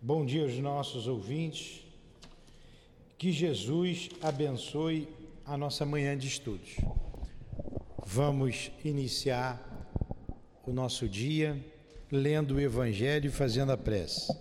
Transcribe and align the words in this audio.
Bom 0.00 0.24
dia 0.24 0.44
aos 0.44 0.56
nossos 0.60 1.08
ouvintes. 1.08 1.84
Que 3.18 3.32
Jesus 3.32 4.08
abençoe 4.22 5.08
a 5.44 5.56
nossa 5.56 5.84
manhã 5.84 6.16
de 6.16 6.28
estudos. 6.28 6.76
Vamos 8.06 8.70
iniciar 8.84 9.60
o 10.64 10.72
nosso 10.72 11.08
dia 11.08 11.58
lendo 12.12 12.54
o 12.54 12.60
Evangelho 12.60 13.26
e 13.26 13.32
fazendo 13.32 13.72
a 13.72 13.76
prece. 13.76 14.32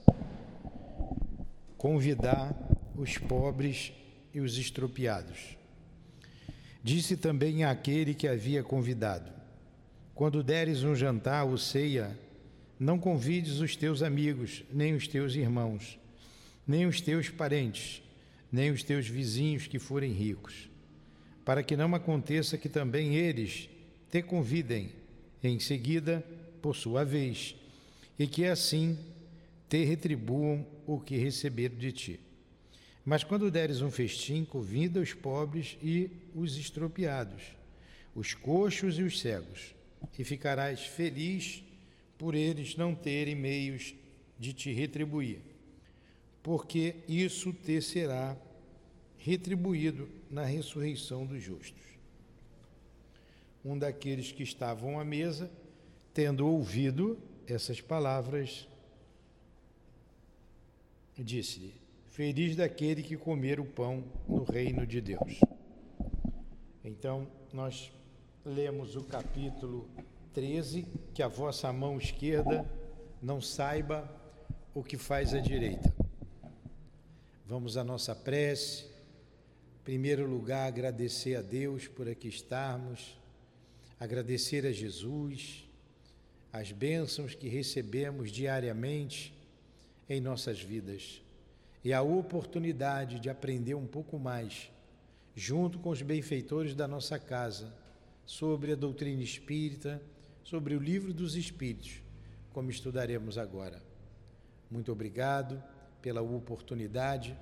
Convidar 1.76 2.56
os 2.96 3.18
pobres 3.18 3.92
e 4.36 4.40
os 4.40 4.60
estropiados. 4.60 5.58
Disse 6.84 7.18
também 7.18 7.64
àquele 7.64 8.14
que 8.14 8.28
havia 8.28 8.62
convidado: 8.62 9.32
Quando 10.14 10.44
deres 10.44 10.84
um 10.84 10.94
jantar 10.94 11.46
ou 11.46 11.58
ceia, 11.58 12.16
não 12.80 13.00
convides 13.00 13.60
os 13.60 13.76
teus 13.76 14.02
amigos, 14.02 14.64
nem 14.72 14.94
os 14.94 15.08
teus 15.08 15.36
irmãos, 15.36 16.00
nem 16.68 16.86
os 16.86 17.02
teus 17.02 17.30
parentes, 17.30 18.02
nem 18.52 18.72
os 18.72 18.84
teus 18.84 19.08
vizinhos 19.08 19.68
que 19.68 19.80
forem 19.80 20.12
ricos, 20.12 20.70
para 21.44 21.64
que 21.64 21.76
não 21.76 21.94
aconteça 21.96 22.58
que 22.58 22.70
também 22.70 23.16
eles 23.16 23.70
te 24.12 24.22
convidem 24.22 24.92
em 25.44 25.60
seguida, 25.60 26.24
por 26.62 26.76
sua 26.76 27.04
vez, 27.04 27.56
e 28.18 28.28
que 28.28 28.46
assim 28.46 28.98
te 29.70 29.84
retribuam 29.84 30.66
o 30.86 31.00
que 31.00 31.18
receberam 31.18 31.76
de 31.76 31.92
ti. 31.92 32.20
Mas 33.06 33.24
quando 33.24 33.52
deres 33.52 33.82
um 33.82 33.92
festim, 33.92 34.44
convida 34.44 35.00
os 35.00 35.14
pobres 35.14 35.78
e 35.82 36.10
os 36.36 36.58
estropiados, 36.58 37.42
os 38.14 38.34
coxos 38.34 39.00
e 39.00 39.04
os 39.04 39.20
cegos, 39.20 39.74
e 40.18 40.24
ficarás 40.24 40.82
feliz 40.82 41.64
por 42.18 42.36
eles 42.36 42.76
não 42.76 42.96
terem 42.96 43.36
meios 43.36 43.94
de 44.40 44.54
te 44.54 44.72
retribuir, 44.72 45.40
porque 46.42 46.96
isso 47.08 47.54
te 47.54 47.82
será 47.82 48.38
retribuído 49.18 50.10
na 50.30 50.44
ressurreição 50.44 51.26
dos 51.26 51.42
justos. 51.42 51.84
Um 53.64 53.78
daqueles 53.78 54.32
que 54.32 54.44
estavam 54.44 55.00
à 55.00 55.04
mesa, 55.04 55.52
tendo 56.14 56.48
ouvido 56.48 57.20
essas 57.46 57.82
palavras, 57.82 58.68
disse-lhe: 61.18 61.74
Feliz 62.08 62.56
daquele 62.56 63.04
que 63.04 63.18
comer 63.18 63.60
o 63.60 63.66
pão 63.66 64.04
no 64.28 64.44
reino 64.44 64.88
de 64.88 65.02
Deus. 65.02 65.40
Então, 66.84 67.28
nós 67.52 67.92
lemos 68.46 68.96
o 68.96 69.04
capítulo 69.04 69.90
13, 70.38 70.86
que 71.16 71.24
a 71.24 71.28
vossa 71.28 71.74
mão 71.74 71.98
esquerda 71.98 72.64
não 73.20 73.42
saiba 73.42 74.08
o 74.72 74.84
que 74.84 74.96
faz 74.96 75.34
a 75.34 75.40
direita. 75.40 75.92
Vamos 77.44 77.76
à 77.76 77.84
nossa 77.84 78.14
prece. 78.14 78.84
Em 78.84 79.84
primeiro 79.84 80.28
lugar, 80.28 80.68
agradecer 80.68 81.36
a 81.36 81.42
Deus 81.42 81.88
por 81.88 82.08
aqui 82.08 82.28
estarmos, 82.28 83.18
agradecer 84.00 84.64
a 84.68 84.72
Jesus, 84.72 85.68
as 86.54 86.72
bênçãos 86.72 87.34
que 87.34 87.48
recebemos 87.48 88.32
diariamente 88.32 89.34
em 90.08 90.22
nossas 90.22 90.62
vidas 90.62 91.20
e 91.84 91.92
a 91.92 92.04
oportunidade 92.04 93.20
de 93.20 93.28
aprender 93.28 93.74
um 93.74 93.88
pouco 93.88 94.20
mais, 94.20 94.70
junto 95.36 95.80
com 95.80 95.90
os 95.90 96.04
benfeitores 96.04 96.76
da 96.76 96.88
nossa 96.88 97.18
casa, 97.18 97.74
sobre 98.24 98.74
a 98.74 98.76
doutrina 98.76 99.24
espírita 99.24 100.00
sobre 100.48 100.76
o 100.76 100.80
livro 100.80 101.14
dos 101.14 101.36
Espíritos, 101.36 102.02
como 102.54 102.70
estudaremos 102.70 103.38
agora. 103.38 103.84
Muito 104.72 104.94
obrigado 104.94 105.62
pela 106.02 106.22
oportunidade, 106.22 107.38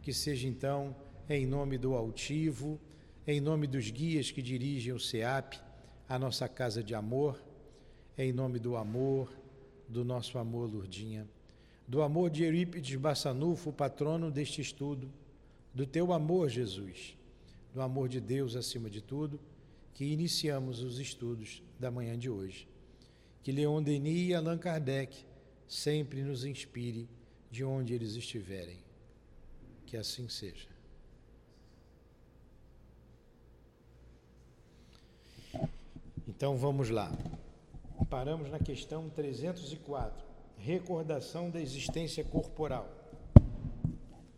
que 0.00 0.14
seja 0.14 0.48
então 0.48 0.96
em 1.28 1.46
nome 1.46 1.76
do 1.76 1.92
altivo, 1.94 2.80
em 3.26 3.38
nome 3.38 3.66
dos 3.66 3.90
guias 3.90 4.30
que 4.30 4.40
dirigem 4.40 4.94
o 4.94 4.98
SEAP, 4.98 5.60
a 6.08 6.18
nossa 6.18 6.48
casa 6.48 6.82
de 6.82 6.94
amor, 6.94 7.38
em 8.16 8.32
nome 8.32 8.58
do 8.58 8.76
amor, 8.76 9.30
do 9.86 10.02
nosso 10.02 10.38
amor, 10.38 10.70
Lurdinha, 10.70 11.28
do 11.86 12.00
amor 12.00 12.30
de 12.30 12.44
Eurípides 12.44 12.96
Bassanufo, 12.96 13.74
patrono 13.74 14.30
deste 14.30 14.62
estudo, 14.62 15.12
do 15.74 15.86
teu 15.86 16.14
amor, 16.14 16.48
Jesus, 16.48 17.14
do 17.74 17.82
amor 17.82 18.08
de 18.08 18.22
Deus 18.22 18.56
acima 18.56 18.88
de 18.88 19.02
tudo 19.02 19.38
que 19.98 20.04
iniciamos 20.04 20.80
os 20.80 21.00
estudos 21.00 21.60
da 21.76 21.90
manhã 21.90 22.16
de 22.16 22.30
hoje. 22.30 22.68
Que 23.42 23.50
Leon 23.50 23.82
Denis 23.82 24.28
e 24.28 24.32
Allan 24.32 24.56
Kardec 24.56 25.26
sempre 25.66 26.22
nos 26.22 26.44
inspire 26.44 27.08
de 27.50 27.64
onde 27.64 27.94
eles 27.94 28.14
estiverem. 28.14 28.78
Que 29.84 29.96
assim 29.96 30.28
seja. 30.28 30.68
Então 36.28 36.56
vamos 36.56 36.90
lá. 36.90 37.10
Paramos 38.08 38.48
na 38.52 38.60
questão 38.60 39.10
304, 39.10 40.24
recordação 40.58 41.50
da 41.50 41.60
existência 41.60 42.22
corporal. 42.22 42.88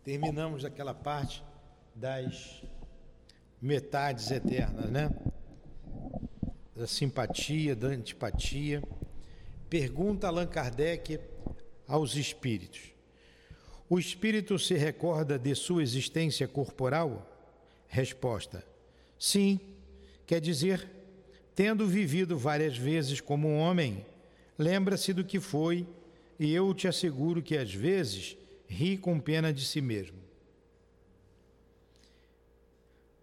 Terminamos 0.03 0.65
aquela 0.65 0.95
parte 0.95 1.43
das 1.93 2.63
metades 3.61 4.31
eternas, 4.31 4.89
né? 4.89 5.30
Da 6.81 6.87
simpatia, 6.87 7.75
da 7.75 7.89
antipatia. 7.89 8.81
Pergunta 9.69 10.25
Allan 10.25 10.47
Kardec 10.47 11.19
aos 11.87 12.15
espíritos: 12.15 12.81
O 13.87 13.99
espírito 13.99 14.57
se 14.57 14.73
recorda 14.73 15.37
de 15.37 15.53
sua 15.53 15.83
existência 15.83 16.47
corporal? 16.47 17.31
Resposta: 17.87 18.65
Sim, 19.19 19.59
quer 20.25 20.41
dizer, 20.41 20.89
tendo 21.53 21.85
vivido 21.85 22.35
várias 22.35 22.75
vezes 22.75 23.21
como 23.21 23.47
um 23.47 23.59
homem, 23.59 24.03
lembra-se 24.57 25.13
do 25.13 25.23
que 25.23 25.39
foi, 25.39 25.85
e 26.39 26.51
eu 26.51 26.73
te 26.73 26.87
asseguro 26.87 27.43
que 27.43 27.55
às 27.55 27.71
vezes 27.71 28.35
ri 28.67 28.97
com 28.97 29.19
pena 29.19 29.53
de 29.53 29.63
si 29.63 29.81
mesmo. 29.81 30.17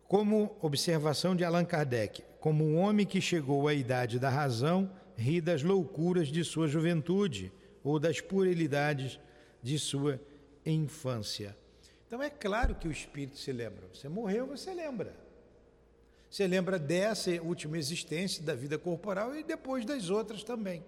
Como 0.08 0.56
observação 0.62 1.36
de 1.36 1.44
Allan 1.44 1.66
Kardec, 1.66 2.24
como 2.40 2.64
um 2.64 2.78
homem 2.78 3.04
que 3.04 3.20
chegou 3.20 3.68
à 3.68 3.74
idade 3.74 4.18
da 4.18 4.30
razão, 4.30 4.90
ri 5.14 5.38
das 5.38 5.62
loucuras 5.62 6.28
de 6.28 6.42
sua 6.44 6.66
juventude 6.66 7.52
ou 7.84 7.98
das 7.98 8.18
puerilidades 8.18 9.20
de 9.62 9.78
sua 9.78 10.18
infância. 10.64 11.54
Então 12.06 12.22
é 12.22 12.30
claro 12.30 12.74
que 12.74 12.88
o 12.88 12.90
espírito 12.90 13.36
se 13.36 13.52
lembra. 13.52 13.86
Você 13.92 14.08
morreu, 14.08 14.46
você 14.46 14.72
lembra. 14.72 15.14
Você 16.30 16.46
lembra 16.46 16.78
dessa 16.78 17.30
última 17.42 17.76
existência 17.76 18.42
da 18.42 18.54
vida 18.54 18.78
corporal 18.78 19.36
e 19.36 19.44
depois 19.44 19.84
das 19.84 20.08
outras 20.08 20.42
também. 20.42 20.82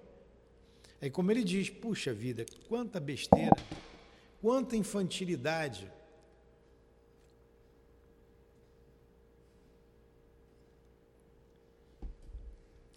Aí 0.98 1.10
como 1.10 1.30
ele 1.30 1.44
diz, 1.44 1.68
puxa 1.68 2.14
vida, 2.14 2.46
quanta 2.70 2.98
besteira, 2.98 3.54
quanta 4.40 4.76
infantilidade 4.76 5.92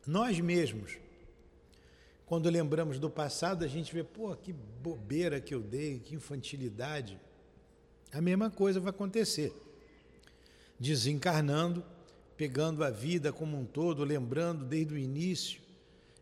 Nós 0.05 0.39
mesmos, 0.39 0.97
quando 2.25 2.49
lembramos 2.49 2.99
do 2.99 3.09
passado, 3.09 3.63
a 3.63 3.67
gente 3.67 3.93
vê, 3.93 4.03
pô, 4.03 4.35
que 4.35 4.51
bobeira 4.51 5.39
que 5.39 5.53
eu 5.53 5.61
dei, 5.61 5.99
que 5.99 6.15
infantilidade. 6.15 7.19
A 8.11 8.21
mesma 8.21 8.49
coisa 8.49 8.79
vai 8.79 8.89
acontecer. 8.89 9.53
Desencarnando, 10.79 11.83
pegando 12.35 12.83
a 12.83 12.89
vida 12.89 13.31
como 13.31 13.57
um 13.57 13.65
todo, 13.65 14.03
lembrando 14.03 14.65
desde 14.65 14.93
o 14.93 14.97
início 14.97 15.63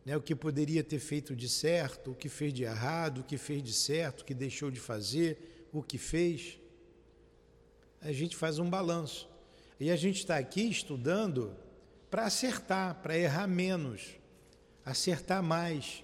né, 0.06 0.18
o 0.18 0.22
que 0.22 0.36
poderia 0.36 0.84
ter 0.84 1.00
feito 1.00 1.36
de 1.36 1.48
certo, 1.48 2.12
o 2.12 2.16
que 2.16 2.30
fez 2.30 2.54
de 2.54 2.64
errado, 2.64 3.22
o 3.22 3.24
que 3.24 3.38
fez 3.38 3.64
de 3.64 3.74
certo, 3.74 4.22
o 4.22 4.26
que 4.26 4.34
deixou 4.34 4.72
de 4.72 4.80
fazer, 4.80 5.68
o 5.72 5.82
que 5.82 5.98
fez. 5.98 6.60
A 8.02 8.12
gente 8.12 8.36
faz 8.36 8.60
um 8.60 8.70
balanço. 8.70 9.30
E 9.80 9.90
a 9.90 9.96
gente 9.96 10.18
está 10.18 10.38
aqui 10.38 10.70
estudando 10.70 11.56
para 12.12 12.26
acertar, 12.26 12.96
para 12.96 13.18
errar 13.18 13.48
menos, 13.48 14.18
acertar 14.84 15.42
mais, 15.42 16.04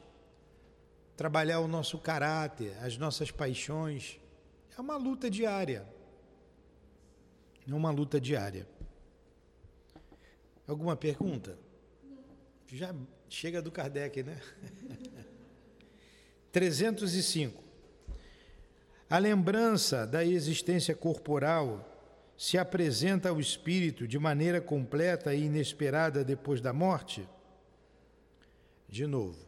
trabalhar 1.18 1.60
o 1.60 1.68
nosso 1.68 2.00
caráter, 2.00 2.78
as 2.82 2.98
nossas 2.98 3.30
paixões. 3.30 4.18
É 4.78 4.80
uma 4.80 4.96
luta 4.96 5.30
diária. 5.30 5.86
É 7.70 7.74
uma 7.74 7.92
luta 7.92 8.22
diária. 8.22 8.66
Alguma 10.66 10.96
pergunta? 10.96 11.60
Já 12.68 12.96
chega 13.28 13.62
do 13.62 13.70
Kardec, 13.70 14.24
né? 14.24 14.40
305. 16.54 17.62
A 19.10 19.18
lembrança 19.18 20.08
da 20.08 20.24
existência 20.24 20.96
corporal 20.96 21.87
se 22.38 22.56
apresenta 22.58 23.30
ao 23.30 23.40
espírito 23.40 24.08
de 24.08 24.20
maneira 24.20 24.62
completa 24.62 25.34
e 25.34 25.46
inesperada 25.46 26.24
depois 26.24 26.62
da 26.62 26.72
morte? 26.72 27.28
De 28.88 29.08
novo, 29.08 29.48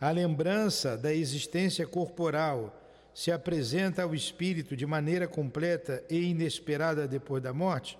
a 0.00 0.10
lembrança 0.10 0.96
da 0.96 1.12
existência 1.12 1.86
corporal 1.86 2.74
se 3.12 3.30
apresenta 3.30 4.02
ao 4.02 4.14
espírito 4.14 4.74
de 4.74 4.86
maneira 4.86 5.28
completa 5.28 6.02
e 6.08 6.30
inesperada 6.30 7.06
depois 7.06 7.42
da 7.42 7.52
morte? 7.52 7.98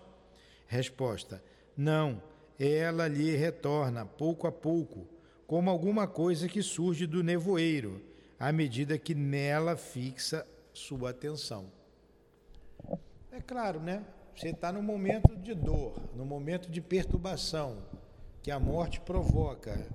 Resposta: 0.66 1.42
Não, 1.76 2.22
ela 2.58 3.06
lhe 3.06 3.36
retorna 3.36 4.06
pouco 4.06 4.46
a 4.46 4.52
pouco, 4.52 5.06
como 5.46 5.68
alguma 5.68 6.06
coisa 6.08 6.48
que 6.48 6.62
surge 6.62 7.06
do 7.06 7.22
nevoeiro, 7.22 8.00
à 8.38 8.50
medida 8.50 8.96
que 8.96 9.14
nela 9.14 9.76
fixa 9.76 10.46
sua 10.72 11.10
atenção. 11.10 11.70
É 13.30 13.40
claro, 13.40 13.80
né? 13.80 14.02
Você 14.40 14.48
está 14.48 14.72
no 14.72 14.82
momento 14.82 15.36
de 15.36 15.52
dor, 15.52 16.00
no 16.16 16.24
momento 16.24 16.70
de 16.70 16.80
perturbação 16.80 17.76
que 18.42 18.50
a 18.50 18.58
morte 18.58 18.98
provoca. 18.98 19.86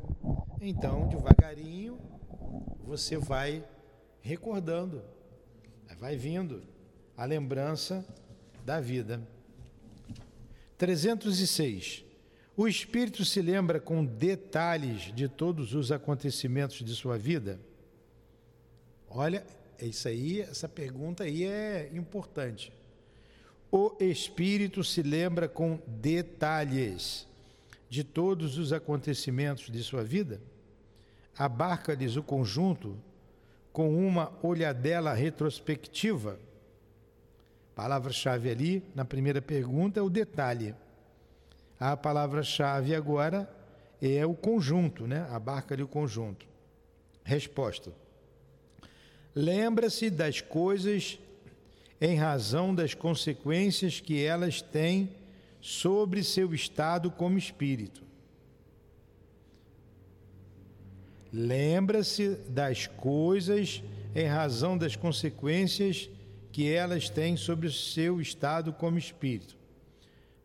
Então, 0.62 1.08
devagarinho, 1.08 1.98
você 2.84 3.18
vai 3.18 3.68
recordando, 4.22 5.02
vai 6.00 6.16
vindo 6.16 6.62
a 7.18 7.26
lembrança 7.26 8.06
da 8.64 8.80
vida. 8.80 9.20
306. 10.78 12.06
O 12.56 12.68
espírito 12.68 13.26
se 13.26 13.42
lembra 13.42 13.80
com 13.80 14.06
detalhes 14.06 15.12
de 15.12 15.28
todos 15.28 15.74
os 15.74 15.92
acontecimentos 15.92 16.86
de 16.86 16.94
sua 16.94 17.18
vida? 17.18 17.60
Olha, 19.10 19.44
isso 19.82 20.08
aí, 20.08 20.42
essa 20.42 20.70
pergunta 20.70 21.24
aí 21.24 21.46
é 21.46 21.90
importante. 21.96 22.72
O 23.77 23.94
espírito 24.00 24.86
se 24.86 25.04
lembra 25.04 25.50
com 25.50 25.77
detalhes 25.86 27.27
de 27.89 28.06
todos 28.06 28.57
os 28.57 28.72
acontecimentos 28.72 29.69
de 29.69 29.83
sua 29.83 30.01
vida? 30.01 30.39
Abarca-lhes 31.38 32.16
o 32.16 32.24
conjunto 32.24 32.98
com 33.74 33.94
uma 33.94 34.31
olhadela 34.42 35.13
retrospectiva? 35.13 36.39
Palavra-chave 37.75 38.50
ali, 38.50 38.81
na 38.95 39.04
primeira 39.04 39.42
pergunta, 39.42 40.00
é 40.00 40.04
o 40.04 40.10
detalhe. 40.10 40.74
A 41.77 41.98
palavra-chave 41.98 42.95
agora 42.95 43.45
é 44.01 44.25
o 44.25 44.33
conjunto, 44.33 45.06
né? 45.06 45.27
Abarca-lhe 45.30 45.83
o 45.83 45.88
conjunto. 45.89 46.45
Resposta. 47.25 47.92
Lembra-se 49.36 50.10
das 50.10 50.39
coisas 50.39 51.19
em 52.06 52.16
razão 52.16 52.75
das 52.75 52.94
consequências 52.94 54.00
que 54.00 54.24
elas 54.24 54.62
têm 54.62 55.10
sobre 55.60 56.24
seu 56.24 56.54
estado 56.54 57.10
como 57.10 57.36
espírito. 57.36 58.04
Lembra-se 61.34 62.36
das 62.48 62.86
coisas 62.86 63.81
em 64.13 64.28
razão 64.28 64.78
das 64.78 64.96
consequências 64.96 66.07
que 66.52 66.72
elas 66.72 67.10
têm 67.10 67.36
sobre 67.36 67.72
seu 67.72 68.22
estado 68.22 68.72
como 68.72 69.00
espírito. 69.00 69.58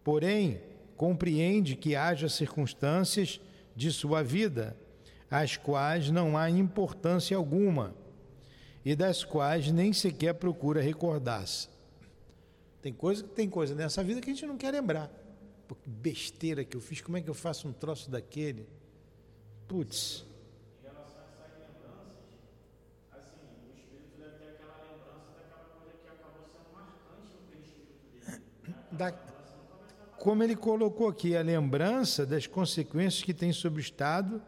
Porém, 0.03 0.63
compreende 0.97 1.77
que 1.77 1.95
haja 1.95 2.31
circunstâncias 2.31 3.39
de 3.77 3.93
sua 3.93 4.23
vida 4.23 4.75
às 5.31 5.59
quais 5.59 6.11
não 6.11 6.39
há 6.39 6.49
importância 6.49 7.37
alguma 7.37 7.95
e 8.85 8.95
das 8.95 9.25
quais 9.25 9.71
nem 9.71 9.93
sequer 9.93 10.35
procura 10.35 10.81
recordar-se. 10.81 11.69
Tem 12.81 12.93
coisa, 12.93 13.23
tem 13.23 13.49
coisa 13.49 13.75
nessa 13.75 14.03
vida 14.03 14.21
que 14.21 14.31
a 14.31 14.33
gente 14.33 14.47
não 14.47 14.57
quer 14.57 14.71
lembrar. 14.71 15.11
Pô, 15.69 15.75
que 15.75 15.89
besteira 15.89 16.65
que 16.65 16.77
eu 16.77 16.81
fiz, 16.81 17.01
como 17.01 17.17
é 17.17 17.21
que 17.21 17.29
eu 17.29 17.35
faço 17.35 17.69
um 17.69 17.73
troço 17.73 18.11
daquele? 18.11 18.67
Putz. 19.69 20.25
da, 29.01 29.13
como 30.19 30.43
ele 30.43 30.55
colocou 30.55 31.09
aqui, 31.09 31.35
a 31.35 31.43
lembrança 31.43 32.27
das 32.27 32.47
consequências 32.47 33.23
que 33.23 33.33
tem 33.33 33.53
sobre 33.53 33.81
o 33.81 33.83
Estado 33.83 34.43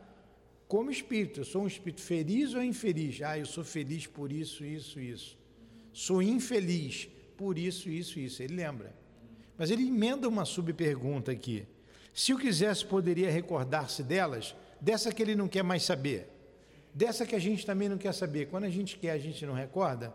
como 0.72 0.90
espírito. 0.90 1.40
Eu 1.40 1.44
sou 1.44 1.64
um 1.64 1.66
espírito 1.66 2.00
feliz 2.00 2.54
ou 2.54 2.64
infeliz? 2.64 3.20
Ah, 3.20 3.38
eu 3.38 3.44
sou 3.44 3.62
feliz 3.62 4.06
por 4.06 4.32
isso, 4.32 4.64
isso, 4.64 4.98
isso. 4.98 5.36
Sou 5.92 6.22
infeliz 6.22 7.10
por 7.36 7.58
isso, 7.58 7.90
isso, 7.90 8.18
isso. 8.18 8.42
Ele 8.42 8.54
lembra. 8.54 8.96
Mas 9.58 9.70
ele 9.70 9.86
emenda 9.86 10.26
uma 10.26 10.46
subpergunta 10.46 11.30
aqui. 11.30 11.66
Se 12.14 12.32
eu 12.32 12.38
quisesse, 12.38 12.86
poderia 12.86 13.30
recordar-se 13.30 14.02
delas, 14.02 14.56
dessa 14.80 15.12
que 15.12 15.22
ele 15.22 15.34
não 15.34 15.46
quer 15.46 15.62
mais 15.62 15.82
saber, 15.82 16.26
dessa 16.94 17.26
que 17.26 17.36
a 17.36 17.38
gente 17.38 17.66
também 17.66 17.90
não 17.90 17.98
quer 17.98 18.14
saber. 18.14 18.46
Quando 18.46 18.64
a 18.64 18.70
gente 18.70 18.96
quer, 18.96 19.10
a 19.10 19.18
gente 19.18 19.44
não 19.44 19.52
recorda? 19.52 20.14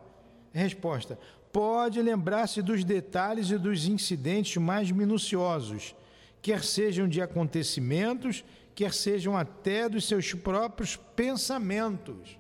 Resposta: 0.52 1.20
pode 1.52 2.02
lembrar-se 2.02 2.64
dos 2.64 2.84
detalhes 2.84 3.52
e 3.52 3.60
dos 3.60 3.86
incidentes 3.86 4.58
mais 4.58 4.90
minuciosos, 4.90 5.96
quer 6.42 6.64
sejam 6.64 7.08
de 7.08 7.22
acontecimentos, 7.22 8.44
quer 8.78 8.94
sejam 8.94 9.36
até 9.36 9.90
dos 9.90 10.06
seus 10.06 10.34
próprios 10.34 10.96
pensamentos. 10.96 12.40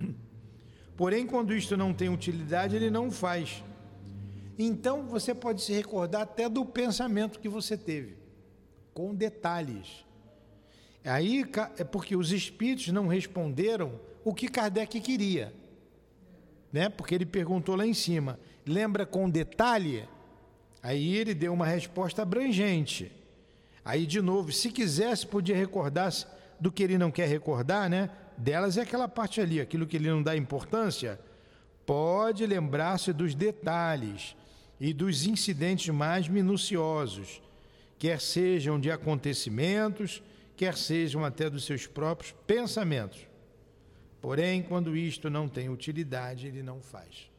Porém, 0.96 1.26
quando 1.26 1.54
isto 1.54 1.76
não 1.76 1.92
tem 1.92 2.08
utilidade, 2.08 2.74
ele 2.74 2.90
não 2.90 3.10
faz. 3.10 3.62
Então, 4.58 5.06
você 5.06 5.34
pode 5.34 5.62
se 5.62 5.72
recordar 5.72 6.22
até 6.22 6.48
do 6.48 6.64
pensamento 6.64 7.38
que 7.38 7.48
você 7.48 7.76
teve, 7.76 8.16
com 8.94 9.14
detalhes. 9.14 10.04
Aí 11.04 11.44
é 11.76 11.84
porque 11.84 12.16
os 12.16 12.32
espíritos 12.32 12.88
não 12.88 13.06
responderam 13.06 14.00
o 14.24 14.32
que 14.32 14.48
Kardec 14.48 14.98
queria 15.00 15.52
né? 16.74 16.88
Porque 16.88 17.14
ele 17.14 17.24
perguntou 17.24 17.76
lá 17.76 17.86
em 17.86 17.94
cima, 17.94 18.36
lembra 18.66 19.06
com 19.06 19.30
detalhe? 19.30 20.08
Aí 20.82 21.14
ele 21.14 21.32
deu 21.32 21.52
uma 21.52 21.66
resposta 21.66 22.22
abrangente. 22.22 23.12
Aí 23.84 24.06
de 24.06 24.22
novo, 24.22 24.50
se 24.50 24.70
quisesse, 24.70 25.26
podia 25.26 25.56
recordar-se 25.56 26.26
do 26.58 26.72
que 26.72 26.82
ele 26.82 26.96
não 26.96 27.10
quer 27.10 27.28
recordar, 27.28 27.90
né? 27.90 28.10
Delas 28.36 28.78
é 28.78 28.82
aquela 28.82 29.06
parte 29.06 29.40
ali, 29.40 29.60
aquilo 29.60 29.86
que 29.86 29.96
ele 29.96 30.08
não 30.08 30.22
dá 30.22 30.36
importância. 30.36 31.20
Pode 31.84 32.46
lembrar-se 32.46 33.12
dos 33.12 33.34
detalhes 33.34 34.34
e 34.80 34.92
dos 34.92 35.26
incidentes 35.26 35.94
mais 35.94 36.28
minuciosos, 36.28 37.42
quer 37.98 38.20
sejam 38.20 38.80
de 38.80 38.90
acontecimentos, 38.90 40.22
quer 40.56 40.76
sejam 40.76 41.24
até 41.24 41.50
dos 41.50 41.64
seus 41.64 41.86
próprios 41.86 42.34
pensamentos. 42.46 43.26
Porém, 44.20 44.62
quando 44.62 44.96
isto 44.96 45.28
não 45.28 45.46
tem 45.46 45.68
utilidade, 45.68 46.46
ele 46.46 46.62
não 46.62 46.80
faz. 46.80 47.30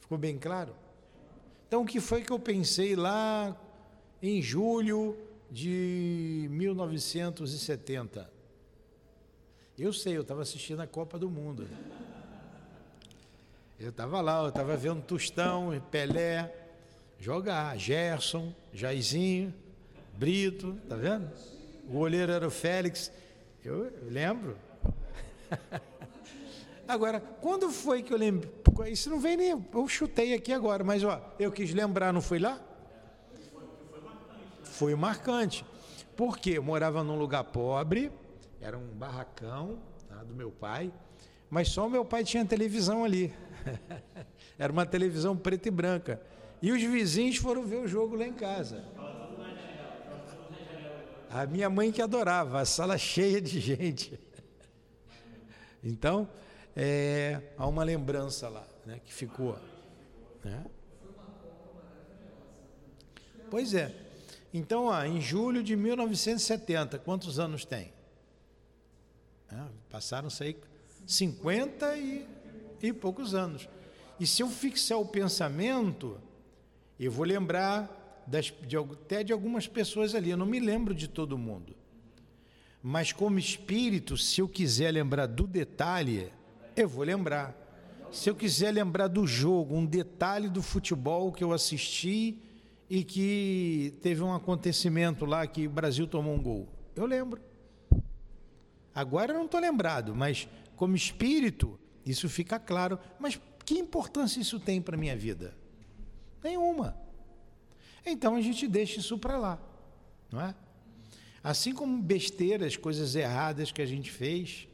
Ficou 0.00 0.16
bem 0.16 0.38
claro? 0.38 0.74
Então, 1.68 1.82
o 1.82 1.86
que 1.86 2.00
foi 2.00 2.22
que 2.22 2.32
eu 2.32 2.38
pensei 2.38 2.96
lá 2.96 3.54
em 4.22 4.40
julho 4.42 5.16
de 5.50 6.46
1970? 6.50 8.30
Eu 9.78 9.92
sei, 9.92 10.16
eu 10.16 10.22
estava 10.22 10.42
assistindo 10.42 10.80
a 10.80 10.86
Copa 10.86 11.18
do 11.18 11.30
Mundo. 11.30 11.66
Eu 13.78 13.90
estava 13.90 14.20
lá, 14.20 14.42
eu 14.42 14.48
estava 14.50 14.76
vendo 14.76 15.02
Tostão, 15.02 15.80
Pelé 15.90 16.54
jogar, 17.18 17.76
Gerson, 17.78 18.54
Jairzinho, 18.72 19.54
Brito, 20.14 20.78
tá 20.88 20.96
vendo? 20.96 21.30
O 21.88 21.98
olheiro 21.98 22.32
era 22.32 22.46
o 22.46 22.50
Félix. 22.50 23.12
Eu 23.64 23.92
lembro, 24.08 24.56
Agora, 26.86 27.20
quando 27.20 27.70
foi 27.70 28.02
que 28.02 28.12
eu 28.12 28.18
lembro? 28.18 28.50
Isso 28.90 29.10
não 29.10 29.20
vem 29.20 29.36
nem. 29.36 29.50
Eu 29.72 29.88
chutei 29.88 30.34
aqui 30.34 30.52
agora, 30.52 30.82
mas 30.82 31.04
ó, 31.04 31.20
eu 31.38 31.52
quis 31.52 31.72
lembrar, 31.72 32.12
não 32.12 32.20
fui 32.20 32.38
lá? 32.38 32.60
Foi 34.80 34.94
marcante. 34.94 35.62
Porque 36.16 36.52
eu 36.52 36.62
morava 36.62 37.04
num 37.04 37.18
lugar 37.18 37.44
pobre, 37.44 38.10
era 38.62 38.78
um 38.78 38.86
barracão 38.86 39.78
tá, 40.08 40.24
do 40.24 40.34
meu 40.34 40.50
pai, 40.50 40.90
mas 41.50 41.68
só 41.68 41.86
o 41.86 41.90
meu 41.90 42.02
pai 42.02 42.24
tinha 42.24 42.46
televisão 42.46 43.04
ali. 43.04 43.30
era 44.58 44.72
uma 44.72 44.86
televisão 44.86 45.36
preta 45.36 45.68
e 45.68 45.70
branca. 45.70 46.18
E 46.62 46.72
os 46.72 46.80
vizinhos 46.80 47.36
foram 47.36 47.66
ver 47.66 47.76
o 47.76 47.86
jogo 47.86 48.16
lá 48.16 48.26
em 48.26 48.32
casa. 48.32 48.82
A 51.28 51.44
minha 51.44 51.68
mãe 51.68 51.92
que 51.92 52.00
adorava, 52.00 52.58
a 52.58 52.64
sala 52.64 52.96
cheia 52.98 53.38
de 53.38 53.60
gente. 53.60 54.18
Então, 55.84 56.26
é, 56.74 57.38
há 57.58 57.66
uma 57.66 57.84
lembrança 57.84 58.48
lá 58.48 58.66
né, 58.86 58.98
que 59.04 59.12
ficou. 59.12 59.58
Né? 60.42 60.64
Pois 63.50 63.74
é. 63.74 64.08
Então, 64.52 64.86
ó, 64.86 65.04
em 65.04 65.20
julho 65.20 65.62
de 65.62 65.76
1970, 65.76 66.98
quantos 66.98 67.38
anos 67.38 67.64
tem? 67.64 67.92
É, 69.50 69.56
Passaram-se 69.88 70.42
aí 70.42 70.56
50 71.06 71.96
e, 71.96 72.26
e 72.82 72.92
poucos 72.92 73.34
anos. 73.34 73.68
E 74.18 74.26
se 74.26 74.42
eu 74.42 74.48
fixar 74.48 74.98
o 74.98 75.06
pensamento, 75.06 76.20
eu 76.98 77.10
vou 77.10 77.24
lembrar 77.24 78.24
das, 78.26 78.52
de, 78.66 78.76
até 78.76 79.24
de 79.24 79.32
algumas 79.32 79.66
pessoas 79.66 80.14
ali. 80.14 80.30
Eu 80.30 80.36
não 80.36 80.46
me 80.46 80.60
lembro 80.60 80.94
de 80.94 81.08
todo 81.08 81.38
mundo. 81.38 81.74
Mas 82.82 83.12
como 83.12 83.38
espírito, 83.38 84.16
se 84.16 84.40
eu 84.40 84.48
quiser 84.48 84.92
lembrar 84.92 85.26
do 85.26 85.46
detalhe, 85.46 86.32
eu 86.76 86.88
vou 86.88 87.04
lembrar. 87.04 87.54
se 88.10 88.28
eu 88.28 88.34
quiser 88.34 88.72
lembrar 88.72 89.08
do 89.08 89.26
jogo, 89.26 89.74
um 89.74 89.84
detalhe 89.84 90.48
do 90.48 90.62
futebol 90.62 91.32
que 91.32 91.44
eu 91.44 91.52
assisti 91.52 92.38
e 92.90 93.04
que 93.04 93.94
teve 94.02 94.20
um 94.20 94.34
acontecimento 94.34 95.24
lá 95.24 95.46
que 95.46 95.68
o 95.68 95.70
Brasil 95.70 96.08
tomou 96.08 96.34
um 96.34 96.42
gol, 96.42 96.68
eu 96.96 97.06
lembro. 97.06 97.40
Agora 98.92 99.32
eu 99.32 99.38
não 99.38 99.44
estou 99.44 99.60
lembrado, 99.60 100.12
mas 100.14 100.48
como 100.74 100.96
espírito, 100.96 101.78
isso 102.04 102.28
fica 102.28 102.58
claro. 102.58 102.98
Mas 103.20 103.40
que 103.64 103.78
importância 103.78 104.40
isso 104.40 104.58
tem 104.58 104.82
para 104.82 104.96
a 104.96 104.98
minha 104.98 105.16
vida? 105.16 105.56
Nenhuma. 106.42 106.98
Então 108.04 108.34
a 108.34 108.40
gente 108.40 108.66
deixa 108.66 108.98
isso 108.98 109.16
para 109.16 109.38
lá, 109.38 109.62
não 110.32 110.40
é? 110.40 110.54
Assim 111.44 111.72
como 111.72 112.02
besteiras, 112.02 112.76
coisas 112.76 113.14
erradas 113.14 113.70
que 113.70 113.80
a 113.80 113.86
gente 113.86 114.10
fez. 114.10 114.66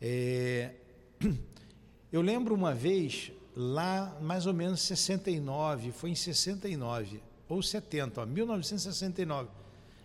É... 0.00 0.74
Eu 2.10 2.20
lembro 2.20 2.52
uma 2.52 2.74
vez, 2.74 3.30
lá 3.54 4.16
mais 4.20 4.46
ou 4.46 4.54
menos 4.54 4.80
69, 4.82 5.92
foi 5.92 6.10
em 6.10 6.14
69 6.14 7.22
ou 7.48 7.62
70, 7.62 8.20
ó, 8.20 8.26
1969. 8.26 9.48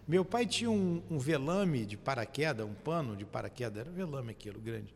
Meu 0.08 0.24
pai 0.24 0.46
tinha 0.46 0.70
um, 0.70 1.02
um 1.10 1.18
velame 1.18 1.86
de 1.86 1.98
paraquedas, 1.98 2.66
um 2.66 2.74
pano 2.74 3.16
de 3.16 3.25
paraquedas, 3.25 3.82
era 3.82 3.92
velame 3.92 4.32
aquilo, 4.32 4.60
grande. 4.60 4.94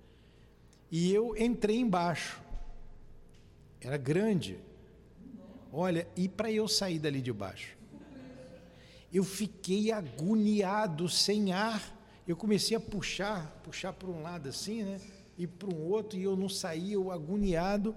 E 0.91 1.11
eu 1.11 1.35
entrei 1.37 1.77
embaixo. 1.79 2.41
Era 3.81 3.97
grande. 3.97 4.59
Olha, 5.71 6.07
e 6.15 6.27
para 6.27 6.51
eu 6.51 6.67
sair 6.67 6.99
dali 6.99 7.21
de 7.21 7.31
baixo? 7.31 7.77
Eu 9.11 9.23
fiquei 9.23 9.91
agoniado, 9.91 11.07
sem 11.09 11.51
ar. 11.51 11.95
Eu 12.27 12.35
comecei 12.35 12.77
a 12.77 12.79
puxar, 12.79 13.59
puxar 13.63 13.93
para 13.93 14.09
um 14.09 14.21
lado 14.21 14.49
assim, 14.49 14.83
né? 14.83 14.99
E 15.37 15.47
para 15.47 15.73
um 15.73 15.87
outro, 15.87 16.19
e 16.19 16.23
eu 16.23 16.35
não 16.35 16.49
saía, 16.49 16.93
eu 16.93 17.11
agoniado. 17.11 17.95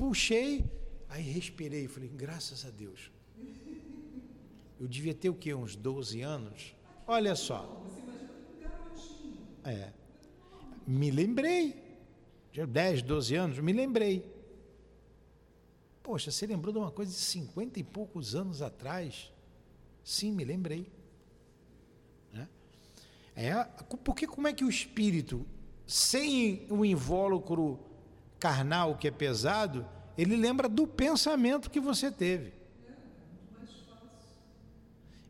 Puxei, 0.00 0.64
aí 1.10 1.22
respirei, 1.22 1.86
falei, 1.86 2.08
graças 2.08 2.64
a 2.64 2.70
Deus. 2.70 3.12
Eu 4.80 4.88
devia 4.88 5.12
ter 5.12 5.28
o 5.28 5.34
quê? 5.34 5.52
Uns 5.52 5.76
12 5.76 6.22
anos? 6.22 6.74
Olha 7.06 7.36
só. 7.36 7.84
É. 9.62 9.92
Me 10.86 11.10
lembrei. 11.10 11.98
Já 12.50 12.64
10, 12.64 13.02
12 13.02 13.34
anos, 13.34 13.58
me 13.58 13.74
lembrei. 13.74 14.24
Poxa, 16.02 16.30
você 16.30 16.46
lembrou 16.46 16.72
de 16.72 16.78
uma 16.78 16.90
coisa 16.90 17.12
de 17.12 17.18
50 17.18 17.78
e 17.78 17.84
poucos 17.84 18.34
anos 18.34 18.62
atrás? 18.62 19.30
Sim, 20.02 20.32
me 20.32 20.46
lembrei. 20.46 20.90
Né? 22.32 22.48
É, 23.36 23.52
porque 24.02 24.26
como 24.26 24.48
é 24.48 24.54
que 24.54 24.64
o 24.64 24.70
espírito, 24.70 25.46
sem 25.86 26.66
o 26.70 26.86
invólucro 26.86 27.89
carnal 28.40 28.96
que 28.96 29.06
é 29.06 29.10
pesado, 29.10 29.86
ele 30.16 30.34
lembra 30.34 30.68
do 30.68 30.86
pensamento 30.86 31.70
que 31.70 31.78
você 31.78 32.10
teve. 32.10 32.52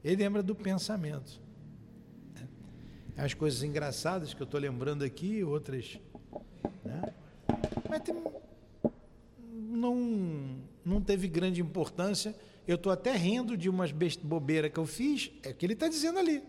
Ele 0.02 0.16
lembra 0.16 0.42
do 0.42 0.54
pensamento. 0.54 1.40
As 3.16 3.34
coisas 3.34 3.62
engraçadas 3.62 4.32
que 4.32 4.40
eu 4.40 4.44
estou 4.44 4.58
lembrando 4.58 5.04
aqui, 5.04 5.44
outras. 5.44 5.98
Né? 6.82 7.12
Mas 7.88 8.00
tem, 8.00 8.14
não, 9.52 10.56
não 10.84 11.02
teve 11.02 11.28
grande 11.28 11.60
importância. 11.60 12.34
Eu 12.66 12.76
estou 12.76 12.90
até 12.90 13.14
rindo 13.14 13.56
de 13.56 13.68
umas 13.68 13.92
bobeiras 14.22 14.72
que 14.72 14.78
eu 14.78 14.86
fiz, 14.86 15.30
é 15.42 15.50
o 15.50 15.54
que 15.54 15.66
ele 15.66 15.74
está 15.74 15.88
dizendo 15.88 16.18
ali. 16.18 16.42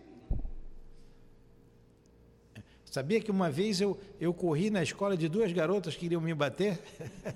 Sabia 2.91 3.21
que 3.21 3.31
uma 3.31 3.49
vez 3.49 3.79
eu, 3.79 3.97
eu 4.19 4.33
corri 4.33 4.69
na 4.69 4.83
escola 4.83 5.15
de 5.15 5.29
duas 5.29 5.49
garotas 5.53 5.93
que 5.93 6.01
queriam 6.01 6.19
me 6.19 6.33
bater? 6.33 6.77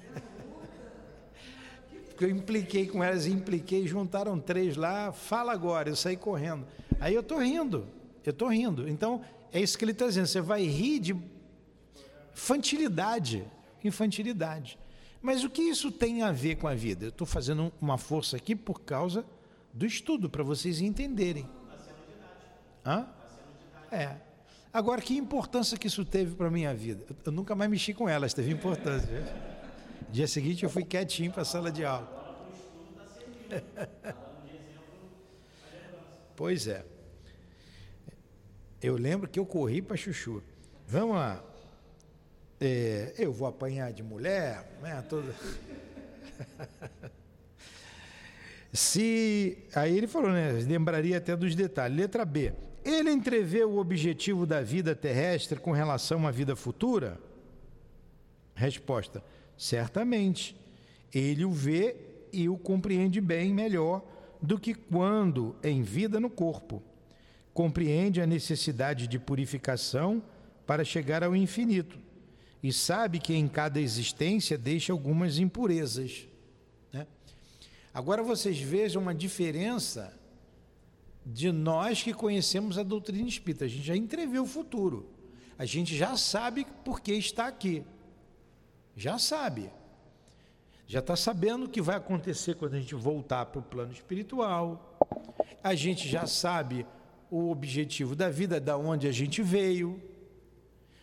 porque 2.10 2.26
eu 2.26 2.30
impliquei 2.30 2.88
com 2.88 3.02
elas, 3.02 3.26
impliquei, 3.26 3.88
juntaram 3.88 4.38
três 4.38 4.76
lá, 4.76 5.14
fala 5.14 5.54
agora, 5.54 5.88
eu 5.88 5.96
saí 5.96 6.18
correndo. 6.18 6.68
Aí 7.00 7.16
eu 7.16 7.22
estou 7.22 7.38
rindo, 7.38 7.88
eu 8.26 8.32
estou 8.32 8.50
rindo. 8.50 8.90
Então, 8.90 9.22
é 9.50 9.62
isso 9.62 9.78
que 9.78 9.86
ele 9.86 9.94
está 9.94 10.06
dizendo, 10.06 10.28
você 10.28 10.42
vai 10.42 10.64
rir 10.64 11.00
de 11.00 11.16
infantilidade, 12.34 13.46
infantilidade. 13.82 14.78
Mas 15.22 15.46
o 15.46 15.50
que 15.50 15.62
isso 15.62 15.90
tem 15.90 16.22
a 16.22 16.34
ver 16.34 16.58
com 16.58 16.68
a 16.68 16.76
vida? 16.76 17.06
Eu 17.06 17.10
estou 17.10 17.26
fazendo 17.26 17.72
uma 17.80 17.98
força 17.98 18.36
aqui 18.36 18.58
por 18.58 18.82
causa 18.82 19.26
do 19.74 19.86
estudo, 19.86 20.30
para 20.30 20.44
vocês 20.44 20.82
entenderem. 20.82 21.48
Hã? 22.86 23.08
É. 23.90 24.18
Agora, 24.76 25.02
que 25.02 25.16
importância 25.16 25.78
que 25.78 25.88
isso 25.88 26.04
teve 26.04 26.36
para 26.36 26.52
minha 26.52 26.76
vida? 26.76 27.06
Eu 27.24 27.32
nunca 27.32 27.56
mais 27.56 27.72
mexi 27.72 27.94
com 27.94 28.10
elas, 28.10 28.34
teve 28.34 28.52
importância. 28.52 29.24
Dia 30.12 30.28
seguinte 30.28 30.66
eu 30.66 30.70
fui 30.70 30.84
quietinho 30.84 31.32
para 31.32 31.44
a 31.44 31.46
sala 31.46 31.72
de 31.72 31.86
aula. 31.86 32.46
pois 36.36 36.68
é. 36.68 36.84
Eu 38.84 38.98
lembro 38.98 39.30
que 39.30 39.40
eu 39.40 39.46
corri 39.46 39.82
para 39.82 39.96
Chuchu. 39.96 40.44
Vamos 40.86 41.16
lá. 41.16 41.42
É, 42.60 43.14
eu 43.18 43.32
vou 43.32 43.48
apanhar 43.48 43.94
de 43.94 44.04
mulher, 44.04 44.78
né? 44.82 45.02
Toda... 45.04 45.34
Se 48.74 49.58
aí 49.74 49.98
ele 49.98 50.08
falou, 50.08 50.32
né? 50.32 50.52
Lembraria 50.52 51.18
até 51.18 51.34
dos 51.34 51.56
detalhes. 51.56 51.96
Letra 51.96 52.26
B. 52.26 52.52
Ele 52.86 53.12
entrevê 53.12 53.64
o 53.64 53.78
objetivo 53.78 54.46
da 54.46 54.62
vida 54.62 54.96
terrestre 54.96 55.60
com 55.60 55.72
relação 55.72 56.28
à 56.28 56.32
vida 56.32 56.56
futura? 56.56 57.20
Resposta: 58.54 59.24
Certamente, 59.58 60.56
ele 61.12 61.44
o 61.44 61.52
vê 61.52 61.96
e 62.32 62.48
o 62.48 62.56
compreende 62.56 63.20
bem 63.20 63.52
melhor 63.52 64.06
do 64.40 64.60
que 64.60 64.76
quando 64.76 65.56
em 65.64 65.82
vida 65.82 66.20
no 66.20 66.30
corpo. 66.30 66.84
Compreende 67.56 68.22
a 68.22 68.28
necessidade 68.28 69.08
de 69.08 69.18
purificação 69.18 70.22
para 70.68 70.84
chegar 70.84 71.24
ao 71.24 71.36
infinito 71.36 71.98
e 72.62 72.72
sabe 72.72 73.20
que 73.20 73.34
em 73.34 73.48
cada 73.48 73.80
existência 73.80 74.58
deixa 74.58 74.94
algumas 74.94 75.40
impurezas. 75.40 76.28
Né? 76.92 77.08
Agora 77.94 78.22
vocês 78.22 78.60
vejam 78.60 79.02
uma 79.02 79.16
diferença 79.16 80.14
de 81.26 81.52
nós 81.52 82.04
que 82.04 82.14
conhecemos 82.14 82.78
a 82.78 82.84
doutrina 82.84 83.28
espírita. 83.28 83.66
A 83.66 83.68
gente 83.68 83.84
já 83.84 83.96
entrevê 83.96 84.38
o 84.38 84.46
futuro. 84.46 85.10
A 85.58 85.66
gente 85.66 85.96
já 85.96 86.16
sabe 86.16 86.68
por 86.84 87.02
que 87.02 87.14
está 87.14 87.48
aqui. 87.48 87.84
Já 88.96 89.18
sabe. 89.18 89.72
Já 90.86 91.00
está 91.00 91.16
sabendo 91.16 91.66
o 91.66 91.70
que 91.70 91.82
vai 91.82 91.96
acontecer 91.96 92.56
quando 92.56 92.76
a 92.76 92.80
gente 92.80 92.94
voltar 92.94 93.48
para 93.48 93.60
o 93.60 93.64
plano 93.64 93.92
espiritual. 93.92 94.98
A 95.64 95.74
gente 95.74 96.08
já 96.08 96.28
sabe 96.28 96.86
o 97.32 97.50
objetivo 97.50 98.16
da 98.16 98.30
vida, 98.30 98.60
da 98.60 98.78
onde 98.78 99.08
a 99.08 99.12
gente 99.12 99.42
veio. 99.42 100.00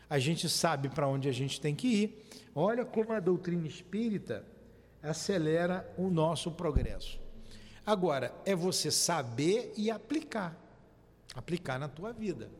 A 0.09 0.19
gente 0.19 0.49
sabe 0.49 0.89
para 0.89 1.09
onde 1.09 1.29
a 1.29 1.33
gente 1.33 1.61
tem 1.61 1.75
que 1.75 1.89
ir. 1.89 2.25
Olha 2.55 2.85
como 2.85 3.13
a 3.13 3.19
doutrina 3.19 3.67
espírita 3.67 4.47
acelera 5.03 5.91
o 5.97 6.09
nosso 6.09 6.53
progresso. 6.53 7.22
Agora, 7.85 8.35
é 8.45 8.55
você 8.55 8.91
saber 8.91 9.73
e 9.77 9.91
aplicar. 9.91 10.57
Aplicar 11.35 11.79
na 11.79 11.89
tua 11.89 12.13
vida. 12.13 12.51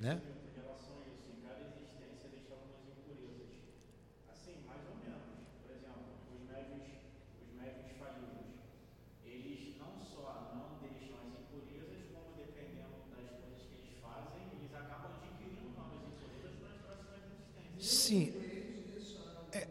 Né? 0.00 0.20
assim, 18.06 18.32
é, 19.52 19.66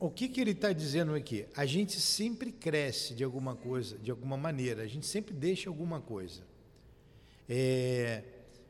o 0.00 0.08
que, 0.08 0.28
que 0.28 0.40
ele 0.40 0.52
está 0.52 0.72
dizendo 0.72 1.14
aqui? 1.14 1.46
A 1.56 1.66
gente 1.66 2.00
sempre 2.00 2.52
cresce 2.52 3.14
de 3.14 3.24
alguma 3.24 3.56
coisa, 3.56 3.98
de 3.98 4.10
alguma 4.10 4.36
maneira, 4.36 4.82
a 4.82 4.86
gente 4.86 5.06
sempre 5.06 5.34
deixa 5.34 5.68
alguma 5.68 6.00
coisa. 6.00 6.42
É, 7.48 8.22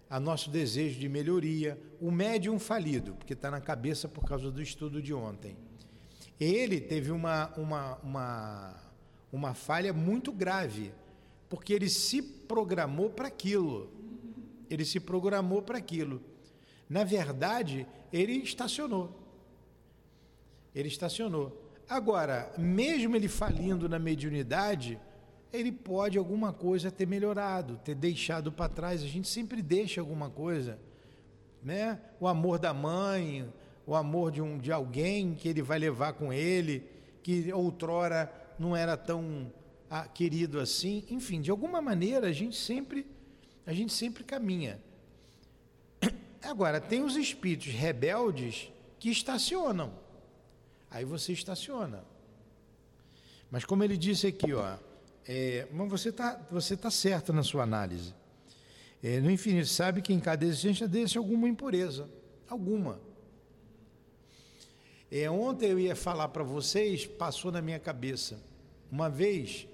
a 0.09 0.19
nosso 0.19 0.49
desejo 0.49 0.99
de 0.99 1.09
melhoria, 1.09 1.79
o 2.01 2.11
médium 2.11 2.59
falido, 2.59 3.15
porque 3.15 3.35
está 3.35 3.51
na 3.51 3.61
cabeça 3.61 4.09
por 4.09 4.25
causa 4.25 4.51
do 4.51 4.63
estudo 4.63 5.03
de 5.03 5.13
ontem. 5.13 5.55
Ele 6.41 6.81
teve 6.81 7.11
uma, 7.11 7.53
uma, 7.57 7.97
uma, 7.97 8.77
uma 9.31 9.55
falha 9.55 9.93
muito 9.93 10.33
grave, 10.33 10.93
porque 11.49 11.75
ele 11.75 11.91
se 11.91 12.23
programou 12.23 13.11
para 13.11 13.29
aquilo. 13.29 13.91
Ele 14.71 14.85
se 14.85 15.01
programou 15.01 15.61
para 15.61 15.77
aquilo. 15.77 16.23
Na 16.89 17.05
verdade, 17.05 17.87
ele 18.11 18.33
estacionou. 18.35 19.28
Ele 20.75 20.89
estacionou. 20.89 21.65
Agora, 21.89 22.53
mesmo 22.59 23.17
ele 23.17 23.29
falindo 23.29 23.89
na 23.89 23.99
mediunidade, 23.99 24.99
ele 25.53 25.73
pode 25.73 26.19
alguma 26.19 26.53
coisa 26.53 26.91
ter 26.91 27.07
melhorado, 27.07 27.81
ter 27.83 27.95
deixado 27.95 28.53
para 28.53 28.69
trás. 28.69 29.03
A 29.03 29.07
gente 29.07 29.29
sempre 29.29 29.63
deixa 29.63 30.01
alguma 30.01 30.29
coisa, 30.29 30.79
né? 31.63 31.99
O 32.21 32.29
amor 32.29 32.59
da 32.59 32.75
mãe, 32.75 33.51
o 33.87 33.95
amor 33.95 34.31
de, 34.31 34.43
um, 34.43 34.59
de 34.59 34.71
alguém 34.71 35.35
que 35.35 35.49
ele 35.49 35.63
vai 35.63 35.79
levar 35.79 36.13
com 36.13 36.33
ele, 36.33 36.85
que 37.23 37.51
outrora 37.53 38.31
não 38.59 38.77
era 38.77 38.97
tão 38.97 39.51
ah, 39.89 40.07
querido 40.07 40.61
assim. 40.61 41.05
Enfim, 41.09 41.41
de 41.41 41.51
alguma 41.51 41.81
maneira 41.81 42.27
a 42.29 42.33
gente 42.33 42.57
sempre, 42.57 43.07
a 43.67 43.73
gente 43.73 43.95
sempre 43.95 44.25
caminha. 44.25 44.79
Agora, 46.43 46.81
tem 46.81 47.03
os 47.03 47.17
espíritos 47.17 47.73
rebeldes 47.73 48.71
que 48.99 49.11
estacionam. 49.11 49.93
Aí 50.91 51.05
você 51.05 51.33
estaciona. 51.33 52.05
Mas 53.51 53.65
como 53.65 53.85
ele 53.85 53.97
disse 53.97 54.27
aqui, 54.27 54.53
ó, 54.53 54.77
é, 55.27 55.67
mas 55.73 55.89
você 55.91 56.09
está 56.09 56.41
você 56.51 56.77
tá 56.77 56.91
certo 56.91 57.33
na 57.33 57.43
sua 57.43 57.63
análise. 57.63 58.15
É, 59.03 59.21
no 59.21 59.31
infinito, 59.31 59.69
sabe 59.69 60.03
que 60.03 60.13
em 60.13 60.21
cada 60.21 60.45
existência 60.45 60.89
desse 60.89 61.19
alguma 61.19 61.49
impureza. 61.49 62.09
Alguma. 62.49 63.01
É, 65.11 65.31
ontem 65.31 65.71
eu 65.71 65.79
ia 65.79 65.97
falar 65.97 66.29
para 66.29 66.43
vocês, 66.43 67.07
passou 67.07 67.53
na 67.53 67.63
minha 67.63 67.79
cabeça. 67.79 68.43
Uma 68.91 69.09
vez, 69.09 69.67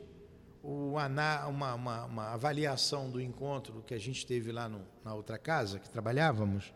o, 0.62 0.92
uma, 0.92 1.74
uma, 1.74 2.04
uma, 2.04 2.28
avaliação 2.32 3.10
do 3.10 3.20
encontro 3.20 3.82
que 3.86 3.94
a 3.94 3.98
gente 3.98 4.26
teve 4.26 4.52
lá 4.52 4.68
no, 4.68 4.80
na 5.04 5.14
outra 5.14 5.38
casa, 5.38 5.78
que 5.78 5.88
trabalhávamos, 5.88 6.72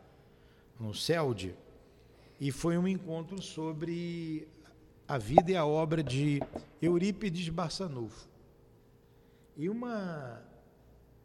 no 0.78 0.95
CELD, 0.95 1.54
e 2.40 2.52
foi 2.52 2.78
um 2.78 2.87
encontro 2.87 3.42
sobre 3.42 4.47
a 5.07 5.18
vida 5.18 5.50
e 5.50 5.57
a 5.57 5.66
obra 5.66 6.02
de 6.02 6.40
Eurípides 6.80 7.49
Barçanufo. 7.49 8.28
E 9.57 9.68
uma 9.68 10.42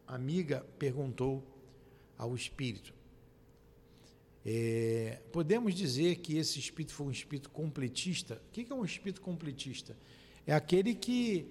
amiga 0.07 0.65
perguntou 0.79 1.43
ao 2.17 2.35
espírito: 2.35 2.93
é, 4.45 5.19
podemos 5.31 5.75
dizer 5.75 6.17
que 6.17 6.37
esse 6.37 6.59
espírito 6.59 6.93
foi 6.93 7.07
um 7.07 7.11
espírito 7.11 7.49
completista? 7.49 8.41
O 8.47 8.51
que 8.51 8.71
é 8.71 8.75
um 8.75 8.83
espírito 8.83 9.21
completista? 9.21 9.95
É 10.47 10.53
aquele 10.53 10.95
que 10.95 11.47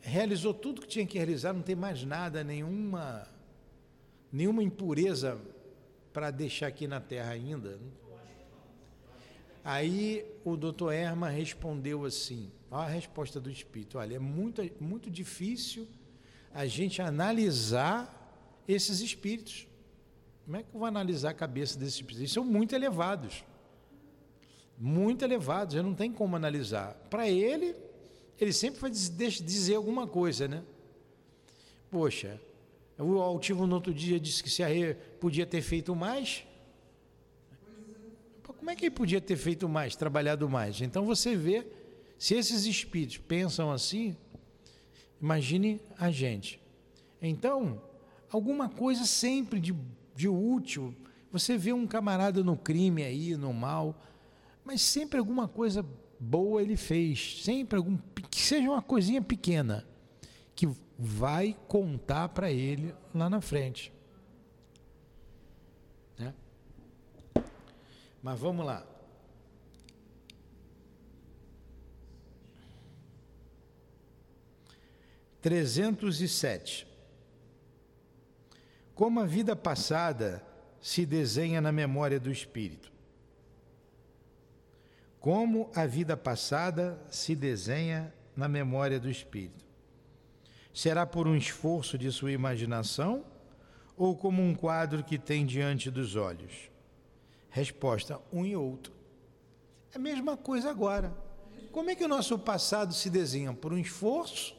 realizou 0.00 0.54
tudo 0.54 0.82
que 0.82 0.88
tinha 0.88 1.06
que 1.06 1.16
realizar, 1.16 1.52
não 1.52 1.62
tem 1.62 1.74
mais 1.74 2.04
nada, 2.04 2.44
nenhuma, 2.44 3.26
nenhuma 4.32 4.62
impureza 4.62 5.40
para 6.12 6.30
deixar 6.30 6.66
aqui 6.66 6.86
na 6.86 7.00
Terra 7.00 7.30
ainda. 7.30 7.78
Aí 9.70 10.26
o 10.44 10.56
doutor 10.56 10.92
Erma 10.92 11.28
respondeu 11.28 12.04
assim: 12.04 12.50
a 12.68 12.86
resposta 12.86 13.40
do 13.40 13.48
Espírito, 13.48 13.98
olha, 13.98 14.16
é 14.16 14.18
muito, 14.18 14.68
muito 14.80 15.08
difícil 15.08 15.86
a 16.52 16.66
gente 16.66 17.00
analisar 17.00 18.02
esses 18.66 18.98
espíritos. 18.98 19.68
Como 20.44 20.56
é 20.56 20.64
que 20.64 20.74
eu 20.74 20.78
vou 20.80 20.88
analisar 20.88 21.30
a 21.30 21.34
cabeça 21.34 21.78
desses 21.78 21.94
espíritos? 21.94 22.18
Eles 22.18 22.32
são 22.32 22.44
muito 22.44 22.74
elevados. 22.74 23.44
Muito 24.76 25.24
elevados, 25.24 25.76
eu 25.76 25.84
não 25.84 25.94
tem 25.94 26.10
como 26.10 26.34
analisar. 26.34 26.94
Para 27.08 27.28
ele, 27.28 27.76
ele 28.40 28.52
sempre 28.52 28.80
vai 28.80 28.90
dizer 28.90 29.76
alguma 29.76 30.04
coisa, 30.04 30.48
né? 30.48 30.64
Poxa, 31.88 32.40
o 32.98 33.20
altivo 33.20 33.68
no 33.68 33.76
outro 33.76 33.94
dia 33.94 34.18
disse 34.18 34.42
que 34.42 34.50
se 34.50 34.64
podia 35.20 35.46
ter 35.46 35.62
feito 35.62 35.94
mais. 35.94 36.44
Como 38.60 38.70
é 38.70 38.76
que 38.76 38.84
ele 38.84 38.94
podia 38.94 39.22
ter 39.22 39.36
feito 39.36 39.66
mais, 39.66 39.96
trabalhado 39.96 40.46
mais? 40.46 40.82
Então 40.82 41.06
você 41.06 41.34
vê, 41.34 41.66
se 42.18 42.34
esses 42.34 42.66
espíritos 42.66 43.16
pensam 43.16 43.72
assim, 43.72 44.14
imagine 45.18 45.80
a 45.98 46.10
gente. 46.10 46.60
Então, 47.22 47.82
alguma 48.30 48.68
coisa 48.68 49.06
sempre 49.06 49.58
de, 49.58 49.74
de 50.14 50.28
útil. 50.28 50.94
Você 51.32 51.56
vê 51.56 51.72
um 51.72 51.86
camarada 51.86 52.44
no 52.44 52.54
crime 52.54 53.02
aí, 53.02 53.34
no 53.34 53.50
mal, 53.54 53.98
mas 54.62 54.82
sempre 54.82 55.18
alguma 55.18 55.48
coisa 55.48 55.82
boa 56.18 56.60
ele 56.60 56.76
fez, 56.76 57.42
sempre 57.42 57.78
algum 57.78 57.96
que 58.30 58.42
seja 58.42 58.68
uma 58.68 58.82
coisinha 58.82 59.22
pequena 59.22 59.86
que 60.54 60.68
vai 60.98 61.56
contar 61.66 62.28
para 62.28 62.52
ele 62.52 62.94
lá 63.14 63.30
na 63.30 63.40
frente. 63.40 63.90
Mas 68.22 68.38
vamos 68.38 68.66
lá. 68.66 68.86
Trezentos 75.40 76.20
e 76.20 76.28
sete. 76.28 76.86
Como 78.94 79.20
a 79.20 79.24
vida 79.24 79.56
passada 79.56 80.44
se 80.80 81.06
desenha 81.06 81.60
na 81.60 81.72
memória 81.72 82.20
do 82.20 82.30
espírito. 82.30 82.92
Como 85.18 85.70
a 85.74 85.86
vida 85.86 86.16
passada 86.16 87.02
se 87.10 87.34
desenha 87.34 88.12
na 88.36 88.48
memória 88.48 89.00
do 89.00 89.10
espírito. 89.10 89.64
Será 90.72 91.06
por 91.06 91.26
um 91.26 91.34
esforço 91.34 91.98
de 91.98 92.12
sua 92.12 92.32
imaginação 92.32 93.24
ou 93.96 94.16
como 94.16 94.42
um 94.42 94.54
quadro 94.54 95.02
que 95.02 95.18
tem 95.18 95.44
diante 95.44 95.90
dos 95.90 96.16
olhos? 96.16 96.70
Resposta: 97.50 98.20
um 98.32 98.44
e 98.46 98.56
outro. 98.56 98.92
É 99.92 99.96
a 99.96 100.00
mesma 100.00 100.36
coisa 100.36 100.70
agora. 100.70 101.12
Como 101.72 101.90
é 101.90 101.94
que 101.94 102.04
o 102.04 102.08
nosso 102.08 102.38
passado 102.38 102.94
se 102.94 103.10
desenha? 103.10 103.52
Por 103.52 103.72
um 103.72 103.78
esforço 103.78 104.56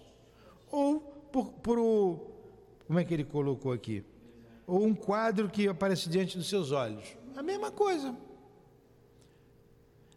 ou 0.70 1.00
por, 1.32 1.52
por 1.54 1.80
o. 1.80 2.32
Como 2.86 3.00
é 3.00 3.04
que 3.04 3.14
ele 3.14 3.24
colocou 3.24 3.72
aqui? 3.72 4.04
Ou 4.68 4.86
um 4.86 4.94
quadro 4.94 5.50
que 5.50 5.68
aparece 5.68 6.10
diante 6.10 6.38
dos 6.38 6.48
seus 6.48 6.72
olhos? 6.72 7.16
A 7.36 7.42
mesma 7.42 7.72
coisa. 7.72 8.16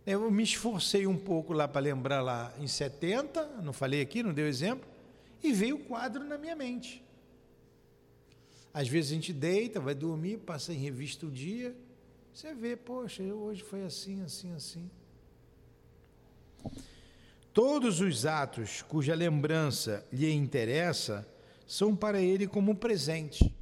Eu 0.07 0.31
me 0.31 0.43
esforcei 0.43 1.07
um 1.07 1.17
pouco 1.17 1.53
lá 1.55 1.67
para 1.67 1.81
lembrar 1.81 2.21
lá 2.21 2.53
em 2.59 2.67
70, 2.67 3.63
não 3.63 3.73
falei 3.73 4.03
aqui, 4.03 4.23
não 4.23 4.35
deu 4.35 4.47
exemplo 4.47 4.87
e 5.43 5.53
veio 5.53 5.77
o 5.77 5.79
quadro 5.79 6.25
na 6.25 6.37
minha 6.37 6.55
mente. 6.57 7.05
Às 8.73 8.89
vezes 8.89 9.13
a 9.13 9.15
gente 9.15 9.33
deita, 9.33 9.79
vai 9.79 9.95
dormir, 9.95 10.39
passa 10.39 10.73
em 10.73 10.77
revista 10.77 11.27
o 11.27 11.31
dia, 11.31 11.77
você 12.35 12.53
vê, 12.53 12.77
poxa, 12.77 13.23
hoje 13.23 13.63
foi 13.63 13.85
assim, 13.85 14.21
assim, 14.23 14.53
assim. 14.55 14.91
Todos 17.53 18.01
os 18.01 18.27
atos 18.27 18.83
cuja 18.83 19.15
lembrança 19.15 20.05
lhe 20.13 20.33
interessa 20.33 21.25
são 21.65 21.95
para 21.95 22.21
ele 22.21 22.49
como 22.49 22.75
presente. 22.75 23.55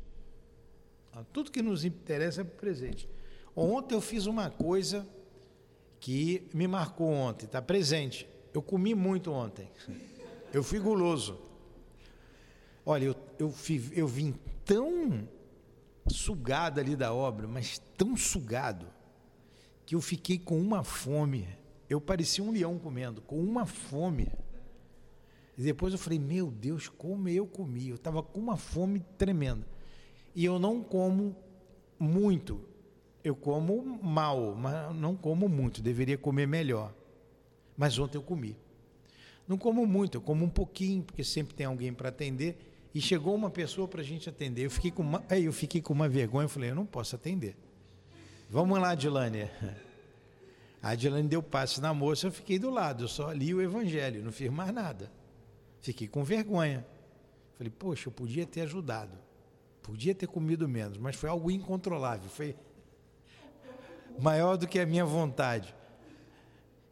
Ah, 1.13 1.23
tudo 1.35 1.53
que 1.53 1.61
nos 1.61 1.85
interessa 1.85 2.41
é 2.41 2.45
presente. 2.45 3.07
Ontem 3.55 3.95
eu 3.95 4.01
fiz 4.01 4.25
uma 4.25 4.49
coisa 4.49 5.07
que 6.01 6.49
me 6.55 6.67
marcou 6.67 7.11
ontem, 7.11 7.45
está 7.45 7.61
presente. 7.61 8.27
Eu 8.55 8.63
comi 8.63 8.95
muito 8.95 9.31
ontem. 9.31 9.71
Eu 10.51 10.63
fui 10.63 10.79
guloso. 10.79 11.39
Olha, 12.87 13.05
eu, 13.05 13.17
eu, 13.39 13.55
eu 13.93 14.09
vim 14.09 14.35
tão 14.65 15.29
sugado 16.09 16.81
ali 16.81 16.97
da 16.97 17.13
obra, 17.13 17.47
mas 17.47 17.79
tão 17.97 18.17
sugado, 18.17 18.87
que 19.85 19.95
eu 19.95 20.01
fiquei 20.01 20.39
com 20.39 20.61
uma 20.61 20.85
fome. 20.85 21.49
Eu 21.89 22.01
parecia 22.01 22.43
um 22.43 22.51
leão 22.51 22.79
comendo, 22.79 23.21
com 23.21 23.39
uma 23.43 23.67
fome. 23.67 24.29
E 25.57 25.63
depois 25.63 25.93
eu 25.93 25.99
falei, 25.99 26.19
meu 26.19 26.51
Deus, 26.51 26.89
como 26.89 27.29
eu 27.29 27.47
comi. 27.47 27.89
Eu 27.89 27.97
estava 27.97 28.23
com 28.23 28.41
uma 28.41 28.57
fome 28.57 29.01
tremenda. 29.19 29.67
E 30.35 30.45
eu 30.45 30.59
não 30.59 30.83
como 30.83 31.37
muito. 31.99 32.61
Eu 33.23 33.37
como 33.37 33.85
mal, 34.03 34.55
mas 34.55 34.95
não 34.97 35.15
como 35.15 35.49
muito. 35.49 35.83
Deveria 35.83 36.17
comer 36.17 36.47
melhor. 36.47 36.95
Mas 37.77 37.99
ontem 37.99 38.17
eu 38.17 38.23
comi. 38.23 38.57
Não 39.47 39.59
como 39.59 39.87
muito, 39.87 40.17
eu 40.17 40.23
como 40.23 40.45
um 40.45 40.49
pouquinho, 40.49 41.03
porque 41.03 41.23
sempre 41.23 41.55
tem 41.55 41.67
alguém 41.67 41.93
para 41.93 42.09
atender 42.09 42.72
e 42.95 43.01
chegou 43.01 43.35
uma 43.35 43.51
pessoa 43.51 43.89
para 43.89 44.01
a 44.01 44.05
gente 44.05 44.29
atender. 44.29 44.67
Eu 44.67 44.71
fiquei, 44.71 44.91
com 44.91 45.03
uma, 45.03 45.25
aí 45.29 45.45
eu 45.45 45.53
fiquei 45.53 45.81
com 45.81 45.93
uma 45.93 46.09
vergonha, 46.09 46.45
eu 46.45 46.49
falei, 46.49 46.71
eu 46.71 46.75
não 46.75 46.87
posso 46.87 47.17
atender. 47.17 47.57
Vamos 48.51 48.79
lá, 48.79 48.91
Adilane. 48.91 49.51
A 50.83 50.91
Adilane 50.91 51.29
deu 51.29 51.43
passe 51.43 51.81
na 51.81 51.95
moça, 51.95 52.27
eu 52.27 52.33
fiquei 52.33 52.59
do 52.59 52.69
lado, 52.69 53.05
eu 53.05 53.09
só 53.09 53.31
li 53.31 53.55
o 53.55 53.63
evangelho, 53.63 54.23
não 54.25 54.33
fiz 54.33 54.51
mais 54.51 54.73
nada. 54.73 55.13
Fiquei 55.81 56.09
com 56.09 56.25
vergonha. 56.25 56.85
Falei, 57.57 57.71
poxa, 57.71 58.09
eu 58.09 58.13
podia 58.13 58.45
ter 58.45 58.63
ajudado. 58.63 59.17
Podia 59.81 60.15
ter 60.15 60.27
comido 60.27 60.69
menos, 60.69 60.99
mas 60.99 61.15
foi 61.15 61.29
algo 61.29 61.51
incontrolável, 61.51 62.29
foi 62.29 62.57
maior 64.19 64.57
do 64.57 64.67
que 64.67 64.79
a 64.79 64.87
minha 64.87 65.05
vontade. 65.05 65.75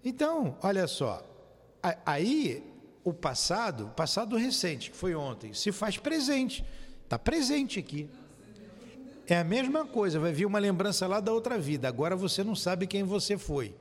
Então, 0.05 0.57
olha 0.63 0.87
só, 0.87 1.23
aí 2.07 2.65
o 3.05 3.13
passado, 3.13 3.87
o 3.87 3.91
passado 3.91 4.37
recente, 4.37 4.91
que 4.91 4.97
foi 4.97 5.15
ontem, 5.15 5.53
se 5.53 5.73
faz 5.73 5.97
presente. 5.97 6.65
Está 7.05 7.19
presente 7.19 7.79
aqui. 7.79 8.09
É 9.27 9.39
a 9.39 9.45
mesma 9.45 9.85
coisa, 9.85 10.19
vai 10.19 10.33
vir 10.33 10.47
uma 10.47 10.59
lembrança 10.59 11.07
lá 11.07 11.21
da 11.21 11.33
outra 11.33 11.59
vida. 11.59 11.89
Agora 11.89 12.17
você 12.17 12.43
não 12.43 12.55
sabe 12.55 12.87
quem 12.87 13.03
você 13.03 13.37
foi. 13.37 13.75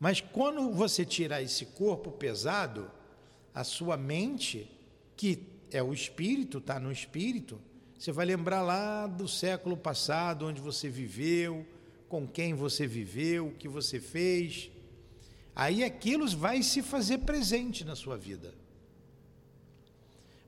Mas 0.00 0.20
quando 0.20 0.70
você 0.72 1.04
tirar 1.04 1.40
esse 1.40 1.66
corpo 1.66 2.10
pesado, 2.10 2.90
a 3.54 3.62
sua 3.62 3.96
mente, 3.96 4.68
que 5.16 5.46
é 5.70 5.80
o 5.80 5.92
espírito, 5.92 6.58
está 6.58 6.80
no 6.80 6.90
espírito, 6.90 7.60
você 7.96 8.10
vai 8.10 8.26
lembrar 8.26 8.62
lá 8.62 9.06
do 9.06 9.28
século 9.28 9.76
passado, 9.76 10.46
onde 10.46 10.60
você 10.60 10.88
viveu, 10.88 11.64
com 12.08 12.26
quem 12.26 12.52
você 12.52 12.84
viveu, 12.84 13.46
o 13.46 13.52
que 13.52 13.68
você 13.68 14.00
fez. 14.00 14.71
Aí 15.54 15.84
aquilo 15.84 16.26
vai 16.36 16.62
se 16.62 16.82
fazer 16.82 17.18
presente 17.18 17.84
na 17.84 17.94
sua 17.94 18.16
vida. 18.16 18.54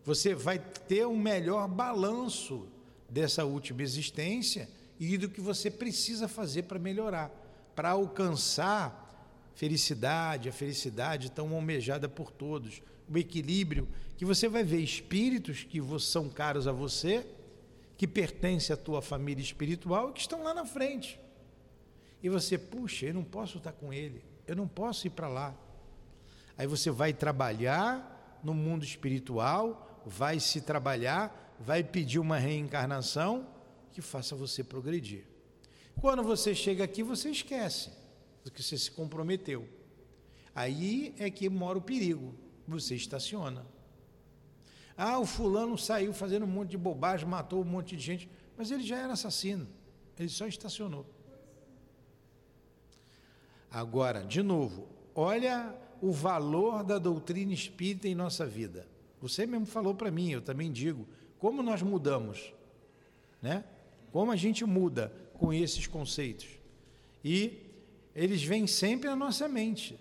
Você 0.04 0.34
vai 0.34 0.58
ter 0.58 1.06
um 1.06 1.16
melhor 1.16 1.68
balanço 1.68 2.68
dessa 3.08 3.44
última 3.44 3.82
existência 3.82 4.68
e 4.98 5.16
do 5.16 5.28
que 5.28 5.40
você 5.40 5.70
precisa 5.70 6.28
fazer 6.28 6.64
para 6.64 6.78
melhorar, 6.78 7.30
para 7.74 7.90
alcançar 7.90 9.02
felicidade, 9.54 10.48
a 10.48 10.52
felicidade 10.52 11.30
tão 11.30 11.54
almejada 11.54 12.08
por 12.08 12.30
todos, 12.30 12.82
o 13.08 13.16
equilíbrio, 13.16 13.88
que 14.16 14.24
você 14.24 14.48
vai 14.48 14.64
ver 14.64 14.80
espíritos 14.80 15.64
que 15.64 15.80
são 16.00 16.28
caros 16.28 16.66
a 16.66 16.72
você, 16.72 17.26
que 17.96 18.06
pertencem 18.06 18.74
à 18.74 18.76
tua 18.76 19.00
família 19.00 19.42
espiritual 19.42 20.10
e 20.10 20.12
que 20.14 20.20
estão 20.20 20.42
lá 20.42 20.52
na 20.52 20.64
frente. 20.64 21.18
E 22.22 22.28
você, 22.28 22.58
puxa, 22.58 23.06
eu 23.06 23.14
não 23.14 23.24
posso 23.24 23.58
estar 23.58 23.72
com 23.72 23.92
ele, 23.92 24.22
eu 24.46 24.56
não 24.56 24.68
posso 24.68 25.06
ir 25.06 25.10
para 25.10 25.28
lá. 25.28 25.54
Aí 26.56 26.66
você 26.66 26.90
vai 26.90 27.12
trabalhar 27.12 28.40
no 28.42 28.54
mundo 28.54 28.84
espiritual, 28.84 30.02
vai 30.04 30.38
se 30.38 30.60
trabalhar, 30.60 31.54
vai 31.58 31.82
pedir 31.82 32.18
uma 32.18 32.38
reencarnação 32.38 33.46
que 33.92 34.02
faça 34.02 34.36
você 34.36 34.62
progredir. 34.62 35.24
Quando 36.00 36.22
você 36.22 36.54
chega 36.54 36.84
aqui, 36.84 37.02
você 37.02 37.30
esquece 37.30 37.90
do 38.44 38.50
que 38.50 38.62
você 38.62 38.76
se 38.76 38.90
comprometeu. 38.90 39.68
Aí 40.54 41.14
é 41.18 41.30
que 41.30 41.48
mora 41.48 41.78
o 41.78 41.82
perigo. 41.82 42.34
Você 42.66 42.94
estaciona. 42.94 43.64
Ah, 44.96 45.18
o 45.18 45.26
fulano 45.26 45.76
saiu 45.76 46.12
fazendo 46.12 46.44
um 46.44 46.48
monte 46.48 46.70
de 46.70 46.78
bobagem, 46.78 47.26
matou 47.26 47.60
um 47.60 47.64
monte 47.64 47.96
de 47.96 48.02
gente, 48.02 48.30
mas 48.56 48.70
ele 48.70 48.84
já 48.84 48.98
era 48.98 49.14
assassino. 49.14 49.66
Ele 50.18 50.28
só 50.28 50.46
estacionou. 50.46 51.04
Agora, 53.74 54.22
de 54.22 54.40
novo, 54.40 54.86
olha 55.16 55.74
o 56.00 56.12
valor 56.12 56.84
da 56.84 56.96
doutrina 56.96 57.52
espírita 57.52 58.06
em 58.06 58.14
nossa 58.14 58.46
vida. 58.46 58.86
Você 59.20 59.46
mesmo 59.46 59.66
falou 59.66 59.96
para 59.96 60.12
mim, 60.12 60.30
eu 60.30 60.40
também 60.40 60.70
digo, 60.70 61.08
como 61.40 61.60
nós 61.60 61.82
mudamos, 61.82 62.54
né? 63.42 63.64
Como 64.12 64.30
a 64.30 64.36
gente 64.36 64.64
muda 64.64 65.12
com 65.40 65.52
esses 65.52 65.88
conceitos. 65.88 66.46
E 67.24 67.58
eles 68.14 68.44
vêm 68.44 68.64
sempre 68.68 69.08
à 69.08 69.16
nossa 69.16 69.48
mente. 69.48 69.98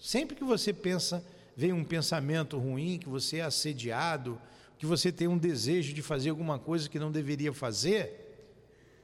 Sempre 0.00 0.36
que 0.36 0.44
você 0.44 0.72
pensa, 0.72 1.26
vem 1.56 1.72
um 1.72 1.82
pensamento 1.82 2.56
ruim, 2.56 2.96
que 2.96 3.08
você 3.08 3.38
é 3.38 3.42
assediado, 3.42 4.40
que 4.78 4.86
você 4.86 5.10
tem 5.10 5.26
um 5.26 5.36
desejo 5.36 5.92
de 5.92 6.00
fazer 6.00 6.30
alguma 6.30 6.60
coisa 6.60 6.88
que 6.88 6.96
não 7.00 7.10
deveria 7.10 7.52
fazer, 7.52 8.38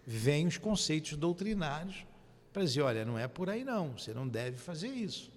vêm 0.06 0.46
os 0.46 0.58
conceitos 0.58 1.16
doutrinários 1.16 2.04
para 2.52 2.64
dizer: 2.64 2.82
olha, 2.82 3.04
não 3.04 3.18
é 3.18 3.26
por 3.26 3.48
aí 3.48 3.64
não, 3.64 3.96
você 3.96 4.12
não 4.12 4.28
deve 4.28 4.58
fazer 4.58 4.88
isso. 4.88 5.32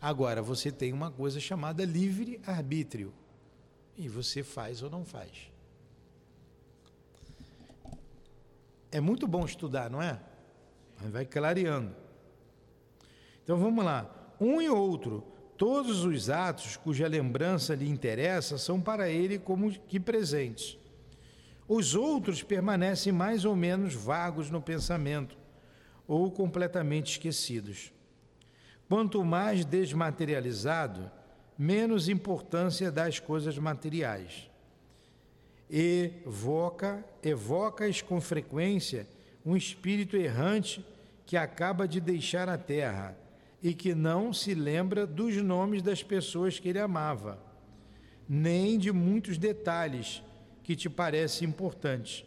Agora, 0.00 0.42
você 0.42 0.70
tem 0.70 0.92
uma 0.92 1.10
coisa 1.10 1.40
chamada 1.40 1.84
livre-arbítrio, 1.84 3.12
e 3.96 4.08
você 4.08 4.42
faz 4.42 4.82
ou 4.82 4.90
não 4.90 5.04
faz. 5.04 5.50
É 8.90 9.00
muito 9.00 9.26
bom 9.26 9.44
estudar, 9.44 9.90
não 9.90 10.02
é? 10.02 10.20
vai 11.10 11.24
clareando. 11.24 11.94
Então 13.42 13.58
vamos 13.58 13.84
lá. 13.84 14.10
Um 14.40 14.60
e 14.60 14.68
outro, 14.68 15.24
todos 15.56 16.04
os 16.04 16.30
atos 16.30 16.76
cuja 16.76 17.06
lembrança 17.08 17.74
lhe 17.74 17.88
interessa 17.88 18.56
são 18.56 18.80
para 18.80 19.08
ele 19.08 19.38
como 19.38 19.70
que 19.72 19.98
presentes. 19.98 20.78
Os 21.66 21.94
outros 21.94 22.42
permanecem 22.42 23.12
mais 23.12 23.44
ou 23.44 23.56
menos 23.56 23.94
vagos 23.94 24.50
no 24.50 24.60
pensamento 24.60 25.36
ou 26.06 26.30
completamente 26.30 27.12
esquecidos. 27.12 27.92
Quanto 28.88 29.24
mais 29.24 29.64
desmaterializado, 29.64 31.10
menos 31.58 32.08
importância 32.08 32.92
dá 32.92 33.06
às 33.06 33.18
coisas 33.18 33.58
materiais. 33.58 34.48
Evoca, 35.68 37.04
evoca-as 37.22 38.02
com 38.02 38.20
frequência 38.20 39.08
um 39.44 39.56
espírito 39.56 40.16
errante 40.16 40.84
que 41.26 41.36
acaba 41.36 41.88
de 41.88 42.00
deixar 42.00 42.48
a 42.48 42.56
terra 42.56 43.16
e 43.62 43.74
que 43.74 43.94
não 43.94 44.32
se 44.32 44.54
lembra 44.54 45.06
dos 45.06 45.36
nomes 45.36 45.82
das 45.82 46.02
pessoas 46.02 46.58
que 46.58 46.68
ele 46.68 46.78
amava, 46.78 47.38
nem 48.28 48.78
de 48.78 48.92
muitos 48.92 49.38
detalhes 49.38 50.22
que 50.62 50.76
te 50.76 50.88
parecem 50.88 51.48
importantes. 51.48 52.24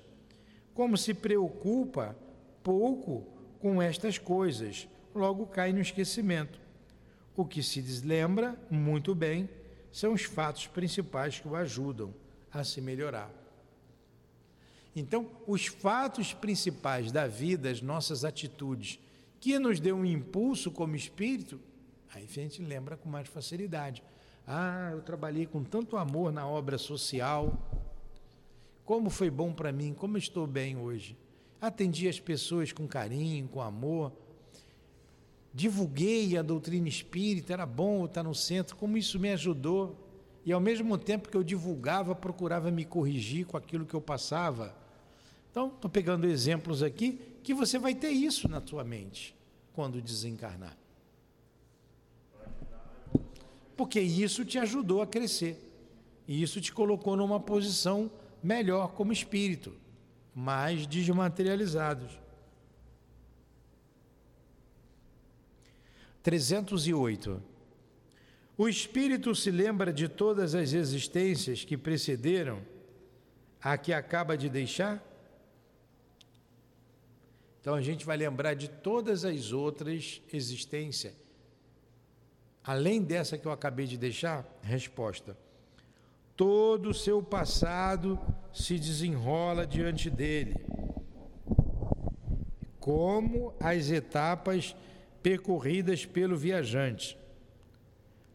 Como 0.74 0.98
se 0.98 1.14
preocupa 1.14 2.16
pouco 2.64 3.37
com 3.60 3.82
estas 3.82 4.18
coisas, 4.18 4.88
logo 5.14 5.46
cai 5.48 5.74
no 5.74 5.82
esquecimento. 5.82 6.60
O 7.36 7.46
que 7.46 7.62
se 7.62 7.82
deslembra 7.82 8.58
muito 8.70 9.14
bem 9.14 9.50
são 9.92 10.14
os 10.14 10.24
fatos 10.24 10.68
principais 10.68 11.40
que 11.40 11.48
o 11.48 11.56
ajudam 11.56 12.14
a 12.52 12.64
se 12.64 12.82
melhorar. 12.82 13.32
Então, 14.96 15.30
os 15.46 15.68
fatos 15.68 16.34
principais 16.34 17.12
da 17.12 17.28
vida, 17.28 17.70
as 17.70 17.82
nossas 17.82 18.26
atitudes, 18.26 19.00
que 19.40 19.60
nos 19.60 19.80
deu 19.80 19.96
um 19.96 20.06
impulso 20.06 20.72
como 20.72 20.96
espírito, 20.96 21.60
aí 22.14 22.24
a 22.24 22.28
gente 22.28 22.62
lembra 22.64 22.98
com 22.98 23.08
mais 23.08 23.28
facilidade. 23.28 24.04
Ah, 24.46 24.90
eu 24.92 25.02
trabalhei 25.02 25.46
com 25.46 25.64
tanto 25.64 25.98
amor 25.98 26.32
na 26.32 26.48
obra 26.48 26.78
social. 26.78 27.56
Como 28.86 29.10
foi 29.10 29.30
bom 29.30 29.54
para 29.54 29.72
mim, 29.72 29.94
como 29.94 30.18
estou 30.18 30.48
bem 30.48 30.78
hoje. 30.78 31.16
Atendi 31.62 32.08
as 32.08 32.20
pessoas 32.20 32.72
com 32.72 32.88
carinho, 32.88 33.48
com 33.48 33.62
amor. 33.62 34.12
Divulguei 35.54 36.38
a 36.38 36.42
doutrina 36.42 36.88
espírita, 36.88 37.54
era 37.54 37.66
bom 37.66 38.06
estar 38.06 38.24
no 38.24 38.36
centro, 38.36 38.76
como 38.76 38.98
isso 38.98 39.20
me 39.20 39.32
ajudou. 39.32 39.96
E 40.46 40.52
ao 40.52 40.60
mesmo 40.60 40.98
tempo 40.98 41.30
que 41.30 41.36
eu 41.36 41.44
divulgava, 41.44 42.16
procurava 42.16 42.70
me 42.72 42.86
corrigir 42.86 43.46
com 43.46 43.58
aquilo 43.58 43.86
que 43.86 43.94
eu 43.94 44.02
passava 44.02 44.76
então, 45.58 45.70
estou 45.70 45.90
pegando 45.90 46.28
exemplos 46.28 46.84
aqui 46.84 47.20
que 47.42 47.52
você 47.52 47.80
vai 47.80 47.96
ter 47.96 48.12
isso 48.12 48.48
na 48.48 48.62
tua 48.62 48.84
mente 48.84 49.36
quando 49.74 50.00
desencarnar. 50.00 50.78
Porque 53.76 54.00
isso 54.00 54.46
te 54.46 54.60
ajudou 54.60 55.02
a 55.02 55.08
crescer. 55.08 55.60
E 56.28 56.44
isso 56.44 56.62
te 56.62 56.72
colocou 56.72 57.18
numa 57.18 57.40
posição 57.40 58.12
melhor 58.44 58.92
como 58.92 59.12
espírito, 59.12 59.74
mais 60.40 60.86
desmaterializados. 60.86 62.16
308. 66.22 67.42
O 68.56 68.70
espírito 68.70 69.34
se 69.34 69.50
lembra 69.50 69.92
de 69.92 70.08
todas 70.08 70.54
as 70.54 70.74
existências 70.74 71.66
que 71.66 71.76
precederam 71.76 72.62
a 73.60 73.80
que 73.80 73.92
acaba 73.92 74.38
de 74.38 74.48
deixar? 74.48 75.04
Então 77.60 77.74
a 77.74 77.82
gente 77.82 78.06
vai 78.06 78.16
lembrar 78.16 78.54
de 78.54 78.68
todas 78.70 79.26
as 79.26 79.52
outras 79.52 80.22
existências. 80.32 81.16
Além 82.64 83.02
dessa 83.02 83.40
que 83.40 83.48
eu 83.48 83.52
acabei 83.52 83.88
de 83.88 83.98
deixar, 83.98 84.46
resposta. 84.62 85.36
Todo 86.38 86.92
o 86.92 86.94
seu 86.94 87.22
passado 87.22 88.18
se 88.54 88.80
desenrola 88.80 89.68
diante 89.68 90.10
dele, 90.10 90.56
como 92.80 93.54
as 93.60 93.90
etapas 93.90 94.74
percorridas 95.22 96.06
pelo 96.06 96.38
viajante. 96.38 97.18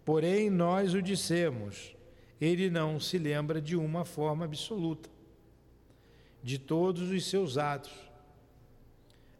Porém, 0.04 0.50
nós 0.50 0.92
o 0.92 1.00
dissemos, 1.00 1.96
ele 2.38 2.68
não 2.68 3.00
se 3.00 3.16
lembra 3.16 3.62
de 3.62 3.76
uma 3.76 4.04
forma 4.04 4.44
absoluta, 4.44 5.08
de 6.42 6.58
todos 6.58 7.08
os 7.08 7.24
seus 7.24 7.56
atos 7.56 8.12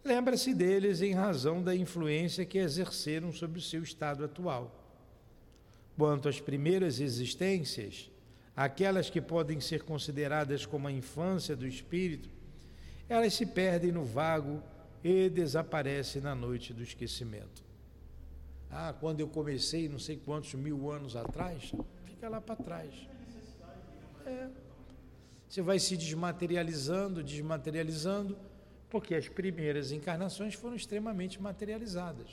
Lembra-se 0.04 0.52
deles 0.52 1.00
em 1.00 1.12
razão 1.12 1.62
da 1.62 1.74
influência 1.76 2.44
que 2.44 2.58
exerceram 2.58 3.30
sobre 3.32 3.58
o 3.58 3.62
seu 3.62 3.82
estado 3.82 4.24
atual. 4.24 4.80
Quanto 5.96 6.28
às 6.28 6.40
primeiras 6.40 6.98
existências, 6.98 8.10
aquelas 8.56 9.08
que 9.08 9.20
podem 9.20 9.60
ser 9.60 9.82
consideradas 9.82 10.66
como 10.66 10.88
a 10.88 10.92
infância 10.92 11.56
do 11.56 11.66
espírito, 11.66 12.28
elas 13.08 13.34
se 13.34 13.46
perdem 13.46 13.92
no 13.92 14.04
vago 14.04 14.62
e 15.02 15.28
desaparecem 15.28 16.22
na 16.22 16.34
noite 16.34 16.72
do 16.72 16.82
esquecimento. 16.82 17.62
Ah, 18.70 18.94
quando 18.98 19.20
eu 19.20 19.28
comecei, 19.28 19.88
não 19.88 19.98
sei 19.98 20.16
quantos 20.16 20.54
mil 20.54 20.90
anos 20.90 21.14
atrás, 21.16 21.72
fica 22.04 22.28
lá 22.28 22.40
para 22.40 22.56
trás. 22.56 22.94
É. 24.24 24.48
Você 25.48 25.60
vai 25.60 25.78
se 25.78 25.96
desmaterializando, 25.96 27.22
desmaterializando, 27.22 28.38
porque 28.88 29.14
as 29.14 29.28
primeiras 29.28 29.92
encarnações 29.92 30.54
foram 30.54 30.74
extremamente 30.74 31.40
materializadas. 31.40 32.30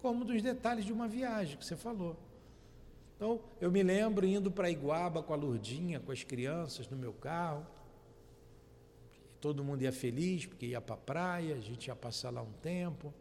Como 0.00 0.24
dos 0.24 0.40
detalhes 0.42 0.84
de 0.84 0.92
uma 0.92 1.08
viagem 1.08 1.56
que 1.56 1.64
você 1.64 1.76
falou. 1.76 2.16
Então, 3.22 3.40
eu 3.60 3.70
me 3.70 3.84
lembro 3.84 4.26
indo 4.26 4.50
para 4.50 4.68
Iguaba 4.68 5.22
com 5.22 5.32
a 5.32 5.36
Lurdinha, 5.36 6.00
com 6.00 6.10
as 6.10 6.24
crianças 6.24 6.88
no 6.88 6.96
meu 6.96 7.12
carro. 7.12 7.64
todo 9.40 9.62
mundo 9.62 9.82
ia 9.82 9.92
feliz, 9.92 10.44
porque 10.44 10.66
ia 10.66 10.80
para 10.80 10.96
a 10.96 10.98
praia, 10.98 11.54
a 11.54 11.60
gente 11.60 11.86
ia 11.86 11.94
passar 11.94 12.30
lá 12.30 12.42
um 12.42 12.50
tempo. 12.54 13.14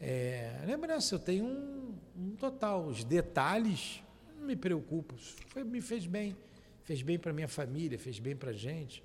É, 0.00 0.60
lembrança, 0.66 1.14
eu 1.14 1.20
tenho 1.20 1.44
um, 1.44 1.94
um 2.16 2.34
total. 2.34 2.84
Os 2.86 3.04
detalhes 3.04 4.02
não 4.36 4.44
me 4.44 4.56
preocupam. 4.56 5.14
Foi, 5.46 5.62
me 5.62 5.80
fez 5.80 6.04
bem. 6.04 6.36
Fez 6.82 7.00
bem 7.00 7.16
para 7.16 7.32
minha 7.32 7.46
família, 7.46 7.96
fez 7.96 8.18
bem 8.18 8.34
para 8.34 8.50
a 8.50 8.54
gente. 8.54 9.04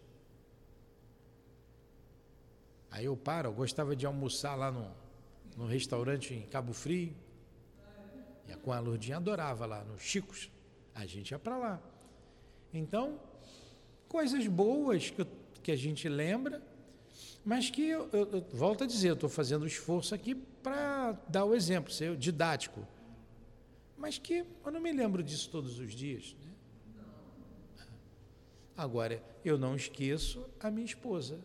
Aí 2.90 3.06
eu 3.06 3.16
paro, 3.16 3.50
eu 3.50 3.54
gostava 3.54 3.96
de 3.96 4.08
almoçar 4.08 4.56
lá 4.56 4.72
no, 4.72 4.92
no 5.56 5.68
restaurante 5.68 6.34
em 6.34 6.42
Cabo 6.42 6.74
Frio. 6.74 7.14
E 8.48 8.56
com 8.56 8.72
a 8.72 8.80
Lourdinha 8.80 9.18
adorava 9.18 9.66
lá, 9.66 9.84
no 9.84 9.98
Chicos. 10.00 10.50
A 10.94 11.06
gente 11.06 11.32
ia 11.32 11.40
para 11.40 11.58
lá. 11.58 11.82
Então, 12.74 13.20
coisas 14.08 14.46
boas 14.48 15.10
que, 15.10 15.26
que 15.62 15.72
a 15.72 15.76
gente 15.76 16.08
lembra, 16.10 16.62
mas 17.46 17.70
que 17.70 17.88
eu, 17.88 18.10
eu, 18.12 18.32
eu 18.32 18.42
volto 18.54 18.84
a 18.84 18.88
dizer, 18.88 19.10
eu 19.10 19.14
estou 19.14 19.30
fazendo 19.30 19.66
esforço 19.66 20.14
aqui 20.16 20.36
para 20.36 21.14
dar 21.28 21.46
o 21.46 21.54
exemplo, 21.54 21.92
ser 21.92 22.16
didático. 22.16 22.86
Mas 23.98 24.18
que 24.18 24.46
eu 24.66 24.72
não 24.72 24.80
me 24.80 24.92
lembro 24.92 25.24
disso 25.24 25.50
todos 25.50 25.80
os 25.80 25.94
dias. 25.94 26.36
Né? 26.44 26.52
Agora, 28.76 29.24
eu 29.46 29.58
não 29.58 29.76
esqueço 29.76 30.46
a 30.60 30.72
minha 30.72 30.86
esposa. 30.86 31.40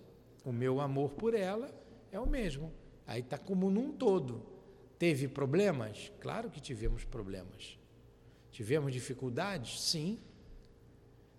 O 0.45 0.53
meu 0.53 0.81
amor 0.81 1.11
por 1.11 1.35
ela 1.35 1.71
é 2.11 2.19
o 2.19 2.27
mesmo. 2.27 2.73
Aí 3.07 3.21
está 3.21 3.37
como 3.37 3.71
num 3.71 3.93
todo. 3.93 4.58
Teve 4.99 5.29
problemas? 5.29 6.11
Claro 6.21 6.51
que 6.51 6.61
tivemos 6.61 7.05
problemas. 7.05 7.79
Tivemos 8.51 8.93
dificuldades? 8.93 9.81
Sim. 9.81 10.19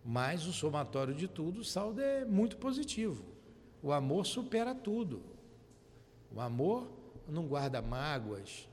Mas 0.04 0.45
o 0.45 0.54
somatório 0.54 1.13
de 1.13 1.28
tudo, 1.28 1.60
o 1.60 1.65
saldo 1.65 2.02
é 2.02 2.24
muito 2.24 2.58
positivo. 2.58 3.26
O 3.84 3.91
amor 3.91 4.26
supera 4.26 4.74
tudo. 4.74 5.22
O 6.32 6.39
amor 6.39 6.89
não 7.28 7.48
guarda 7.48 7.82
mágoas, 7.82 8.67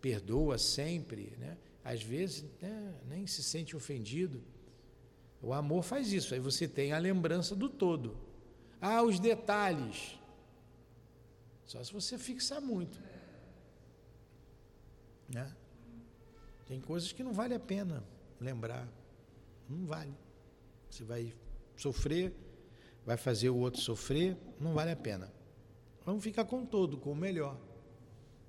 perdoa 0.00 0.58
sempre, 0.58 1.32
né? 1.38 1.56
Às 1.82 2.02
vezes 2.02 2.44
né, 2.60 2.94
nem 3.08 3.26
se 3.26 3.42
sente 3.42 3.76
ofendido. 3.76 4.42
O 5.40 5.52
amor 5.52 5.82
faz 5.82 6.12
isso, 6.12 6.34
aí 6.34 6.40
você 6.40 6.66
tem 6.66 6.92
a 6.92 6.98
lembrança 6.98 7.54
do 7.54 7.68
todo. 7.68 8.16
Ah, 8.80 9.02
os 9.02 9.18
detalhes. 9.18 10.18
Só 11.64 11.82
se 11.82 11.92
você 11.92 12.18
fixar 12.18 12.60
muito. 12.60 13.00
Né? 15.28 15.50
Tem 16.66 16.80
coisas 16.80 17.12
que 17.12 17.22
não 17.22 17.32
vale 17.32 17.54
a 17.54 17.60
pena 17.60 18.02
lembrar. 18.40 18.88
Não 19.68 19.86
vale. 19.86 20.14
Você 20.90 21.04
vai 21.04 21.32
sofrer, 21.76 22.34
vai 23.04 23.16
fazer 23.16 23.50
o 23.50 23.56
outro 23.56 23.80
sofrer, 23.80 24.36
não 24.60 24.74
vale 24.74 24.90
a 24.90 24.96
pena. 24.96 25.32
Vamos 26.04 26.22
ficar 26.22 26.44
com 26.44 26.64
todo, 26.64 26.96
com 26.96 27.12
o 27.12 27.16
melhor. 27.16 27.58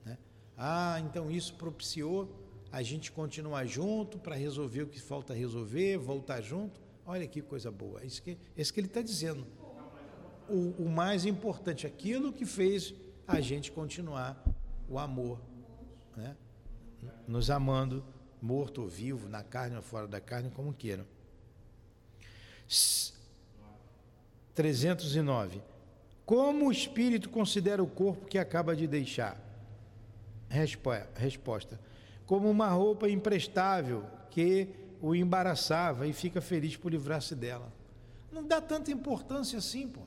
Né? 0.05 0.17
Ah, 0.55 0.99
então 0.99 1.31
isso 1.31 1.55
propiciou 1.55 2.43
a 2.71 2.81
gente 2.81 3.11
continuar 3.11 3.65
junto 3.65 4.19
para 4.19 4.35
resolver 4.35 4.83
o 4.83 4.87
que 4.87 4.99
falta 4.99 5.33
resolver, 5.33 5.97
voltar 5.97 6.41
junto. 6.41 6.79
Olha 7.05 7.25
que 7.27 7.41
coisa 7.41 7.71
boa. 7.71 8.03
Isso 8.03 8.21
que, 8.21 8.37
isso 8.55 8.73
que 8.73 8.79
ele 8.79 8.87
está 8.87 9.01
dizendo. 9.01 9.45
O, 10.49 10.83
o 10.83 10.89
mais 10.89 11.25
importante, 11.25 11.85
aquilo 11.87 12.31
que 12.31 12.45
fez 12.45 12.93
a 13.27 13.41
gente 13.41 13.71
continuar 13.71 14.41
o 14.87 14.97
amor, 14.97 15.41
né? 16.15 16.35
Nos 17.27 17.49
amando, 17.49 18.03
morto 18.41 18.81
ou 18.81 18.87
vivo, 18.87 19.27
na 19.29 19.43
carne 19.43 19.75
ou 19.75 19.81
fora 19.81 20.07
da 20.07 20.21
carne, 20.21 20.49
como 20.49 20.73
queiram. 20.73 21.05
309. 24.53 25.61
Como 26.25 26.67
o 26.67 26.71
espírito 26.71 27.29
considera 27.29 27.81
o 27.81 27.87
corpo 27.87 28.27
que 28.27 28.37
acaba 28.37 28.75
de 28.75 28.87
deixar? 28.87 29.37
Resposta: 30.49 31.79
Como 32.25 32.49
uma 32.49 32.69
roupa 32.69 33.09
imprestável 33.09 34.05
que 34.29 34.67
o 35.01 35.15
embaraçava 35.15 36.07
e 36.07 36.13
fica 36.13 36.41
feliz 36.41 36.75
por 36.75 36.91
livrar-se 36.91 37.35
dela. 37.35 37.71
Não 38.31 38.45
dá 38.45 38.59
tanta 38.59 38.91
importância 38.91 39.57
assim, 39.59 39.87
pô. 39.87 40.01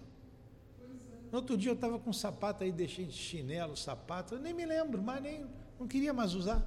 No 1.31 1.39
outro 1.39 1.57
dia 1.57 1.71
eu 1.71 1.75
estava 1.75 1.99
com 1.99 2.11
um 2.11 2.13
sapato 2.13 2.65
aí, 2.65 2.73
deixei 2.73 3.07
de 3.07 3.13
chinelo, 3.13 3.77
sapato, 3.77 4.35
eu 4.35 4.41
nem 4.41 4.53
me 4.53 4.67
lembro, 4.67 5.01
mas 5.01 5.23
nem, 5.23 5.47
não 5.79 5.87
queria 5.87 6.13
mais 6.13 6.35
usar. 6.35 6.67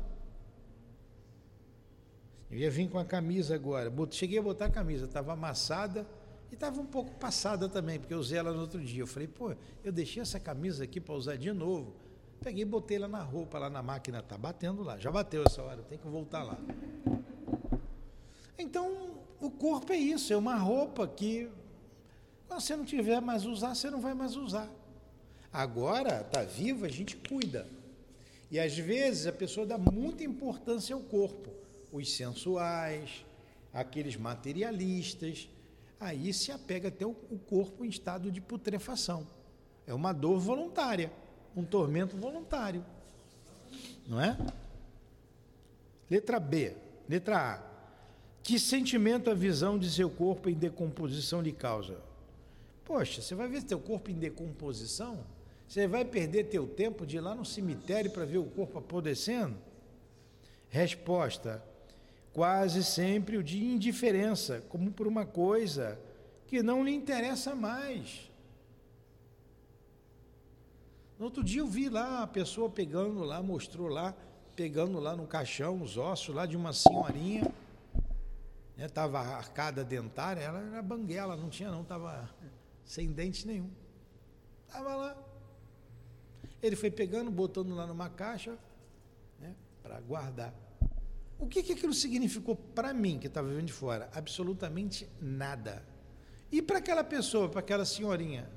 Eu 2.54 2.60
ia 2.60 2.70
vir 2.70 2.88
com 2.88 3.00
a 3.00 3.06
camisa 3.06 3.56
agora. 3.56 3.92
Cheguei 4.12 4.38
a 4.38 4.42
botar 4.42 4.66
a 4.66 4.70
camisa, 4.70 5.06
estava 5.06 5.34
amassada 5.34 6.06
e 6.52 6.54
estava 6.54 6.80
um 6.80 6.86
pouco 6.86 7.12
passada 7.16 7.68
também, 7.68 8.00
porque 8.00 8.14
eu 8.14 8.20
usei 8.20 8.38
ela 8.38 8.54
no 8.54 8.62
outro 8.62 8.80
dia. 8.80 9.02
Eu 9.02 9.08
falei, 9.08 9.28
pô, 9.28 9.56
eu 9.84 9.92
deixei 9.92 10.22
essa 10.22 10.40
camisa 10.40 10.84
aqui 10.84 11.02
para 11.02 11.16
usar 11.16 11.36
de 11.36 11.52
novo. 11.52 11.96
Peguei 12.42 12.62
e 12.62 12.66
botei 12.66 12.98
ela 12.98 13.08
na 13.08 13.24
roupa, 13.24 13.58
lá 13.58 13.72
na 13.72 13.82
máquina, 13.82 14.22
tá 14.22 14.38
batendo 14.38 14.84
lá. 14.84 15.00
Já 15.00 15.10
bateu 15.10 15.44
essa 15.44 15.64
hora, 15.64 15.82
tem 15.82 15.98
que 15.98 16.08
voltar 16.08 16.44
lá. 16.44 16.60
Então, 18.56 19.18
o 19.42 19.50
corpo 19.50 19.92
é 19.92 19.98
isso, 19.98 20.32
é 20.32 20.38
uma 20.38 20.56
roupa 20.56 21.08
que 21.08 21.50
quando 22.48 22.62
você 22.62 22.76
não 22.76 22.86
tiver 22.86 23.20
mais 23.20 23.46
usar, 23.46 23.74
você 23.74 23.90
não 23.90 24.00
vai 24.00 24.14
mais 24.14 24.36
usar. 24.36 24.70
Agora, 25.52 26.22
está 26.22 26.44
vivo, 26.44 26.86
a 26.86 26.90
gente 26.90 27.16
cuida. 27.16 27.68
E 28.52 28.60
às 28.60 28.78
vezes 28.78 29.26
a 29.26 29.32
pessoa 29.32 29.66
dá 29.66 29.80
muita 29.80 30.24
importância 30.24 30.94
ao 30.94 31.02
corpo 31.02 31.63
os 31.94 32.16
sensuais, 32.16 33.24
aqueles 33.72 34.18
materialistas, 34.18 35.48
aí 36.00 36.34
se 36.34 36.52
apega 36.52 36.88
até 36.90 37.06
o 37.06 37.14
corpo 37.14 37.86
em 37.86 37.90
estado 37.90 38.32
de 38.32 38.42
putrefação. 38.42 39.28
É 39.86 39.94
uma 39.94 40.12
dor 40.12 40.40
voluntária, 40.40 41.12
um 41.56 41.64
tormento 41.64 42.18
voluntário. 42.18 42.84
Não 44.08 44.20
é? 44.20 44.36
Letra 46.10 46.40
B. 46.40 46.76
Letra 47.08 47.54
A. 47.54 47.74
Que 48.42 48.60
sentimento 48.60 49.30
a 49.30 49.34
visão 49.34 49.78
de 49.78 49.90
seu 49.90 50.10
corpo 50.10 50.50
em 50.50 50.54
decomposição 50.54 51.42
lhe 51.42 51.54
causa? 51.54 52.02
Poxa, 52.84 53.22
você 53.22 53.36
vai 53.36 53.48
ver 53.48 53.62
seu 53.62 53.80
corpo 53.80 54.12
em 54.12 54.16
decomposição? 54.16 55.24
Você 55.68 55.88
vai 55.88 56.04
perder 56.04 56.46
teu 56.46 56.68
tempo 56.68 57.06
de 57.06 57.18
ir 57.18 57.22
lá 57.22 57.34
no 57.34 57.46
cemitério 57.46 58.12
para 58.12 58.26
ver 58.26 58.40
o 58.40 58.46
corpo 58.46 58.80
apodrecendo? 58.80 59.56
Resposta: 60.70 61.64
quase 62.34 62.84
sempre 62.84 63.38
o 63.38 63.44
de 63.44 63.64
indiferença, 63.64 64.64
como 64.68 64.92
por 64.92 65.08
uma 65.08 65.26
coisa 65.26 66.00
que 66.48 66.64
não 66.64 66.84
lhe 66.84 66.92
interessa 66.92 67.56
mais. 67.56 68.30
No 71.18 71.26
outro 71.26 71.44
dia 71.44 71.62
eu 71.62 71.68
vi 71.68 71.90
lá 71.90 72.24
a 72.24 72.28
pessoa 72.28 72.70
pegando 72.70 73.24
lá, 73.24 73.42
mostrou 73.42 73.88
lá, 73.88 74.16
pegando 74.56 75.00
lá 75.00 75.16
no 75.16 75.28
caixão 75.28 75.82
os 75.82 75.96
ossos 75.96 76.34
lá 76.34 76.46
de 76.46 76.58
uma 76.58 76.74
senhorinha, 76.74 77.54
né, 78.76 78.88
arcada 79.38 79.84
dentária, 79.84 80.42
ela 80.42 80.60
era 80.60 80.82
banguela, 80.82 81.38
não 81.38 81.50
tinha 81.50 81.72
não, 81.72 81.82
estava 81.82 82.30
sem 82.84 83.12
dente 83.12 83.48
nenhum. 83.48 83.70
Estava 84.68 84.96
lá. 84.96 85.18
Ele 86.62 86.76
foi 86.76 86.90
pegando, 86.90 87.30
botando 87.30 87.76
lá 87.76 87.86
numa 87.86 88.10
caixa, 88.10 88.58
né, 89.40 89.56
para 89.82 90.00
guardar. 90.02 90.54
O 91.44 91.46
que, 91.46 91.62
que 91.62 91.74
aquilo 91.74 91.94
significou 91.94 92.56
para 92.56 92.94
mim, 92.94 93.20
que 93.20 93.28
estava 93.28 93.50
vivendo 93.50 93.66
de 93.66 93.74
fora? 93.74 94.10
Absolutamente 94.14 95.10
nada. 95.20 95.86
E 96.50 96.62
para 96.62 96.78
aquela 96.78 97.04
pessoa, 97.04 97.50
para 97.50 97.60
aquela 97.60 97.84
senhorinha? 97.84 98.50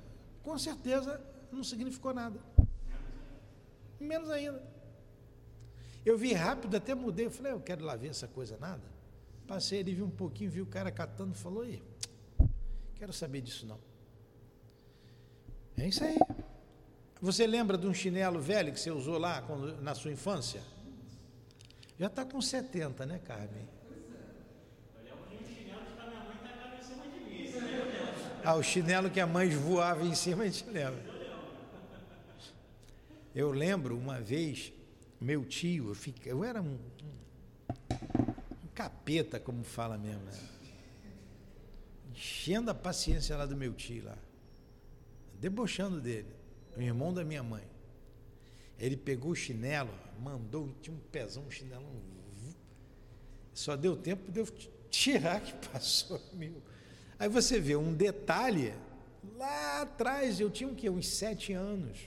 Com 0.45 0.57
certeza 0.57 1.21
não 1.51 1.65
significou 1.65 2.15
nada. 2.15 2.39
Menos 3.99 4.31
ainda. 4.31 4.63
Eu 6.05 6.17
vi 6.17 6.33
rápido, 6.33 6.77
até 6.77 6.95
mudei. 6.95 7.29
Falei, 7.29 7.51
eu 7.51 7.61
quero 7.61 7.85
lá 7.85 7.97
ver 7.97 8.11
essa 8.11 8.29
coisa 8.29 8.57
nada. 8.57 8.85
Passei 9.49 9.81
ali, 9.81 9.93
vi 9.93 10.03
um 10.03 10.11
pouquinho, 10.11 10.49
vi 10.49 10.63
o 10.63 10.67
cara 10.67 10.93
catando, 10.93 11.35
falou, 11.35 11.67
e 11.67 11.83
quero 12.95 13.13
saber 13.13 13.41
disso 13.41 13.67
não. 13.67 13.81
É 15.77 15.89
isso 15.89 16.05
aí. 16.05 16.17
Você 17.21 17.49
lembra 17.49 17.77
de 17.77 17.89
um 17.89 17.93
chinelo 17.93 18.41
velho 18.41 18.73
que 18.73 18.79
você 18.79 18.93
usou 18.93 19.19
lá 19.19 19.45
na 19.83 19.93
sua 19.93 20.13
infância? 20.13 20.76
Já 21.99 22.07
está 22.07 22.25
com 22.25 22.41
70, 22.41 23.07
né, 23.07 23.19
Carmen? 23.25 23.67
Ah, 28.45 28.55
o 28.55 28.63
chinelo 28.63 29.11
que 29.11 29.19
a 29.19 29.27
mãe 29.27 29.49
voava 29.49 30.05
em 30.05 30.15
cima, 30.15 30.45
gente 30.45 30.71
lembra. 30.71 31.03
Eu 33.35 33.51
lembro 33.51 33.99
uma 33.99 34.21
vez, 34.21 34.73
meu 35.21 35.45
tio, 35.45 35.89
eu, 35.89 35.95
fiquei, 35.95 36.31
eu 36.31 36.45
era 36.45 36.63
um, 36.63 36.79
um, 37.91 38.69
capeta, 38.75 39.41
como 39.41 39.65
fala 39.65 39.99
mesmo, 39.99 40.23
né? 40.23 40.33
enchendo 42.13 42.71
a 42.71 42.75
paciência 42.75 43.37
lá 43.37 43.45
do 43.45 43.57
meu 43.57 43.75
tio 43.75 44.05
lá, 44.05 44.17
debochando 45.41 46.01
dele, 46.01 46.33
o 46.77 46.81
irmão 46.81 47.13
da 47.13 47.25
minha 47.25 47.43
mãe. 47.43 47.65
Ele 48.79 48.97
pegou 48.97 49.33
o 49.33 49.37
chinelo, 49.37 49.91
mandou, 50.21 50.75
tinha 50.81 50.95
um 50.95 51.01
pezão, 51.11 51.45
um 51.45 51.51
chinelo. 51.51 51.85
Só 53.53 53.75
deu 53.75 53.97
tempo 53.97 54.31
de 54.31 54.41
eu 54.41 54.47
tirar 54.91 55.41
que 55.41 55.55
passou 55.69 56.21
mil. 56.33 56.63
Aí 57.19 57.29
você 57.29 57.59
vê 57.59 57.75
um 57.75 57.95
detalhe 57.95 58.75
Lá 59.35 59.83
atrás, 59.83 60.39
eu 60.41 60.51
tinha 60.51 60.69
o 60.69 60.75
quê? 60.75 60.89
Uns 60.89 61.09
sete 61.09 61.53
anos. 61.53 61.99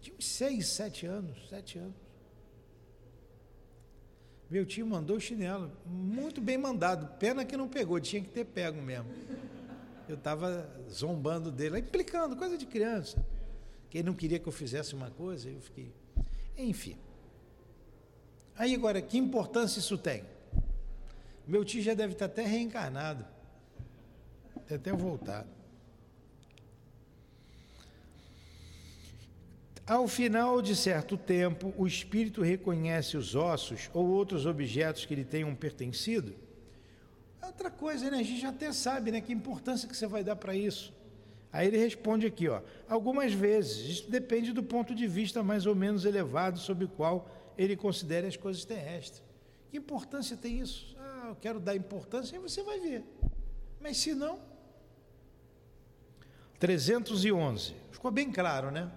Tinha 0.00 0.16
uns 0.16 0.26
seis, 0.26 0.66
sete 0.68 1.06
anos, 1.06 1.36
sete 1.48 1.78
anos. 1.78 1.94
Meu 4.50 4.66
tio 4.66 4.86
mandou 4.86 5.16
o 5.16 5.20
chinelo, 5.20 5.72
muito 5.86 6.40
bem 6.40 6.58
mandado. 6.58 7.18
Pena 7.18 7.44
que 7.44 7.56
não 7.56 7.68
pegou, 7.68 7.98
tinha 7.98 8.22
que 8.22 8.28
ter 8.28 8.44
pego 8.44 8.80
mesmo. 8.80 9.10
Eu 10.06 10.16
estava 10.16 10.70
zombando 10.90 11.50
dele, 11.50 11.78
implicando, 11.78 12.36
coisa 12.36 12.58
de 12.58 12.66
criança. 12.66 13.24
Que 13.94 13.98
ele 13.98 14.08
não 14.08 14.14
queria 14.14 14.40
que 14.40 14.48
eu 14.48 14.52
fizesse 14.52 14.92
uma 14.92 15.08
coisa, 15.08 15.48
eu 15.48 15.60
fiquei. 15.60 15.94
Enfim. 16.58 16.96
Aí 18.56 18.74
agora, 18.74 19.00
que 19.00 19.16
importância 19.16 19.78
isso 19.78 19.96
tem? 19.96 20.24
Meu 21.46 21.64
tio 21.64 21.80
já 21.80 21.94
deve 21.94 22.14
estar 22.14 22.24
até 22.24 22.44
reencarnado. 22.44 23.24
Deve 24.68 24.74
até 24.74 24.92
voltado. 24.92 25.48
Ao 29.86 30.08
final 30.08 30.60
de 30.60 30.74
certo 30.74 31.16
tempo, 31.16 31.72
o 31.78 31.86
espírito 31.86 32.42
reconhece 32.42 33.16
os 33.16 33.36
ossos 33.36 33.88
ou 33.94 34.08
outros 34.08 34.44
objetos 34.44 35.06
que 35.06 35.14
lhe 35.14 35.24
tenham 35.24 35.54
pertencido. 35.54 36.34
Outra 37.40 37.70
coisa, 37.70 38.10
né? 38.10 38.18
A 38.18 38.24
gente 38.24 38.44
até 38.44 38.72
sabe, 38.72 39.12
né? 39.12 39.20
Que 39.20 39.32
importância 39.32 39.88
que 39.88 39.96
você 39.96 40.08
vai 40.08 40.24
dar 40.24 40.34
para 40.34 40.52
isso. 40.52 40.92
Aí 41.54 41.68
ele 41.68 41.78
responde 41.78 42.26
aqui, 42.26 42.48
ó. 42.48 42.60
Algumas 42.88 43.32
vezes, 43.32 43.88
isso 43.88 44.10
depende 44.10 44.52
do 44.52 44.60
ponto 44.60 44.92
de 44.92 45.06
vista 45.06 45.40
mais 45.40 45.66
ou 45.66 45.74
menos 45.76 46.04
elevado 46.04 46.58
sobre 46.58 46.84
o 46.84 46.88
qual 46.88 47.30
ele 47.56 47.76
considere 47.76 48.26
as 48.26 48.36
coisas 48.36 48.64
terrestres. 48.64 49.22
Que 49.70 49.76
importância 49.78 50.36
tem 50.36 50.58
isso? 50.58 50.96
Ah, 50.98 51.26
eu 51.28 51.36
quero 51.36 51.60
dar 51.60 51.76
importância, 51.76 52.36
aí 52.36 52.42
você 52.42 52.60
vai 52.64 52.80
ver. 52.80 53.04
Mas 53.80 53.98
se 53.98 54.14
não. 54.14 54.40
311. 56.58 57.72
Ficou 57.92 58.10
bem 58.10 58.32
claro, 58.32 58.72
né? 58.72 58.90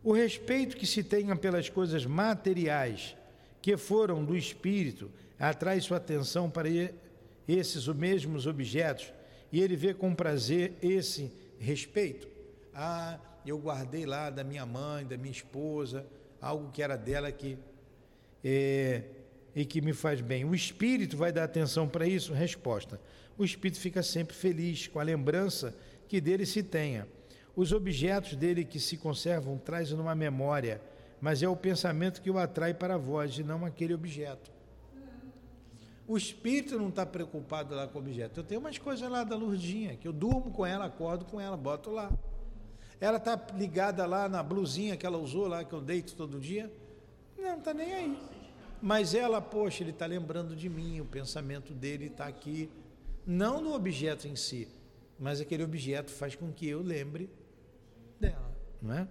O 0.00 0.12
respeito 0.12 0.76
que 0.76 0.86
se 0.86 1.02
tenha 1.02 1.34
pelas 1.34 1.68
coisas 1.68 2.06
materiais 2.06 3.16
que 3.60 3.76
foram 3.76 4.24
do 4.24 4.36
espírito 4.36 5.10
atrai 5.40 5.80
sua 5.80 5.96
atenção 5.96 6.48
para 6.48 6.68
esses 7.48 7.88
os 7.88 7.96
mesmos 7.96 8.46
objetos 8.46 9.12
e 9.52 9.60
ele 9.60 9.76
vê 9.76 9.92
com 9.92 10.14
prazer 10.14 10.72
esse 10.82 11.30
respeito. 11.58 12.26
Ah, 12.74 13.20
eu 13.44 13.58
guardei 13.58 14.06
lá 14.06 14.30
da 14.30 14.42
minha 14.42 14.64
mãe, 14.64 15.04
da 15.04 15.16
minha 15.16 15.30
esposa, 15.30 16.06
algo 16.40 16.72
que 16.72 16.82
era 16.82 16.96
dela 16.96 17.30
que 17.30 17.58
é, 18.42 19.02
e 19.54 19.64
que 19.64 19.80
me 19.80 19.92
faz 19.92 20.20
bem. 20.20 20.44
O 20.44 20.54
espírito 20.54 21.16
vai 21.16 21.30
dar 21.30 21.44
atenção 21.44 21.86
para 21.86 22.06
isso? 22.06 22.32
Resposta: 22.32 22.98
o 23.36 23.44
espírito 23.44 23.78
fica 23.78 24.02
sempre 24.02 24.34
feliz 24.34 24.88
com 24.88 24.98
a 24.98 25.02
lembrança 25.02 25.74
que 26.08 26.20
dele 26.20 26.46
se 26.46 26.62
tenha. 26.62 27.06
Os 27.54 27.72
objetos 27.72 28.34
dele 28.34 28.64
que 28.64 28.80
se 28.80 28.96
conservam 28.96 29.58
trazem 29.58 29.96
numa 29.96 30.14
memória, 30.14 30.80
mas 31.20 31.42
é 31.42 31.48
o 31.48 31.56
pensamento 31.56 32.22
que 32.22 32.30
o 32.30 32.38
atrai 32.38 32.72
para 32.72 32.96
vós 32.96 33.36
e 33.36 33.42
não 33.42 33.66
aquele 33.66 33.92
objeto. 33.92 34.50
O 36.06 36.16
espírito 36.16 36.78
não 36.78 36.88
está 36.88 37.06
preocupado 37.06 37.74
lá 37.74 37.86
com 37.86 37.98
o 37.98 38.02
objeto. 38.02 38.40
Eu 38.40 38.44
tenho 38.44 38.60
umas 38.60 38.78
coisas 38.78 39.08
lá 39.08 39.22
da 39.24 39.36
Lurdinha, 39.36 39.96
que 39.96 40.06
eu 40.06 40.12
durmo 40.12 40.50
com 40.50 40.66
ela, 40.66 40.86
acordo 40.86 41.24
com 41.24 41.40
ela, 41.40 41.56
boto 41.56 41.90
lá. 41.90 42.10
Ela 43.00 43.18
está 43.18 43.40
ligada 43.56 44.04
lá 44.06 44.28
na 44.28 44.42
blusinha 44.42 44.96
que 44.96 45.06
ela 45.06 45.18
usou 45.18 45.46
lá, 45.46 45.64
que 45.64 45.72
eu 45.72 45.80
deito 45.80 46.14
todo 46.14 46.38
dia. 46.38 46.72
Não, 47.38 47.58
está 47.58 47.72
nem 47.74 47.92
aí. 47.92 48.18
Mas 48.80 49.14
ela, 49.14 49.40
poxa, 49.40 49.82
ele 49.82 49.90
está 49.90 50.06
lembrando 50.06 50.56
de 50.56 50.68
mim, 50.68 51.00
o 51.00 51.04
pensamento 51.04 51.72
dele 51.72 52.06
está 52.06 52.26
aqui. 52.26 52.68
Não 53.24 53.60
no 53.60 53.74
objeto 53.74 54.26
em 54.26 54.34
si, 54.34 54.68
mas 55.18 55.40
aquele 55.40 55.62
objeto 55.62 56.10
faz 56.10 56.34
com 56.34 56.52
que 56.52 56.68
eu 56.68 56.82
lembre 56.82 57.30
dela, 58.18 58.52
não 58.80 58.94
é? 58.94 59.08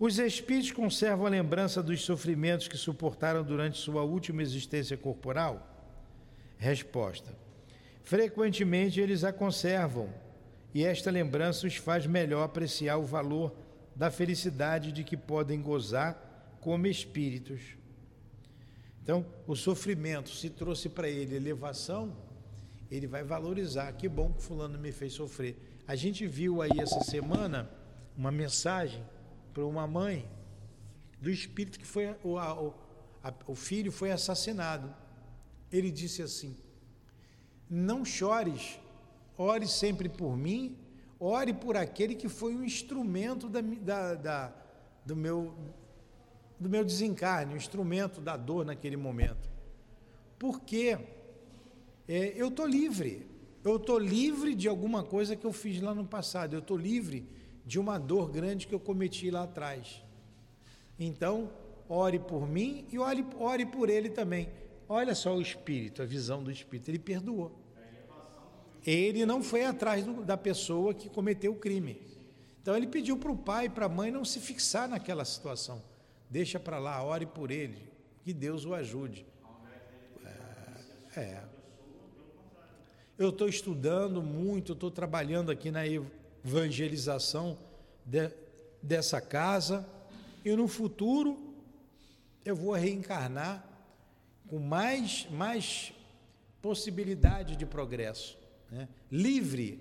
Os 0.00 0.18
espíritos 0.20 0.70
conservam 0.70 1.26
a 1.26 1.30
lembrança 1.30 1.82
dos 1.82 2.04
sofrimentos 2.04 2.68
que 2.68 2.76
suportaram 2.76 3.42
durante 3.42 3.78
sua 3.78 4.02
última 4.02 4.42
existência 4.42 4.96
corporal? 4.96 5.68
Resposta: 6.56 7.36
Frequentemente 8.04 9.00
eles 9.00 9.24
a 9.24 9.32
conservam, 9.32 10.08
e 10.72 10.84
esta 10.84 11.10
lembrança 11.10 11.66
os 11.66 11.74
faz 11.74 12.06
melhor 12.06 12.44
apreciar 12.44 12.96
o 12.96 13.02
valor 13.02 13.52
da 13.96 14.08
felicidade 14.08 14.92
de 14.92 15.02
que 15.02 15.16
podem 15.16 15.60
gozar 15.60 16.56
como 16.60 16.86
espíritos. 16.86 17.60
Então, 19.02 19.26
o 19.48 19.56
sofrimento, 19.56 20.30
se 20.30 20.48
trouxe 20.48 20.88
para 20.88 21.08
ele 21.08 21.34
elevação, 21.34 22.16
ele 22.88 23.08
vai 23.08 23.24
valorizar. 23.24 23.90
Que 23.94 24.08
bom 24.08 24.32
que 24.32 24.42
fulano 24.42 24.78
me 24.78 24.92
fez 24.92 25.14
sofrer. 25.14 25.56
A 25.88 25.96
gente 25.96 26.24
viu 26.26 26.62
aí 26.62 26.78
essa 26.78 27.00
semana 27.00 27.68
uma 28.16 28.30
mensagem 28.30 29.02
para 29.58 29.66
uma 29.66 29.88
mãe 29.88 30.24
do 31.20 31.28
espírito 31.28 31.80
que 31.80 31.84
foi 31.84 32.14
o, 32.22 32.38
a, 32.38 32.62
o, 32.62 32.74
a, 33.24 33.34
o 33.48 33.56
filho 33.56 33.90
foi 33.90 34.12
assassinado. 34.12 34.94
Ele 35.72 35.90
disse 35.90 36.22
assim: 36.22 36.56
Não 37.68 38.04
chores, 38.04 38.78
ore 39.36 39.66
sempre 39.66 40.08
por 40.08 40.36
mim, 40.36 40.78
ore 41.18 41.52
por 41.52 41.76
aquele 41.76 42.14
que 42.14 42.28
foi 42.28 42.54
o 42.54 42.64
instrumento 42.64 43.48
da, 43.48 43.60
da, 43.60 44.14
da 44.14 44.52
do 45.04 45.16
meu 45.16 45.52
do 46.60 46.70
meu 46.70 46.84
desencarne, 46.84 47.54
o 47.54 47.56
instrumento 47.56 48.20
da 48.20 48.36
dor 48.36 48.64
naquele 48.64 48.96
momento. 48.96 49.50
Porque 50.38 50.96
é, 52.06 52.32
eu 52.36 52.46
estou 52.46 52.66
livre. 52.66 53.26
Eu 53.64 53.74
estou 53.74 53.98
livre 53.98 54.54
de 54.54 54.68
alguma 54.68 55.02
coisa 55.02 55.34
que 55.34 55.44
eu 55.44 55.52
fiz 55.52 55.80
lá 55.80 55.92
no 55.92 56.06
passado. 56.06 56.54
Eu 56.54 56.60
estou 56.60 56.76
livre 56.76 57.26
de 57.68 57.78
uma 57.78 57.98
dor 57.98 58.30
grande 58.30 58.66
que 58.66 58.74
eu 58.74 58.80
cometi 58.80 59.30
lá 59.30 59.42
atrás. 59.42 60.02
Então, 60.98 61.50
ore 61.86 62.18
por 62.18 62.48
mim 62.48 62.86
e 62.90 62.98
ore, 62.98 63.24
ore 63.38 63.66
por 63.66 63.90
ele 63.90 64.08
também. 64.08 64.48
Olha 64.88 65.14
só 65.14 65.36
o 65.36 65.42
espírito, 65.42 66.00
a 66.00 66.06
visão 66.06 66.42
do 66.42 66.50
espírito. 66.50 66.90
Ele 66.90 66.98
perdoou. 66.98 67.52
Ele 68.86 69.26
não 69.26 69.42
foi 69.42 69.66
atrás 69.66 70.02
do, 70.02 70.24
da 70.24 70.34
pessoa 70.34 70.94
que 70.94 71.10
cometeu 71.10 71.52
o 71.52 71.56
crime. 71.56 72.00
Então 72.62 72.74
ele 72.74 72.86
pediu 72.86 73.18
para 73.18 73.30
o 73.30 73.36
pai 73.36 73.66
e 73.66 73.68
para 73.68 73.84
a 73.84 73.88
mãe 73.88 74.10
não 74.10 74.24
se 74.24 74.40
fixar 74.40 74.88
naquela 74.88 75.26
situação. 75.26 75.82
Deixa 76.30 76.58
para 76.58 76.78
lá, 76.78 77.04
ore 77.04 77.26
por 77.26 77.50
ele, 77.50 77.86
que 78.24 78.32
Deus 78.32 78.64
o 78.64 78.72
ajude. 78.72 79.26
É. 81.14 81.20
é. 81.20 81.44
Eu 83.18 83.28
estou 83.28 83.46
estudando 83.46 84.22
muito, 84.22 84.72
estou 84.72 84.90
trabalhando 84.90 85.50
aqui 85.50 85.70
na 85.70 85.86
evangelização 86.48 87.58
de, 88.04 88.32
dessa 88.82 89.20
casa 89.20 89.86
e 90.44 90.54
no 90.56 90.66
futuro 90.66 91.54
eu 92.44 92.56
vou 92.56 92.72
reencarnar 92.72 93.64
com 94.48 94.58
mais, 94.58 95.28
mais 95.30 95.92
possibilidade 96.62 97.54
de 97.54 97.66
progresso, 97.66 98.38
né? 98.70 98.88
livre 99.12 99.78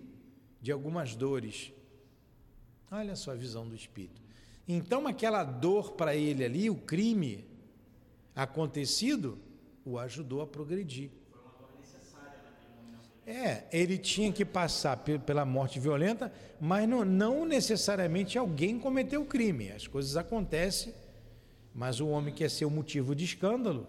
de 0.62 0.72
algumas 0.72 1.16
dores. 1.16 1.72
Olha 2.92 3.16
só 3.16 3.32
a 3.32 3.36
visão 3.36 3.68
do 3.68 3.76
Espírito. 3.76 4.22
Então, 4.68 5.08
aquela 5.08 5.46
dor 5.46 5.94
para 5.94 6.14
ele 6.14 6.44
ali, 6.44 6.70
o 6.70 6.76
crime 6.76 7.46
acontecido, 8.36 9.40
o 9.86 9.98
ajudou 9.98 10.42
a 10.42 10.48
progredir. 10.48 11.10
É, 13.28 13.66
ele 13.74 13.98
tinha 13.98 14.32
que 14.32 14.46
passar 14.46 14.96
pela 14.96 15.44
morte 15.44 15.82
violenta, 15.82 16.32
mas 16.62 16.88
não, 16.88 17.04
não 17.04 17.46
necessariamente 17.46 18.38
alguém 18.38 18.80
cometeu 18.80 19.22
o 19.22 19.26
crime. 19.26 19.70
As 19.70 19.86
coisas 19.86 20.16
acontecem, 20.16 20.94
mas 21.76 22.00
o 22.00 22.08
homem 22.08 22.34
quer 22.34 22.50
ser 22.50 22.64
o 22.64 22.72
motivo 22.72 23.14
de 23.14 23.26
escândalo. 23.26 23.86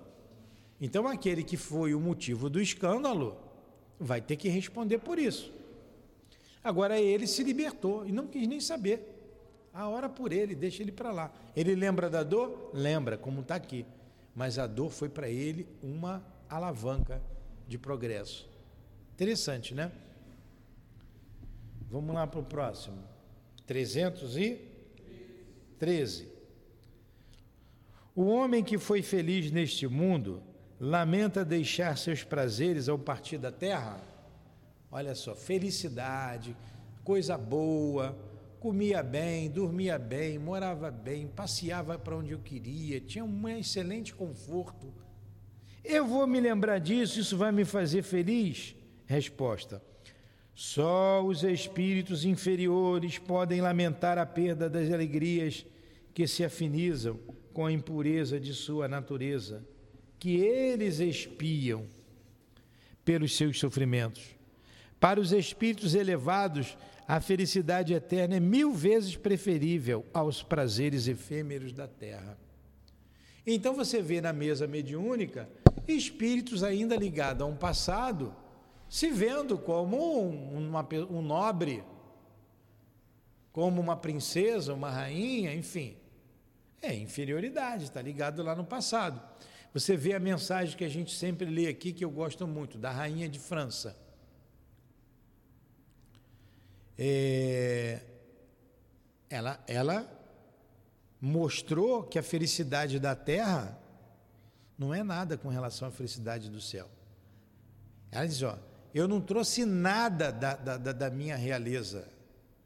Então, 0.80 1.06
aquele 1.06 1.44
que 1.44 1.56
foi 1.56 1.94
o 1.94 2.00
motivo 2.00 2.50
do 2.50 2.60
escândalo 2.60 3.36
vai 3.96 4.20
ter 4.20 4.34
que 4.34 4.48
responder 4.48 4.98
por 4.98 5.20
isso. 5.20 5.52
Agora, 6.64 7.00
ele 7.00 7.28
se 7.28 7.44
libertou 7.44 8.04
e 8.04 8.10
não 8.10 8.26
quis 8.26 8.44
nem 8.48 8.58
saber. 8.58 9.14
A 9.72 9.86
hora 9.86 10.08
por 10.08 10.32
ele, 10.32 10.56
deixa 10.56 10.82
ele 10.82 10.90
para 10.90 11.12
lá. 11.12 11.32
Ele 11.54 11.76
lembra 11.76 12.10
da 12.10 12.24
dor? 12.24 12.72
Lembra, 12.74 13.16
como 13.16 13.42
está 13.42 13.54
aqui. 13.54 13.86
Mas 14.34 14.58
a 14.58 14.66
dor 14.66 14.90
foi 14.90 15.08
para 15.08 15.28
ele 15.28 15.64
uma 15.80 16.24
alavanca 16.48 17.22
de 17.68 17.78
progresso. 17.78 18.57
Interessante, 19.18 19.74
né? 19.74 19.90
Vamos 21.90 22.14
lá 22.14 22.24
para 22.24 22.38
o 22.38 22.44
próximo. 22.44 23.02
313. 23.66 26.28
O 28.14 28.26
homem 28.26 28.62
que 28.62 28.78
foi 28.78 29.02
feliz 29.02 29.50
neste 29.50 29.88
mundo 29.88 30.40
lamenta 30.78 31.44
deixar 31.44 31.98
seus 31.98 32.22
prazeres 32.22 32.88
ao 32.88 32.96
partir 32.96 33.38
da 33.38 33.50
terra. 33.50 34.00
Olha 34.88 35.16
só, 35.16 35.34
felicidade, 35.34 36.56
coisa 37.02 37.36
boa, 37.36 38.16
comia 38.60 39.02
bem, 39.02 39.50
dormia 39.50 39.98
bem, 39.98 40.38
morava 40.38 40.92
bem, 40.92 41.26
passeava 41.26 41.98
para 41.98 42.16
onde 42.16 42.30
eu 42.30 42.38
queria, 42.38 43.00
tinha 43.00 43.24
um 43.24 43.48
excelente 43.48 44.14
conforto 44.14 44.94
Eu 45.82 46.06
vou 46.06 46.24
me 46.24 46.38
lembrar 46.38 46.78
disso, 46.78 47.18
isso 47.18 47.36
vai 47.36 47.50
me 47.50 47.64
fazer 47.64 48.04
feliz? 48.04 48.77
Resposta: 49.08 49.82
Só 50.54 51.24
os 51.24 51.42
espíritos 51.42 52.26
inferiores 52.26 53.16
podem 53.16 53.62
lamentar 53.62 54.18
a 54.18 54.26
perda 54.26 54.68
das 54.68 54.92
alegrias 54.92 55.64
que 56.12 56.28
se 56.28 56.44
afinizam 56.44 57.18
com 57.54 57.64
a 57.64 57.72
impureza 57.72 58.38
de 58.38 58.52
sua 58.52 58.86
natureza, 58.86 59.64
que 60.18 60.36
eles 60.36 61.00
espiam 61.00 61.86
pelos 63.02 63.34
seus 63.34 63.58
sofrimentos. 63.58 64.36
Para 65.00 65.18
os 65.18 65.32
espíritos 65.32 65.94
elevados, 65.94 66.76
a 67.06 67.18
felicidade 67.18 67.94
eterna 67.94 68.36
é 68.36 68.40
mil 68.40 68.74
vezes 68.74 69.16
preferível 69.16 70.04
aos 70.12 70.42
prazeres 70.42 71.08
efêmeros 71.08 71.72
da 71.72 71.88
terra. 71.88 72.36
Então 73.46 73.74
você 73.74 74.02
vê 74.02 74.20
na 74.20 74.34
mesa 74.34 74.66
mediúnica 74.66 75.48
espíritos 75.86 76.62
ainda 76.62 76.94
ligados 76.94 77.40
a 77.42 77.46
um 77.46 77.56
passado, 77.56 78.36
se 78.88 79.10
vendo 79.10 79.58
como 79.58 79.96
um, 80.28 80.68
uma, 80.68 80.88
um 81.10 81.20
nobre, 81.20 81.84
como 83.52 83.80
uma 83.80 83.96
princesa, 83.96 84.72
uma 84.72 84.90
rainha, 84.90 85.54
enfim. 85.54 85.96
É 86.80 86.94
inferioridade, 86.94 87.84
está 87.84 88.00
ligado 88.00 88.42
lá 88.42 88.54
no 88.54 88.64
passado. 88.64 89.20
Você 89.74 89.96
vê 89.96 90.14
a 90.14 90.20
mensagem 90.20 90.76
que 90.76 90.84
a 90.84 90.88
gente 90.88 91.14
sempre 91.14 91.46
lê 91.46 91.66
aqui, 91.66 91.92
que 91.92 92.04
eu 92.04 92.10
gosto 92.10 92.46
muito, 92.46 92.78
da 92.78 92.90
rainha 92.90 93.28
de 93.28 93.38
França. 93.38 93.96
É, 96.96 98.00
ela, 99.28 99.62
ela 99.66 100.18
mostrou 101.20 102.02
que 102.02 102.18
a 102.18 102.22
felicidade 102.22 102.98
da 102.98 103.14
terra 103.14 103.78
não 104.78 104.94
é 104.94 105.02
nada 105.02 105.36
com 105.36 105.48
relação 105.48 105.88
à 105.88 105.90
felicidade 105.90 106.48
do 106.48 106.60
céu. 106.60 106.88
Ela 108.10 108.26
diz: 108.26 108.42
Ó, 108.42 108.58
eu 108.94 109.06
não 109.06 109.20
trouxe 109.20 109.64
nada 109.64 110.32
da, 110.32 110.54
da, 110.54 110.92
da 110.92 111.10
minha 111.10 111.36
realeza, 111.36 112.08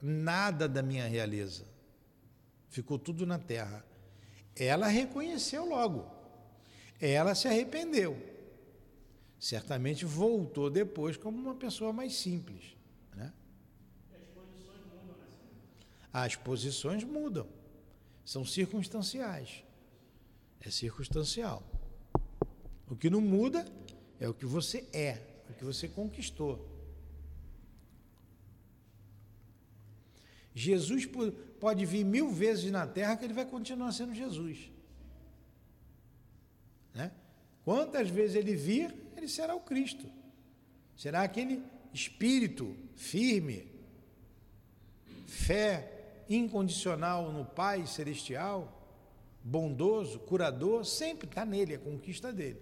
nada 0.00 0.68
da 0.68 0.82
minha 0.82 1.06
realeza. 1.06 1.64
Ficou 2.68 2.98
tudo 2.98 3.26
na 3.26 3.38
terra. 3.38 3.84
Ela 4.54 4.86
reconheceu 4.86 5.64
logo, 5.64 6.10
ela 7.00 7.34
se 7.34 7.48
arrependeu. 7.48 8.30
Certamente 9.38 10.04
voltou 10.04 10.70
depois 10.70 11.16
como 11.16 11.36
uma 11.36 11.56
pessoa 11.56 11.92
mais 11.92 12.14
simples. 12.14 12.76
Né? 13.14 13.32
As 16.12 16.36
posições 16.36 17.02
mudam, 17.02 17.48
são 18.24 18.44
circunstanciais. 18.44 19.64
É 20.60 20.70
circunstancial. 20.70 21.62
O 22.88 22.94
que 22.94 23.10
não 23.10 23.20
muda 23.20 23.66
é 24.20 24.28
o 24.28 24.34
que 24.34 24.46
você 24.46 24.86
é, 24.92 25.20
que 25.62 25.66
você 25.66 25.86
conquistou. 25.86 26.68
Jesus 30.52 31.08
pode 31.60 31.86
vir 31.86 32.04
mil 32.04 32.30
vezes 32.32 32.68
na 32.72 32.84
terra 32.84 33.16
que 33.16 33.24
ele 33.24 33.32
vai 33.32 33.46
continuar 33.46 33.92
sendo 33.92 34.12
Jesus. 34.12 34.58
Né? 36.92 37.12
Quantas 37.64 38.10
vezes 38.10 38.34
ele 38.34 38.56
vir, 38.56 38.92
ele 39.16 39.28
será 39.28 39.54
o 39.54 39.60
Cristo. 39.60 40.10
Será 40.96 41.22
aquele 41.22 41.62
espírito 41.94 42.76
firme, 42.96 43.68
fé 45.28 46.24
incondicional 46.28 47.30
no 47.30 47.44
Pai 47.44 47.86
celestial, 47.86 48.84
bondoso, 49.44 50.18
curador, 50.18 50.84
sempre 50.84 51.28
está 51.28 51.44
nele, 51.44 51.76
a 51.76 51.78
conquista 51.78 52.32
dele. 52.32 52.60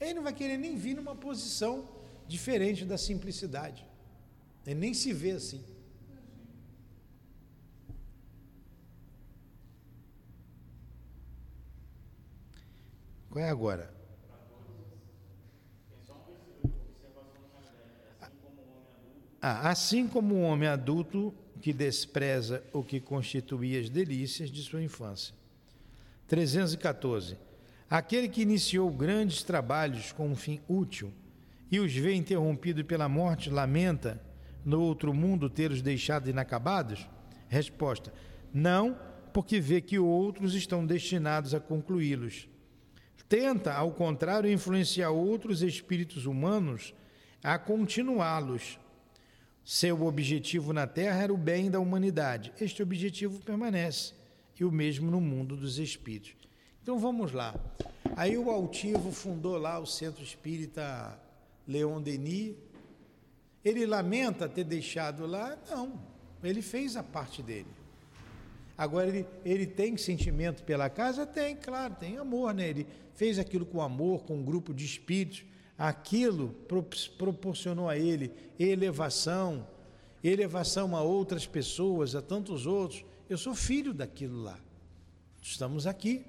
Ele 0.00 0.14
não 0.14 0.22
vai 0.22 0.32
querer 0.32 0.56
nem 0.56 0.76
vir 0.76 0.94
numa 0.94 1.14
posição 1.14 1.88
diferente 2.26 2.84
da 2.84 2.98
simplicidade. 2.98 3.86
Ele 4.66 4.80
nem 4.80 4.94
se 4.94 5.12
vê 5.12 5.32
assim. 5.32 5.62
Qual 13.30 13.44
é 13.44 13.48
agora? 13.48 13.92
Ah, 19.42 19.68
assim 19.68 20.08
como 20.08 20.36
o 20.36 20.40
homem 20.42 20.68
adulto 20.68 21.34
que 21.60 21.72
despreza 21.72 22.62
o 22.72 22.82
que 22.82 23.00
constituía 23.00 23.80
as 23.80 23.90
delícias 23.90 24.50
de 24.50 24.62
sua 24.62 24.82
infância. 24.82 25.34
314. 26.28 27.36
Aquele 27.94 28.28
que 28.28 28.42
iniciou 28.42 28.90
grandes 28.90 29.44
trabalhos 29.44 30.10
com 30.10 30.28
um 30.28 30.34
fim 30.34 30.60
útil 30.68 31.12
e 31.70 31.78
os 31.78 31.94
vê 31.94 32.12
interrompido 32.12 32.84
pela 32.84 33.08
morte, 33.08 33.48
lamenta 33.48 34.20
no 34.64 34.82
outro 34.82 35.14
mundo 35.14 35.48
ter 35.48 35.70
os 35.70 35.80
deixado 35.80 36.28
inacabados? 36.28 37.08
Resposta: 37.46 38.12
Não, 38.52 38.98
porque 39.32 39.60
vê 39.60 39.80
que 39.80 39.96
outros 39.96 40.56
estão 40.56 40.84
destinados 40.84 41.54
a 41.54 41.60
concluí-los. 41.60 42.48
Tenta, 43.28 43.72
ao 43.72 43.92
contrário, 43.92 44.50
influenciar 44.50 45.10
outros 45.10 45.62
espíritos 45.62 46.26
humanos 46.26 46.92
a 47.44 47.60
continuá-los. 47.60 48.76
Seu 49.64 50.02
objetivo 50.02 50.72
na 50.72 50.88
Terra 50.88 51.22
era 51.22 51.32
o 51.32 51.38
bem 51.38 51.70
da 51.70 51.78
humanidade. 51.78 52.52
Este 52.60 52.82
objetivo 52.82 53.38
permanece, 53.38 54.14
e 54.58 54.64
o 54.64 54.72
mesmo 54.72 55.12
no 55.12 55.20
mundo 55.20 55.56
dos 55.56 55.78
espíritos. 55.78 56.43
Então 56.84 56.98
vamos 56.98 57.32
lá. 57.32 57.54
Aí 58.14 58.36
o 58.36 58.50
Altivo 58.50 59.10
fundou 59.10 59.56
lá 59.56 59.78
o 59.78 59.86
Centro 59.86 60.22
Espírita 60.22 61.18
Leon 61.66 61.98
Denis. 61.98 62.56
Ele 63.64 63.86
lamenta 63.86 64.46
ter 64.50 64.64
deixado 64.64 65.26
lá? 65.26 65.56
Não, 65.70 65.98
ele 66.42 66.60
fez 66.60 66.94
a 66.94 67.02
parte 67.02 67.42
dele. 67.42 67.70
Agora, 68.76 69.08
ele, 69.08 69.26
ele 69.46 69.66
tem 69.66 69.96
sentimento 69.96 70.62
pela 70.62 70.90
casa? 70.90 71.24
Tem, 71.24 71.56
claro, 71.56 71.94
tem 71.94 72.18
amor, 72.18 72.52
né? 72.52 72.68
Ele 72.68 72.86
fez 73.14 73.38
aquilo 73.38 73.64
com 73.64 73.80
amor, 73.80 74.24
com 74.24 74.36
um 74.36 74.44
grupo 74.44 74.74
de 74.74 74.84
espíritos. 74.84 75.42
Aquilo 75.78 76.54
proporcionou 77.16 77.88
a 77.88 77.96
ele 77.96 78.30
elevação, 78.58 79.66
elevação 80.22 80.94
a 80.94 81.00
outras 81.00 81.46
pessoas, 81.46 82.14
a 82.14 82.20
tantos 82.20 82.66
outros. 82.66 83.06
Eu 83.26 83.38
sou 83.38 83.54
filho 83.54 83.94
daquilo 83.94 84.42
lá. 84.42 84.58
Estamos 85.40 85.86
aqui 85.86 86.26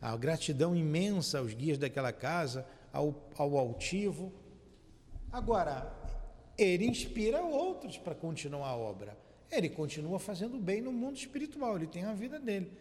a 0.00 0.16
gratidão 0.16 0.74
imensa 0.74 1.38
aos 1.38 1.52
guias 1.52 1.78
daquela 1.78 2.12
casa, 2.12 2.66
ao, 2.92 3.14
ao 3.36 3.58
altivo. 3.58 4.32
Agora, 5.30 5.92
ele 6.56 6.86
inspira 6.86 7.42
outros 7.42 7.98
para 7.98 8.14
continuar 8.14 8.68
a 8.68 8.76
obra. 8.76 9.16
Ele 9.50 9.68
continua 9.68 10.18
fazendo 10.18 10.58
bem 10.58 10.80
no 10.80 10.92
mundo 10.92 11.16
espiritual, 11.16 11.76
ele 11.76 11.86
tem 11.86 12.04
a 12.04 12.12
vida 12.12 12.38
dele. 12.38 12.72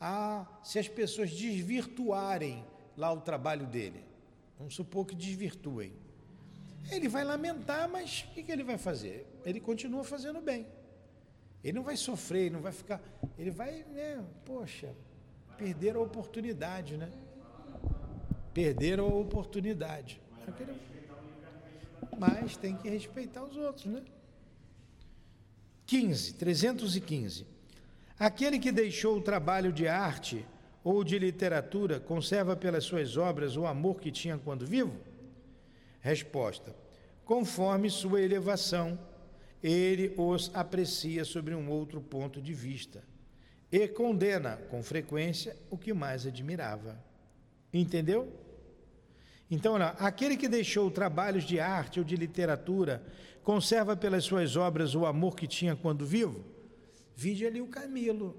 Ah, 0.00 0.46
se 0.62 0.78
as 0.78 0.86
pessoas 0.86 1.30
desvirtuarem 1.30 2.64
lá 2.96 3.12
o 3.12 3.20
trabalho 3.20 3.66
dele, 3.66 4.04
vamos 4.58 4.74
supor 4.74 5.06
que 5.06 5.14
desvirtuem, 5.14 5.92
ele 6.90 7.08
vai 7.08 7.24
lamentar, 7.24 7.88
mas 7.88 8.26
o 8.28 8.34
que, 8.34 8.42
que 8.42 8.52
ele 8.52 8.62
vai 8.62 8.78
fazer? 8.78 9.26
Ele 9.44 9.60
continua 9.60 10.04
fazendo 10.04 10.40
bem. 10.40 10.66
Ele 11.62 11.72
não 11.72 11.82
vai 11.82 11.96
sofrer, 11.96 12.50
não 12.50 12.60
vai 12.60 12.72
ficar. 12.72 13.00
Ele 13.36 13.50
vai, 13.50 13.84
né? 13.92 14.24
Poxa, 14.44 14.94
Perderam 15.58 16.00
a 16.00 16.04
oportunidade, 16.04 16.96
né? 16.96 17.10
Perderam 18.54 19.06
a 19.06 19.14
oportunidade. 19.14 20.20
Mas 22.16 22.56
tem 22.56 22.76
que 22.76 22.88
respeitar 22.88 23.42
os 23.42 23.56
outros, 23.56 23.86
né? 23.86 24.04
15, 25.84 26.34
315. 26.34 27.44
Aquele 28.16 28.60
que 28.60 28.70
deixou 28.70 29.16
o 29.16 29.20
trabalho 29.20 29.72
de 29.72 29.88
arte 29.88 30.46
ou 30.84 31.02
de 31.02 31.18
literatura 31.18 31.98
conserva 31.98 32.54
pelas 32.54 32.84
suas 32.84 33.16
obras 33.16 33.56
o 33.56 33.66
amor 33.66 34.00
que 34.00 34.12
tinha 34.12 34.38
quando 34.38 34.64
vivo? 34.64 34.96
Resposta: 36.00 36.74
conforme 37.24 37.90
sua 37.90 38.20
elevação, 38.20 38.96
ele 39.60 40.14
os 40.16 40.52
aprecia 40.54 41.24
sobre 41.24 41.52
um 41.52 41.68
outro 41.68 42.00
ponto 42.00 42.40
de 42.40 42.54
vista 42.54 43.02
e 43.70 43.86
condena 43.88 44.56
com 44.70 44.82
frequência 44.82 45.56
o 45.70 45.76
que 45.76 45.92
mais 45.92 46.26
admirava. 46.26 47.02
Entendeu? 47.72 48.32
Então, 49.50 49.74
olha, 49.74 49.88
aquele 49.98 50.36
que 50.36 50.48
deixou 50.48 50.90
trabalhos 50.90 51.44
de 51.44 51.58
arte 51.58 51.98
ou 51.98 52.04
de 52.04 52.16
literatura 52.16 53.02
conserva 53.42 53.96
pelas 53.96 54.24
suas 54.24 54.56
obras 54.56 54.94
o 54.94 55.06
amor 55.06 55.36
que 55.36 55.46
tinha 55.46 55.74
quando 55.74 56.06
vivo? 56.06 56.44
Vide 57.16 57.46
ali 57.46 57.60
o 57.60 57.68
Camilo. 57.68 58.36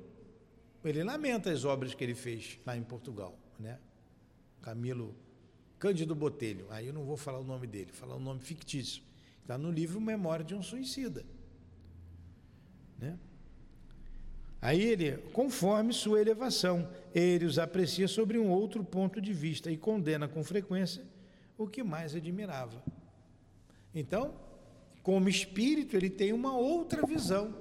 Ele 0.83 1.03
lamenta 1.03 1.51
as 1.51 1.65
obras 1.65 1.93
que 1.93 2.03
ele 2.03 2.15
fez 2.15 2.59
lá 2.65 2.77
em 2.77 2.83
Portugal, 2.83 3.37
né? 3.59 3.79
Camilo 4.61 5.15
Cândido 5.77 6.13
Botelho. 6.15 6.67
Aí 6.69 6.87
eu 6.87 6.93
não 6.93 7.03
vou 7.03 7.17
falar 7.17 7.39
o 7.39 7.43
nome 7.43 7.65
dele, 7.65 7.91
falar 7.91 8.15
o 8.15 8.19
nome 8.19 8.41
fictício. 8.41 9.03
Está 9.41 9.57
no 9.57 9.71
livro 9.71 9.99
Memória 9.99 10.45
de 10.45 10.53
um 10.53 10.61
Suicida. 10.61 11.25
Né? 12.97 13.17
Aí 14.61 14.81
ele, 14.81 15.17
conforme 15.31 15.93
sua 15.93 16.19
elevação, 16.19 16.89
ele 17.15 17.45
os 17.45 17.57
aprecia 17.57 18.07
sobre 18.07 18.37
um 18.37 18.49
outro 18.49 18.83
ponto 18.83 19.21
de 19.21 19.31
vista 19.31 19.71
e 19.71 19.77
condena 19.77 20.27
com 20.27 20.43
frequência 20.43 21.03
o 21.57 21.67
que 21.67 21.83
mais 21.83 22.15
admirava. 22.15 22.83
Então, 23.93 24.33
como 25.01 25.29
espírito, 25.29 25.95
ele 25.95 26.09
tem 26.09 26.33
uma 26.33 26.55
outra 26.55 27.05
visão 27.05 27.55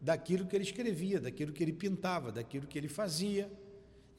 daquilo 0.00 0.46
que 0.46 0.56
ele 0.56 0.64
escrevia, 0.64 1.20
daquilo 1.20 1.52
que 1.52 1.62
ele 1.62 1.72
pintava, 1.72 2.32
daquilo 2.32 2.66
que 2.66 2.78
ele 2.78 2.88
fazia. 2.88 3.50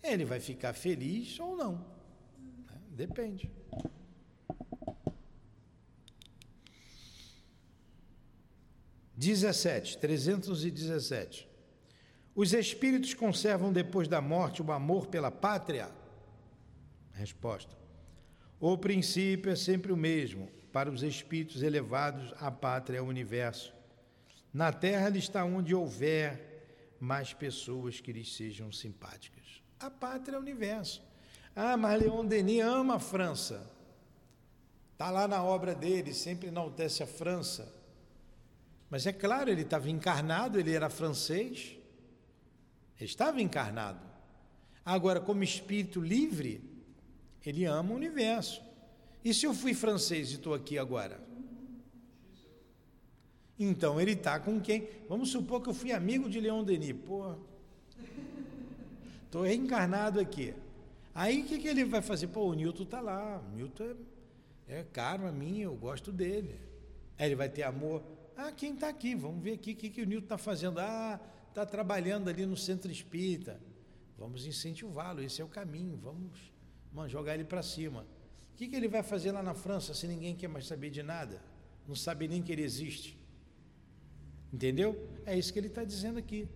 Ele 0.04 0.24
vai 0.26 0.39
ficar 0.39 0.74
feliz 0.74 1.39
ou 1.39 1.56
não. 1.56 1.74
Né? 2.38 2.82
Depende. 2.91 3.52
Dezessete, 9.16 9.98
trezentos 9.98 10.64
e 10.64 10.70
dezessete. 10.70 11.47
Os 12.38 12.54
espíritos 12.54 13.16
conservam 13.16 13.74
depois 13.74 14.08
da 14.08 14.22
morte 14.22 14.62
o 14.62 14.72
amor 14.72 15.08
pela 15.08 15.32
pátria? 15.32 15.90
Resposta. 17.12 17.76
O 18.60 18.78
princípio 18.78 19.52
é 19.52 19.56
sempre 19.56 19.92
o 19.92 19.98
mesmo. 19.98 20.48
Para 20.72 20.88
os 20.88 21.02
espíritos 21.02 21.64
elevados, 21.64 22.36
a 22.40 22.52
pátria 22.52 23.00
é 23.00 23.02
o 23.02 23.08
universo. 23.08 23.74
Na 24.54 24.72
terra 24.72 25.08
ele 25.08 25.18
está 25.18 25.44
onde 25.44 25.74
houver 25.74 26.96
mais 27.00 27.34
pessoas 27.34 28.00
que 28.00 28.14
lhes 28.14 28.36
sejam 28.36 28.72
simpáticas. 28.72 29.64
A 29.80 29.90
pátria 29.90 30.36
é 30.36 30.40
o 30.40 30.42
universo. 30.44 31.02
Ah, 31.56 31.76
mas 31.76 32.00
Leon 32.00 32.24
Denis 32.24 32.62
ama 32.62 32.98
a 32.98 33.00
França. 33.00 33.68
Está 34.94 35.10
lá 35.10 35.28
na 35.28 35.44
obra 35.44 35.74
dele, 35.74 36.14
sempre 36.14 36.50
enaltece 36.50 37.02
a 37.02 37.08
França. 37.08 37.74
Mas 38.92 39.08
é 39.08 39.12
claro, 39.12 39.50
ele 39.50 39.64
estava 39.64 39.90
encarnado, 39.90 40.60
ele 40.60 40.72
era 40.72 40.88
francês. 40.88 41.77
Ele 43.00 43.10
estava 43.10 43.41
encarnado. 43.41 44.00
Agora, 44.84 45.20
como 45.20 45.43
espírito 45.43 46.00
livre, 46.02 46.62
ele 47.45 47.66
ama 47.66 47.91
o 47.91 47.95
universo. 47.95 48.62
E 49.24 49.34
se 49.34 49.45
eu 49.45 49.54
fui 49.54 49.74
francês 49.74 50.32
e 50.32 50.36
estou 50.36 50.54
aqui 50.54 50.78
agora? 50.78 51.20
Então 53.60 54.00
ele 54.00 54.12
está 54.12 54.39
com 54.39 54.60
quem? 54.60 54.88
Vamos 55.10 55.30
supor 55.30 55.62
que 55.62 55.70
eu 55.70 55.74
fui 55.74 55.91
amigo 55.91 56.30
de 56.30 56.39
Leon 56.39 56.64
Denis. 56.64 56.95
Pô, 57.06 57.36
estou 59.26 59.43
reencarnado 59.43 60.20
aqui. 60.20 60.54
Aí 61.14 61.41
o 61.41 61.45
que, 61.45 61.58
que 61.58 61.68
ele 61.68 61.84
vai 61.84 62.02
fazer? 62.02 62.28
Pô, 62.28 62.45
o 62.45 62.54
Newton 62.54 62.84
está 62.84 63.02
lá. 63.02 63.41
O 63.52 63.56
Newton 63.56 63.95
é, 64.68 64.80
é 64.80 64.84
caro 64.84 65.28
a 65.28 65.32
mim, 65.32 65.60
eu 65.60 65.76
gosto 65.76 66.12
dele. 66.12 66.60
Aí 67.18 67.28
ele 67.28 67.36
vai 67.36 67.50
ter 67.50 67.64
amor. 67.64 68.04
Ah, 68.36 68.52
quem 68.52 68.74
está 68.74 68.88
aqui? 68.88 69.16
Vamos 69.16 69.43
ver 69.43 69.54
aqui 69.54 69.72
o 69.72 69.76
que, 69.76 69.89
que 69.89 70.02
o 70.04 70.06
Newton 70.06 70.26
está 70.26 70.38
fazendo. 70.38 70.80
Ah, 70.80 71.20
está 71.58 71.66
trabalhando 71.66 72.30
ali 72.30 72.45
no 72.45 72.55
centro 72.55 72.91
espírita. 72.91 73.60
Vamos 74.16 74.45
incentivá-lo, 74.45 75.24
esse 75.24 75.41
é 75.41 75.45
o 75.45 75.47
caminho, 75.47 75.97
vamos 75.97 76.53
mano, 76.93 77.10
jogar 77.10 77.34
ele 77.34 77.45
para 77.45 77.64
cima. 77.64 78.05
O 78.53 78.58
que, 78.58 78.68
que 78.68 78.76
ele 78.76 78.88
vai 78.88 79.01
fazer 79.01 79.32
lá 79.32 79.41
na 79.41 79.55
França 79.55 79.93
se 79.95 80.08
ninguém 80.08 80.36
quer 80.36 80.47
mais 80.47 80.68
saber 80.68 80.91
de 80.91 81.01
nada? 81.01 81.41
Não 81.88 81.95
sabe 81.95 82.28
nem 82.28 82.43
que 82.43 82.51
ele 82.51 82.62
existe. 82.62 83.18
Entendeu? 84.53 85.10
É 85.26 85.38
isso 85.38 85.51
que 85.51 85.58
ele 85.60 85.68
está 85.68 85.84
dizendo 85.84 86.20
aqui. 86.20 86.47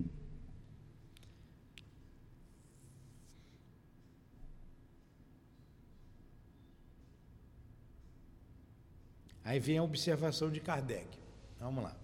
Aí 9.44 9.60
vem 9.60 9.80
a 9.80 9.84
observação 9.84 10.52
de 10.52 10.60
Kardec. 10.60 11.18
Vamos 11.60 11.84
lá. 11.84 11.98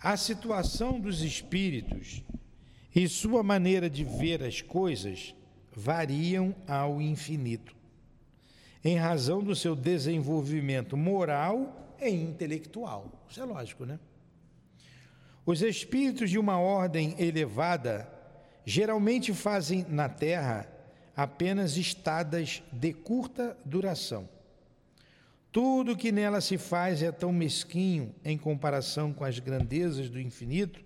A 0.00 0.16
situação 0.16 1.00
dos 1.00 1.22
espíritos 1.22 2.22
e 2.94 3.08
sua 3.08 3.42
maneira 3.42 3.90
de 3.90 4.04
ver 4.04 4.44
as 4.44 4.62
coisas 4.62 5.34
variam 5.74 6.54
ao 6.68 7.02
infinito, 7.02 7.74
em 8.84 8.96
razão 8.96 9.42
do 9.42 9.56
seu 9.56 9.74
desenvolvimento 9.74 10.96
moral 10.96 11.96
e 12.00 12.08
intelectual. 12.08 13.26
Isso 13.28 13.40
é 13.40 13.44
lógico, 13.44 13.84
né? 13.84 13.98
Os 15.44 15.62
espíritos 15.62 16.30
de 16.30 16.38
uma 16.38 16.60
ordem 16.60 17.16
elevada 17.18 18.08
geralmente 18.64 19.32
fazem 19.32 19.84
na 19.88 20.08
Terra 20.08 20.68
apenas 21.16 21.76
estadas 21.76 22.62
de 22.70 22.92
curta 22.92 23.56
duração 23.64 24.28
tudo 25.50 25.96
que 25.96 26.12
nela 26.12 26.40
se 26.40 26.58
faz 26.58 27.02
é 27.02 27.10
tão 27.10 27.32
mesquinho 27.32 28.14
em 28.24 28.36
comparação 28.36 29.12
com 29.12 29.24
as 29.24 29.38
grandezas 29.38 30.10
do 30.10 30.20
infinito. 30.20 30.80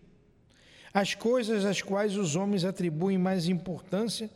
As 0.95 1.15
coisas 1.15 1.65
às 1.65 1.83
quais 1.83 2.17
os 2.17 2.37
homens 2.37 2.65
atribuem 2.65 3.19
mais 3.19 3.49
importância 3.49 4.31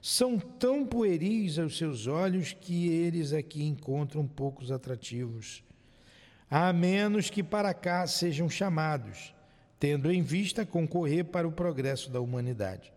são 0.00 0.38
tão 0.38 0.86
pueris 0.86 1.58
aos 1.58 1.78
seus 1.78 2.06
olhos 2.06 2.52
que 2.52 2.88
eles 2.88 3.32
aqui 3.32 3.64
encontram 3.64 4.26
poucos 4.26 4.70
atrativos, 4.70 5.64
a 6.50 6.72
menos 6.72 7.30
que 7.30 7.42
para 7.42 7.72
cá 7.72 8.06
sejam 8.06 8.48
chamados, 8.48 9.34
tendo 9.80 10.12
em 10.12 10.22
vista 10.22 10.64
concorrer 10.64 11.24
para 11.24 11.48
o 11.48 11.52
progresso 11.52 12.10
da 12.10 12.20
humanidade. 12.20 12.92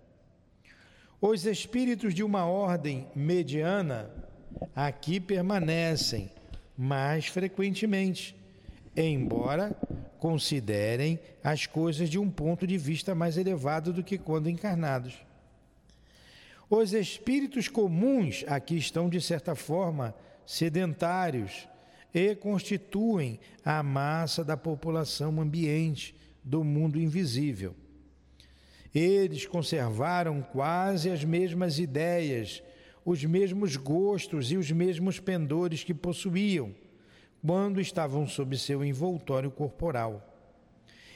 Os 1.19 1.45
espíritos 1.45 2.13
de 2.13 2.23
uma 2.23 2.45
ordem 2.45 3.07
mediana 3.15 4.11
aqui 4.75 5.19
permanecem 5.19 6.29
mais 6.77 7.25
frequentemente, 7.25 8.35
embora 8.95 9.75
considerem 10.19 11.19
as 11.43 11.65
coisas 11.65 12.09
de 12.09 12.19
um 12.19 12.29
ponto 12.29 12.67
de 12.67 12.77
vista 12.77 13.15
mais 13.15 13.37
elevado 13.37 13.91
do 13.91 14.03
que 14.03 14.17
quando 14.17 14.49
encarnados. 14.49 15.15
Os 16.69 16.93
espíritos 16.93 17.67
comuns 17.67 18.43
aqui 18.47 18.77
estão, 18.77 19.09
de 19.09 19.21
certa 19.21 19.55
forma, 19.55 20.13
sedentários 20.45 21.67
e 22.13 22.35
constituem 22.35 23.39
a 23.63 23.81
massa 23.81 24.43
da 24.43 24.57
população 24.57 25.39
ambiente 25.39 26.15
do 26.43 26.63
mundo 26.63 26.99
invisível. 26.99 27.75
Eles 28.93 29.45
conservaram 29.45 30.41
quase 30.41 31.09
as 31.09 31.23
mesmas 31.23 31.77
ideias 31.79 32.63
os 33.07 33.23
mesmos 33.23 33.77
gostos 33.77 34.51
e 34.51 34.57
os 34.57 34.69
mesmos 34.69 35.17
pendores 35.17 35.81
que 35.81 35.93
possuíam 35.93 36.75
quando 37.41 37.79
estavam 37.79 38.27
sob 38.27 38.57
seu 38.57 38.83
envoltório 38.83 39.49
corporal. 39.49 40.21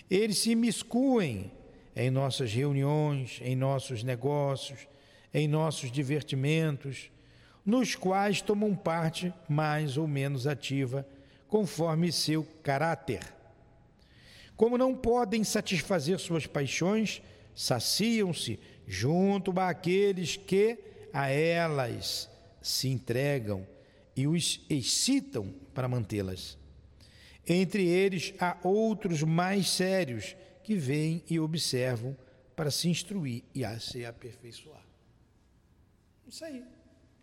Eles 0.10 0.38
se 0.38 0.56
miscuem 0.56 1.52
em 1.94 2.10
nossas 2.10 2.54
reuniões, 2.54 3.42
em 3.44 3.58
nossos 3.58 4.04
negócios, 4.04 4.88
em 5.34 5.50
nossos 5.50 5.92
divertimentos, 5.92 7.12
nos 7.66 7.94
quais 7.94 8.42
tomam 8.42 8.74
parte 8.74 9.34
mais 9.50 9.98
ou 9.98 10.08
menos 10.08 10.48
ativa, 10.48 11.06
conforme 11.50 12.10
seu 12.10 12.48
caráter. 12.64 13.20
Como 14.56 14.78
não 14.78 14.96
podem 14.96 15.44
satisfazer 15.44 16.20
suas 16.20 16.48
paixões, 16.48 17.22
saciam-se 17.54 18.58
junto 18.88 19.52
àqueles 19.60 20.38
que 20.38 20.91
a 21.14 21.30
elas 21.30 22.30
se 22.62 22.88
entregam 22.88 23.68
e 24.16 24.28
os 24.28 24.66
excitam 24.70 25.54
para 25.74 25.88
mantê-las. 25.88 26.58
Entre 27.48 27.88
eles 27.88 28.34
há 28.40 28.58
outros 28.64 29.24
mais 29.24 29.70
sérios 29.70 30.36
que 30.64 30.76
vêm 30.76 31.24
e 31.30 31.40
observam 31.40 32.16
para 32.56 32.70
se 32.70 32.88
instruir 32.88 33.44
e 33.54 33.66
a 33.66 33.80
se 33.80 34.06
aperfeiçoar. 34.06 34.86
Isso 36.28 36.46
aí. 36.46 36.64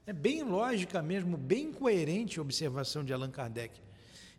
É 0.07 0.13
bem 0.13 0.43
lógica 0.43 1.03
mesmo, 1.03 1.37
bem 1.37 1.73
coerente 1.73 2.39
a 2.39 2.43
observação 2.43 3.05
de 3.05 3.13
Allan 3.13 3.31
Kardec. 3.31 3.81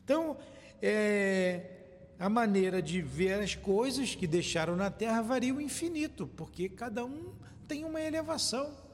Então, 0.03 0.37
é, 0.81 1.79
a 2.17 2.27
maneira 2.27 2.81
de 2.81 3.01
ver 3.01 3.39
as 3.39 3.55
coisas 3.55 4.15
que 4.15 4.27
deixaram 4.27 4.75
na 4.75 4.89
Terra 4.89 5.21
varia 5.21 5.53
o 5.53 5.61
infinito, 5.61 6.27
porque 6.27 6.67
cada 6.67 7.05
um 7.05 7.33
tem 7.67 7.85
uma 7.85 8.01
elevação. 8.01 8.88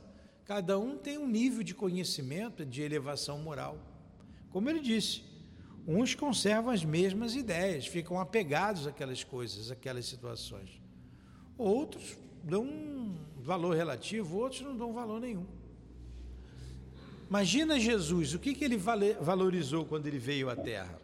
Cada 0.46 0.78
um 0.78 0.96
tem 0.96 1.18
um 1.18 1.28
nível 1.28 1.64
de 1.64 1.74
conhecimento, 1.74 2.64
de 2.64 2.82
elevação 2.82 3.40
moral. 3.40 3.80
Como 4.52 4.70
ele 4.70 4.80
disse, 4.80 5.24
uns 5.88 6.14
conservam 6.14 6.72
as 6.72 6.86
mesmas 6.86 7.36
ideias, 7.36 7.88
ficam 7.88 8.20
apegados 8.20 8.86
àquelas 8.86 9.24
coisas, 9.24 9.72
àquelas 9.72 10.06
situações. 10.06 10.80
Outros 11.58 12.16
dão 12.44 12.64
um 12.64 13.16
valor 13.38 13.76
relativo, 13.76 14.38
outros 14.38 14.62
não 14.62 14.78
dão 14.78 14.94
valor 14.94 15.20
nenhum. 15.20 15.46
Imagina 17.28 17.80
Jesus, 17.80 18.36
o 18.36 18.40
que, 18.40 18.54
que 18.54 18.64
ele 18.64 18.78
valorizou 18.78 19.84
quando 19.84 20.06
ele 20.06 20.20
veio 20.20 20.48
à 20.48 20.56
Terra? 20.56 21.02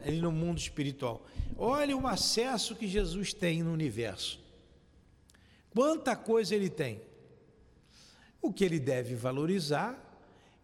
Ele 0.00 0.20
no 0.20 0.32
mundo 0.32 0.58
espiritual. 0.58 1.24
Olha 1.56 1.96
o 1.96 2.04
acesso 2.06 2.74
que 2.74 2.88
Jesus 2.88 3.32
tem 3.32 3.62
no 3.62 3.72
universo. 3.72 4.44
Quanta 5.70 6.16
coisa 6.16 6.54
ele 6.54 6.68
tem. 6.68 7.00
O 8.46 8.52
que 8.52 8.64
ele 8.64 8.78
deve 8.78 9.16
valorizar 9.16 10.00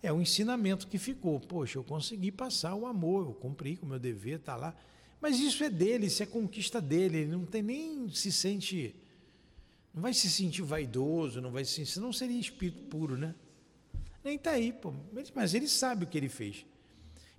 é 0.01 0.13
o 0.13 0.23
ensinamento 0.23 0.87
que 0.87 0.99
ficou. 0.99 1.41
Poxa, 1.41 1.79
eu 1.79 1.83
consegui 1.83 2.31
passar 2.31 2.77
o 2.77 2.87
amor, 2.87 3.27
eu 3.27 3.35
cumpri 3.35 3.77
com 3.77 3.85
o 3.85 3.89
meu 3.89 3.99
dever, 3.99 4.39
está 4.39 4.55
lá. 4.55 4.73
Mas 5.21 5.41
isso 5.41 5.65
é 5.65 5.69
dele, 5.69 6.07
isso 6.07 6.23
é 6.23 6.27
conquista 6.27 6.81
dele, 6.81 7.19
ele 7.19 7.33
não 7.33 7.45
tem 7.45 7.61
nem 7.61 8.09
se 8.09 8.31
sente 8.31 8.95
Não 9.93 10.01
vai 10.01 10.15
se 10.15 10.31
sentir 10.31 10.63
vaidoso, 10.63 11.41
não 11.41 11.51
vai 11.51 11.65
se 11.65 11.73
sentir. 11.73 11.99
Não 11.99 12.13
seria 12.13 12.39
espírito 12.39 12.85
puro, 12.85 13.17
né? 13.17 13.35
Nem 14.23 14.37
está 14.37 14.53
aí, 14.53 14.73
pô. 14.73 14.95
Mas 15.35 15.53
ele 15.53 15.67
sabe 15.67 16.05
o 16.05 16.07
que 16.07 16.17
ele 16.17 16.29
fez. 16.29 16.65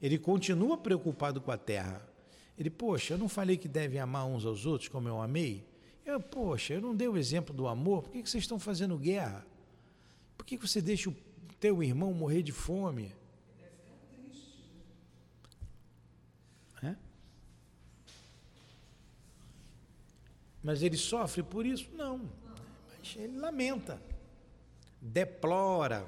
Ele 0.01 0.17
continua 0.17 0.77
preocupado 0.77 1.39
com 1.39 1.51
a 1.51 1.57
terra. 1.57 2.05
Ele, 2.57 2.69
poxa, 2.69 3.13
eu 3.13 3.17
não 3.17 3.29
falei 3.29 3.55
que 3.55 3.69
devem 3.69 3.97
amar 3.97 4.25
uns 4.25 4.45
aos 4.45 4.65
outros 4.65 4.89
como 4.89 5.07
eu 5.07 5.21
amei? 5.21 5.65
Eu, 6.05 6.19
poxa, 6.19 6.73
eu 6.73 6.81
não 6.81 6.93
dei 6.93 7.07
o 7.07 7.15
exemplo 7.15 7.55
do 7.55 7.65
amor, 7.65 8.03
por 8.03 8.11
que, 8.11 8.21
que 8.21 8.29
vocês 8.29 8.43
estão 8.43 8.59
fazendo 8.59 8.97
guerra? 8.97 9.52
Por 10.37 10.45
que, 10.45 10.57
você 10.57 10.81
deixa 10.81 11.09
o 11.09 11.15
teu 11.59 11.81
irmão 11.83 12.13
morrer 12.13 12.41
de 12.43 12.51
fome? 12.51 13.11
É? 16.81 16.95
Mas 20.61 20.81
ele 20.83 20.97
sofre 20.97 21.43
por 21.43 21.65
isso? 21.65 21.89
Não. 21.93 22.29
Mas 22.99 23.15
ele 23.15 23.37
lamenta, 23.37 24.01
deplora. 25.01 26.05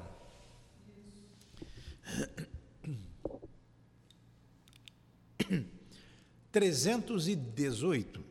318. 6.52 8.24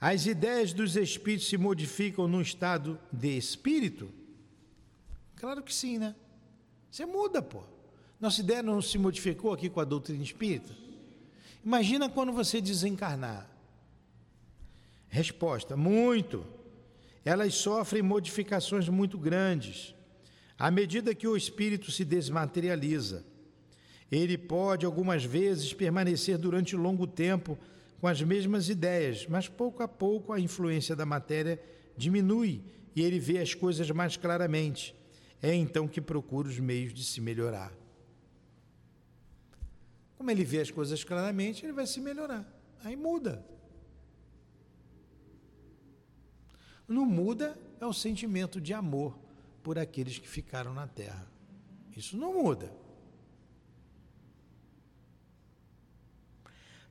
As 0.00 0.24
ideias 0.26 0.72
dos 0.72 0.96
espíritos 0.96 1.48
se 1.48 1.58
modificam 1.58 2.26
num 2.26 2.40
estado 2.40 2.98
de 3.12 3.36
espírito? 3.36 4.10
Claro 5.36 5.62
que 5.62 5.72
sim, 5.72 5.98
né? 5.98 6.14
Você 6.90 7.04
muda, 7.04 7.42
pô. 7.42 7.62
Nossa 8.20 8.40
ideia 8.40 8.62
não 8.62 8.80
se 8.80 8.96
modificou 8.98 9.52
aqui 9.52 9.68
com 9.68 9.80
a 9.80 9.84
doutrina 9.84 10.22
espírita? 10.22 10.74
Imagina 11.64 12.08
quando 12.08 12.32
você 12.32 12.60
desencarnar. 12.60 13.48
Resposta: 15.08 15.76
muito. 15.76 16.44
Elas 17.24 17.54
sofrem 17.54 18.02
modificações 18.02 18.88
muito 18.88 19.18
grandes. 19.18 19.94
À 20.58 20.70
medida 20.70 21.14
que 21.14 21.28
o 21.28 21.36
espírito 21.36 21.90
se 21.90 22.04
desmaterializa, 22.04 23.24
ele 24.10 24.38
pode 24.38 24.86
algumas 24.86 25.24
vezes 25.24 25.74
permanecer 25.74 26.38
durante 26.38 26.76
longo 26.76 27.06
tempo 27.06 27.58
com 28.00 28.06
as 28.06 28.22
mesmas 28.22 28.68
ideias, 28.68 29.26
mas 29.26 29.48
pouco 29.48 29.82
a 29.82 29.88
pouco 29.88 30.32
a 30.32 30.40
influência 30.40 30.94
da 30.94 31.04
matéria 31.04 31.60
diminui 31.96 32.62
e 32.94 33.02
ele 33.02 33.18
vê 33.18 33.38
as 33.38 33.52
coisas 33.52 33.90
mais 33.90 34.16
claramente. 34.16 34.94
É 35.46 35.54
então 35.54 35.86
que 35.86 36.00
procura 36.00 36.48
os 36.48 36.58
meios 36.58 36.92
de 36.92 37.04
se 37.04 37.20
melhorar. 37.20 37.72
Como 40.18 40.28
ele 40.28 40.42
vê 40.42 40.58
as 40.58 40.72
coisas 40.72 41.04
claramente, 41.04 41.64
ele 41.64 41.72
vai 41.72 41.86
se 41.86 42.00
melhorar. 42.00 42.44
Aí 42.82 42.96
muda. 42.96 43.46
Não 46.88 47.06
muda 47.06 47.56
é 47.80 47.86
o 47.86 47.92
sentimento 47.92 48.60
de 48.60 48.74
amor 48.74 49.16
por 49.62 49.78
aqueles 49.78 50.18
que 50.18 50.26
ficaram 50.28 50.74
na 50.74 50.88
terra. 50.88 51.30
Isso 51.96 52.16
não 52.16 52.42
muda. 52.42 52.72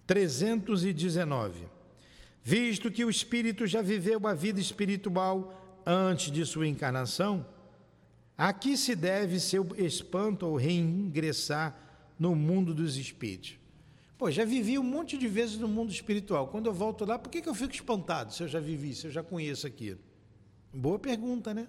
319. 0.07 1.67
Visto 2.41 2.89
que 2.89 3.03
o 3.03 3.09
espírito 3.09 3.67
já 3.67 3.81
viveu 3.81 4.25
a 4.25 4.33
vida 4.33 4.61
espiritual 4.61 5.83
antes 5.85 6.31
de 6.31 6.45
sua 6.45 6.69
encarnação, 6.69 7.45
a 8.38 8.51
que 8.51 8.75
se 8.75 8.95
deve 8.95 9.39
seu 9.39 9.67
espanto 9.77 10.45
ao 10.45 10.55
reingressar 10.55 11.77
no 12.19 12.36
mundo 12.36 12.73
dos 12.73 12.97
espíritos? 12.97 13.57
Pô, 14.17 14.31
já 14.31 14.45
vivi 14.45 14.79
um 14.79 14.83
monte 14.83 15.17
de 15.17 15.27
vezes 15.27 15.57
no 15.57 15.67
mundo 15.67 15.91
espiritual. 15.91 16.47
Quando 16.47 16.67
eu 16.67 16.73
volto 16.73 17.05
lá, 17.05 17.19
por 17.19 17.29
que, 17.29 17.41
que 17.41 17.49
eu 17.49 17.55
fico 17.55 17.73
espantado 17.73 18.33
se 18.33 18.43
eu 18.43 18.47
já 18.47 18.59
vivi, 18.59 18.95
se 18.95 19.07
eu 19.07 19.11
já 19.11 19.21
conheço 19.21 19.67
aquilo? 19.67 19.99
Boa 20.73 20.97
pergunta, 20.97 21.53
né? 21.53 21.67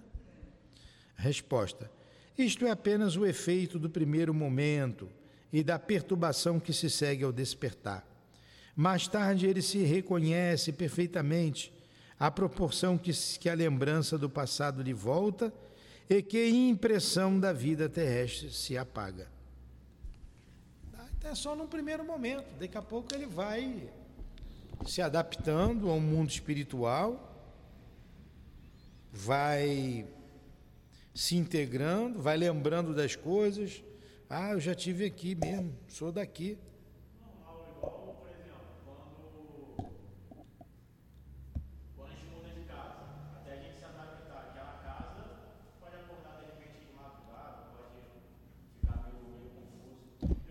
Resposta: 1.15 1.91
Isto 2.37 2.65
é 2.65 2.71
apenas 2.71 3.17
o 3.17 3.25
efeito 3.25 3.77
do 3.77 3.89
primeiro 3.89 4.33
momento 4.33 5.09
e 5.51 5.63
da 5.63 5.79
perturbação 5.79 6.59
que 6.59 6.71
se 6.71 6.89
segue 6.89 7.23
ao 7.23 7.31
despertar. 7.31 8.05
Mais 8.75 9.07
tarde 9.07 9.47
ele 9.47 9.61
se 9.61 9.79
reconhece 9.79 10.71
perfeitamente 10.71 11.73
à 12.19 12.29
proporção 12.29 12.97
que, 12.97 13.11
que 13.39 13.49
a 13.49 13.53
lembrança 13.53 14.17
do 14.17 14.29
passado 14.29 14.81
lhe 14.81 14.93
volta 14.93 15.53
e 16.09 16.21
que 16.21 16.47
impressão 16.47 17.39
da 17.39 17.51
vida 17.51 17.89
terrestre 17.89 18.51
se 18.51 18.77
apaga. 18.77 19.27
É 21.23 21.35
só 21.35 21.57
num 21.57 21.67
primeiro 21.67 22.05
momento, 22.05 22.45
daqui 22.57 22.77
a 22.77 22.81
pouco 22.81 23.13
ele 23.13 23.25
vai 23.25 23.89
se 24.85 25.01
adaptando 25.01 25.89
ao 25.89 25.99
mundo 25.99 26.29
espiritual, 26.29 27.35
vai 29.11 30.07
se 31.13 31.35
integrando, 31.35 32.21
vai 32.21 32.37
lembrando 32.37 32.95
das 32.95 33.15
coisas. 33.17 33.83
Ah, 34.29 34.51
eu 34.51 34.59
já 34.61 34.73
tive 34.73 35.03
aqui 35.03 35.35
mesmo, 35.35 35.75
sou 35.89 36.13
daqui. 36.13 36.57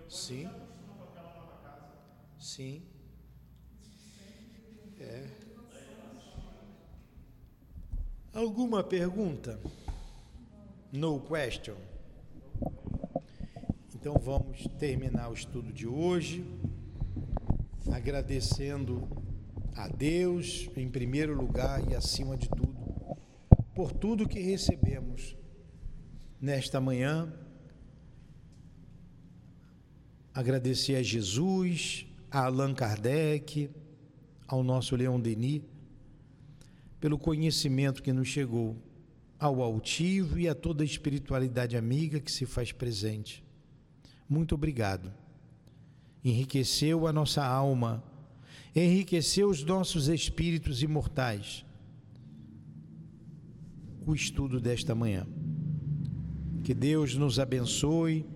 Sim. 0.08 0.48
Sim. 2.38 2.82
É. 5.00 5.26
Alguma 8.32 8.82
pergunta? 8.84 9.58
No 10.92 11.20
question. 11.20 11.76
Então 13.94 14.14
vamos 14.18 14.68
terminar 14.78 15.30
o 15.30 15.34
estudo 15.34 15.72
de 15.72 15.86
hoje 15.86 16.44
agradecendo 17.92 19.08
a 19.74 19.88
Deus 19.88 20.68
em 20.76 20.88
primeiro 20.88 21.34
lugar 21.34 21.82
e 21.90 21.94
acima 21.94 22.36
de 22.36 22.48
tudo 22.48 22.76
por 23.74 23.92
tudo 23.92 24.28
que 24.28 24.40
recebemos 24.40 25.36
nesta 26.40 26.80
manhã. 26.80 27.32
Agradecer 30.36 30.96
a 30.96 31.02
Jesus, 31.02 32.04
a 32.30 32.44
Allan 32.44 32.74
Kardec, 32.74 33.70
ao 34.46 34.62
nosso 34.62 34.94
Leon 34.94 35.18
Denis, 35.18 35.62
pelo 37.00 37.18
conhecimento 37.18 38.02
que 38.02 38.12
nos 38.12 38.28
chegou, 38.28 38.76
ao 39.38 39.62
altivo 39.62 40.38
e 40.38 40.46
a 40.46 40.54
toda 40.54 40.82
a 40.82 40.84
espiritualidade 40.84 41.74
amiga 41.74 42.20
que 42.20 42.30
se 42.30 42.44
faz 42.44 42.70
presente. 42.70 43.42
Muito 44.28 44.54
obrigado. 44.54 45.10
Enriqueceu 46.22 47.06
a 47.06 47.14
nossa 47.14 47.42
alma, 47.42 48.04
enriqueceu 48.74 49.48
os 49.48 49.64
nossos 49.64 50.06
espíritos 50.06 50.82
imortais. 50.82 51.64
O 54.04 54.14
estudo 54.14 54.60
desta 54.60 54.94
manhã. 54.94 55.26
Que 56.62 56.74
Deus 56.74 57.14
nos 57.14 57.38
abençoe 57.38 58.35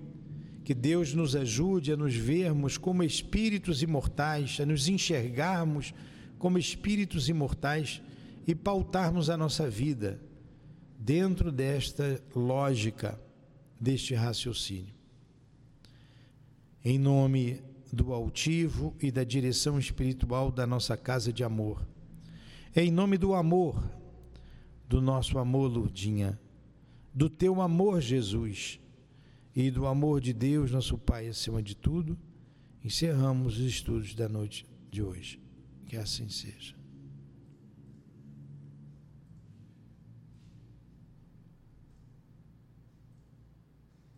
que 0.70 0.74
Deus 0.74 1.14
nos 1.14 1.34
ajude 1.34 1.90
a 1.90 1.96
nos 1.96 2.14
vermos 2.14 2.78
como 2.78 3.02
espíritos 3.02 3.82
imortais, 3.82 4.60
a 4.60 4.64
nos 4.64 4.86
enxergarmos 4.86 5.92
como 6.38 6.58
espíritos 6.58 7.28
imortais 7.28 8.00
e 8.46 8.54
pautarmos 8.54 9.28
a 9.28 9.36
nossa 9.36 9.68
vida 9.68 10.22
dentro 10.96 11.50
desta 11.50 12.22
lógica, 12.36 13.20
deste 13.80 14.14
raciocínio. 14.14 14.94
Em 16.84 17.00
nome 17.00 17.60
do 17.92 18.12
altivo 18.12 18.94
e 19.02 19.10
da 19.10 19.24
direção 19.24 19.76
espiritual 19.76 20.52
da 20.52 20.68
nossa 20.68 20.96
casa 20.96 21.32
de 21.32 21.42
amor. 21.42 21.84
Em 22.76 22.92
nome 22.92 23.18
do 23.18 23.34
amor, 23.34 23.82
do 24.88 25.00
nosso 25.00 25.36
amor, 25.36 25.68
Lourdinha, 25.68 26.38
do 27.12 27.28
teu 27.28 27.60
amor, 27.60 28.00
Jesus 28.00 28.78
e 29.54 29.70
do 29.70 29.86
amor 29.86 30.20
de 30.20 30.32
Deus, 30.32 30.70
nosso 30.70 30.96
Pai, 30.96 31.28
acima 31.28 31.62
de 31.62 31.74
tudo, 31.76 32.18
encerramos 32.84 33.58
os 33.58 33.64
estudos 33.64 34.14
da 34.14 34.28
noite 34.28 34.66
de 34.90 35.02
hoje. 35.02 35.40
Que 35.86 35.96
assim 35.96 36.28
seja. 36.28 36.79